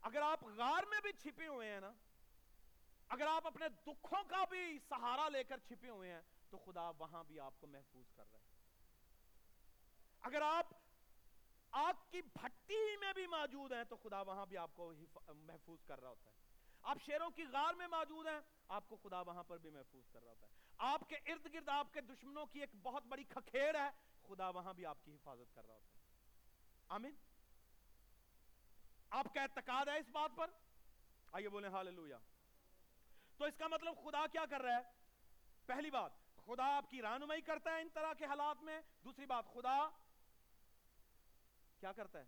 اگر 0.02 0.22
آپ 0.22 0.43
غار 0.43 0.84
میں 0.84 1.02
بھی 1.02 1.12
چھپے 1.12 1.47
ہوئے 1.47 1.74
ہیں 1.74 1.80
نا، 1.80 1.91
اگر 3.08 3.28
آپ 3.28 3.47
اپنے 3.47 3.70
دکھوں 3.70 4.24
کا 4.24 4.45
بھی 4.49 4.80
سہارا 4.89 5.30
لے 5.30 5.43
کر 5.43 5.58
چھپے 5.58 5.89
ہوئے 5.89 6.12
ہیں، 6.12 6.22
تو 6.49 6.58
خدا 6.58 6.89
وہاں 6.89 7.24
بھی 7.24 7.39
آپ 7.39 7.54
کو 7.60 7.68
محفوظ 7.68 8.12
کر 8.16 8.24
رہا 8.32 8.39
ہے۔ 8.39 8.45
اگر 10.22 10.41
آپ 10.41 10.66
آگ 11.72 11.93
کی 12.10 12.22
بھٹی 12.22 12.97
میں 12.97 13.14
بھی 13.14 13.28
موجود 13.28 13.72
ہیں، 13.72 13.84
تو 13.84 13.95
خدا 13.95 14.22
وہاں 14.22 14.45
بھی 14.45 14.58
آپ 14.58 14.72
کو 14.76 14.93
محفوظ 15.36 15.84
کر 15.84 16.02
رہا 16.02 16.10
ہوتا 16.10 16.32
ہے۔ 16.32 16.36
آپ 16.82 16.97
شیروں 17.06 17.30
کی 17.30 17.43
غار 17.52 17.74
میں 17.74 17.88
موجود 17.88 18.28
ہیں، 18.28 18.39
آپ 18.68 18.84
کو 18.89 18.95
خدا 18.95 19.22
وہاں 19.22 19.43
پر 19.43 19.58
بھی 19.58 19.70
محفوظ 19.70 20.10
کر 20.10 20.24
رہا 20.24 20.32
ہوتا 20.32 20.45
ہے۔ 20.45 20.52
آپ 20.78 21.10
کے 21.10 21.16
ارد 21.16 21.54
گرد، 21.54 21.70
آپ 21.70 21.93
کے 21.93 22.02
دشمنوں 22.02 22.45
کی 22.45 22.60
ایک 22.60 22.70
بہت 22.82 23.04
بڑی 23.04 23.24
کھکھیڑ 23.24 23.76
ہے، 23.76 23.89
خدا 24.28 24.49
وہاں 24.49 24.74
بھی 24.74 24.86
آپ 24.86 24.97
کی 25.04 25.16
حفاظت 25.16 25.56
کر 25.56 25.66
رہا 25.66 25.76
ہوتا 25.76 25.95
ہے۔ 25.95 26.04
آمین۔ 26.88 27.16
آپ 29.12 29.34
کا 29.34 29.41
اعتقاد 29.41 29.86
ہے 29.86 29.97
اس 29.99 30.09
بات 30.09 30.32
پر؟ 30.36 30.49
آئیے 31.32 31.49
بولیں 31.49 31.70
ہاللویا 31.70 32.18
تو 33.38 33.45
اس 33.45 33.53
کا 33.57 33.68
مطلب 33.68 33.95
خدا 34.03 34.28
کیا 34.28 34.45
کر 34.45 34.62
رہا 34.62 34.76
ہے؟ 34.76 34.82
پہلی 35.66 35.91
بات، 35.91 36.12
خدا 36.45 36.78
آپ 36.78 36.89
کی 36.89 37.01
رہنمائی 37.01 37.41
کرتا 37.41 37.72
ہے 37.72 37.82
ان 37.82 37.89
طرح 37.93 38.14
کے 38.14 38.26
حالات 38.26 38.64
میں۔ 38.64 38.82
دوسری 39.03 39.26
بات، 39.26 39.45
خدا 39.53 39.89
کیا 41.80 41.91
کرتا 41.91 42.20
ہے؟ 42.20 42.26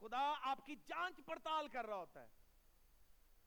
خدا 0.00 0.34
آپ 0.40 0.66
کی 0.66 0.76
جانچ 0.76 1.20
پڑتال 1.26 1.68
کر 1.68 1.86
رہا 1.86 1.96
ہوتا 1.96 2.20
ہے۔ 2.20 2.28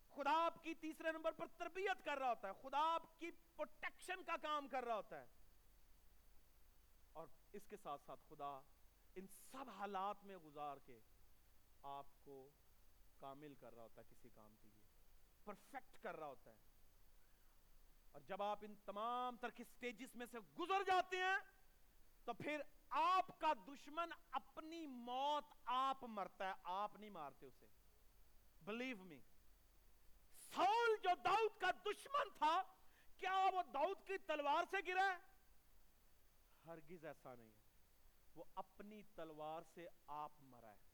خدا 0.09 0.45
آپ 0.45 0.63
کی 0.63 0.73
تیسرے 0.73 1.11
نمبر 1.11 1.31
پر 1.31 1.47
تربیت 1.57 2.05
کر 2.05 2.17
رہا 2.17 2.29
ہوتا 2.29 2.47
ہے۔ 2.47 2.53
خدا 2.61 2.93
آپ 2.93 3.19
کی 3.19 3.31
پروٹیکشن 3.31 4.23
کا 4.23 4.35
کام 4.41 4.67
کر 4.67 4.83
رہا 4.83 4.95
ہوتا 4.95 5.19
ہے۔ 5.21 5.25
اور 7.13 7.27
اس 7.53 7.65
کے 7.69 7.77
ساتھ 7.77 8.01
ساتھ 8.05 8.19
خدا 8.29 8.59
ان 9.15 9.27
سب 9.51 9.69
حالات 9.69 10.23
میں 10.23 10.37
گزار 10.37 10.77
کے 10.85 10.99
آپ 11.83 12.05
کو 12.23 12.49
کامل 13.19 13.53
کر 13.55 13.75
رہا 13.75 13.83
ہوتا 13.83 14.01
ہے 14.01 14.07
کسی 14.09 14.29
کام 14.29 14.55
کے 14.61 14.69
لیے 14.69 14.87
پرفیکٹ 15.45 16.03
کر 16.03 16.19
رہا 16.19 16.27
ہوتا 16.27 16.51
ہے۔ 16.51 16.55
اور 18.11 18.21
جب 18.21 18.43
آپ 18.43 18.59
ان 18.61 18.75
تمام 18.85 19.37
تر 19.37 19.49
کی 19.49 19.63
سٹیجز 19.63 20.15
میں 20.15 20.25
سے 20.31 20.39
گزر 20.39 20.83
جاتے 20.83 21.17
ہیں، 21.17 21.37
تو 22.25 22.33
پھر 22.33 22.61
آپ 22.89 23.39
کا 23.39 23.53
دشمن 23.67 24.09
اپنی 24.31 24.85
موت 24.85 25.53
آپ 25.65 26.03
مرتا 26.03 26.47
ہے، 26.47 26.53
آپ 26.63 26.95
نہیں 26.95 27.09
مارتے 27.09 27.47
اسے۔ 27.47 27.65
بلیو 28.61 28.97
می 28.97 29.19
سول 30.55 30.95
جو 31.03 31.09
داؤد 31.25 31.61
کا 31.61 31.71
دشمن 31.71 32.29
تھا، 32.37 32.61
کیا 33.17 33.49
وہ 33.53 33.63
داؤد 33.73 34.07
کی 34.07 34.17
تلوار 34.17 34.63
سے 34.71 34.77
گرا 34.87 35.05
ہے؟ 35.05 35.17
ہرگز 36.65 37.05
ایسا 37.05 37.35
نہیں۔ 37.35 37.47
ہے 37.47 37.58
وہ 38.39 38.43
اپنی 38.55 39.03
تلوار 39.15 39.61
سے 39.73 39.87
آپ 40.07 40.31
مرا 40.41 40.71
ہے۔ 40.71 40.87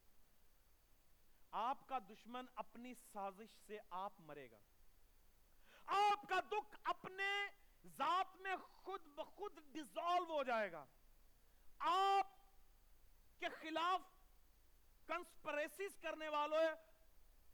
آپ 1.51 1.87
کا 1.87 1.99
دشمن 1.99 2.45
اپنی 2.55 2.93
سازش 2.93 3.67
سے 3.67 3.79
آپ 3.89 4.13
مرے 4.19 4.51
گا۔ 4.51 4.57
آپ 5.85 6.29
کا 6.29 6.39
دکھ 6.39 6.75
اپنے 6.83 7.47
ذات 7.85 8.35
میں 8.35 8.55
خود 8.83 9.01
بخود 9.05 9.59
ڈیزالو 9.71 10.33
ہو 10.33 10.43
جائے 10.43 10.71
گا۔ 10.71 10.85
آپ 11.79 12.27
کے 13.39 13.45
خلاف 13.49 14.01
کنسپریسیز 15.07 15.97
کرنے 16.01 16.29
والوں 16.29 16.57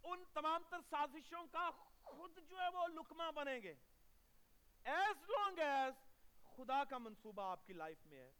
ان 0.04 0.24
تمام 0.34 0.64
تر 0.70 0.78
سازشوں 0.90 1.48
کا 1.52 1.70
خود 2.04 2.40
جو 2.50 2.62
ہے 2.62 2.68
وہ 2.68 2.88
لکمہ 2.88 3.32
بنیں 3.32 3.62
گے۔ 3.62 3.76
ایز 4.84 5.30
لانگ 5.30 5.60
ایز 5.60 5.94
خدا 6.56 6.84
کا 6.84 6.98
منصوبہ 6.98 7.44
آپ 7.44 7.68
کی 7.68 7.74
لائف 7.74 8.06
میں 8.06 8.18
ہے۔ 8.18 8.32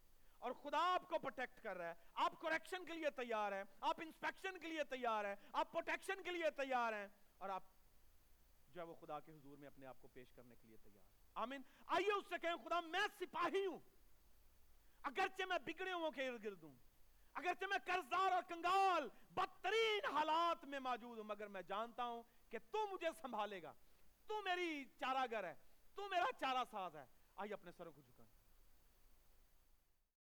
اور 0.42 0.52
خدا 0.52 0.94
آپ 0.94 1.08
کو 1.08 1.18
پروٹیکٹ 1.18 1.62
کر 1.62 1.76
رہا 1.76 1.88
ہے۔ 1.88 1.94
آپ 2.14 2.40
کریکشن 2.40 2.84
کے 2.84 2.92
لیے 2.92 3.10
تیار 3.10 3.52
ہیں۔ 3.52 3.64
آپ 3.80 3.96
انسپیکشن 4.00 4.58
کے 4.58 4.66
لیے 4.66 4.84
تیار 4.84 5.24
ہیں۔ 5.24 5.34
آپ 5.52 5.72
پروٹیکشن 5.72 6.22
کے 6.22 6.30
لیے 6.30 6.50
تیار 6.50 6.92
ہیں۔ 6.92 7.06
اور 7.38 7.48
آپ 7.48 7.62
جو 8.68 8.80
ہے 8.80 8.86
وہ 8.86 8.94
خدا 8.94 9.20
کے 9.20 9.32
حضور 9.32 9.58
میں 9.58 9.68
اپنے 9.68 9.86
آپ 9.86 9.96
کو 10.02 10.08
پیش 10.08 10.32
کرنے 10.32 10.54
کے 10.56 10.68
لیے 10.68 10.76
تیار 10.76 10.94
ہیں۔ 10.94 11.28
آمین۔ 11.34 11.62
آئیے 11.86 12.12
اس 12.12 12.24
سے 12.28 12.34
کہیں، 12.42 12.56
خدا 12.64 12.80
میں 12.80 13.00
سپاہی 13.20 13.66
ہوں۔ 13.66 13.78
اگرچہ 15.02 15.42
میں 15.42 15.58
بگڑے 15.58 15.92
ہوں 15.92 16.10
کے 16.10 16.28
ارد 16.28 16.44
گرد 16.44 16.62
ہوں۔ 16.62 16.76
اگرچہ 17.34 17.64
میں 17.64 17.78
قرضدار 17.78 18.32
اور 18.32 18.42
کنگال، 18.48 19.08
بدترین 19.30 20.16
حالات 20.16 20.64
میں 20.64 20.80
موجود 20.80 21.18
ہوں، 21.18 21.24
مگر 21.24 21.46
میں 21.46 21.62
جانتا 21.62 22.04
ہوں 22.04 22.22
کہ 22.50 22.58
تو 22.70 22.86
مجھے 22.86 23.08
سنبھالے 23.22 23.62
گا۔ 23.62 23.72
تو 24.26 24.42
میری 24.42 24.84
چارہ 24.84 25.26
گر 25.30 25.44
ہے۔ 25.44 25.54
تو 25.94 26.08
میرا 26.08 26.32
چارہ 26.40 26.64
ساز 26.70 26.96
ہے۔ 26.96 27.04
آئیے 27.36 27.54
اپنے 27.54 27.70
سروں 27.76 27.92
کو 27.92 28.02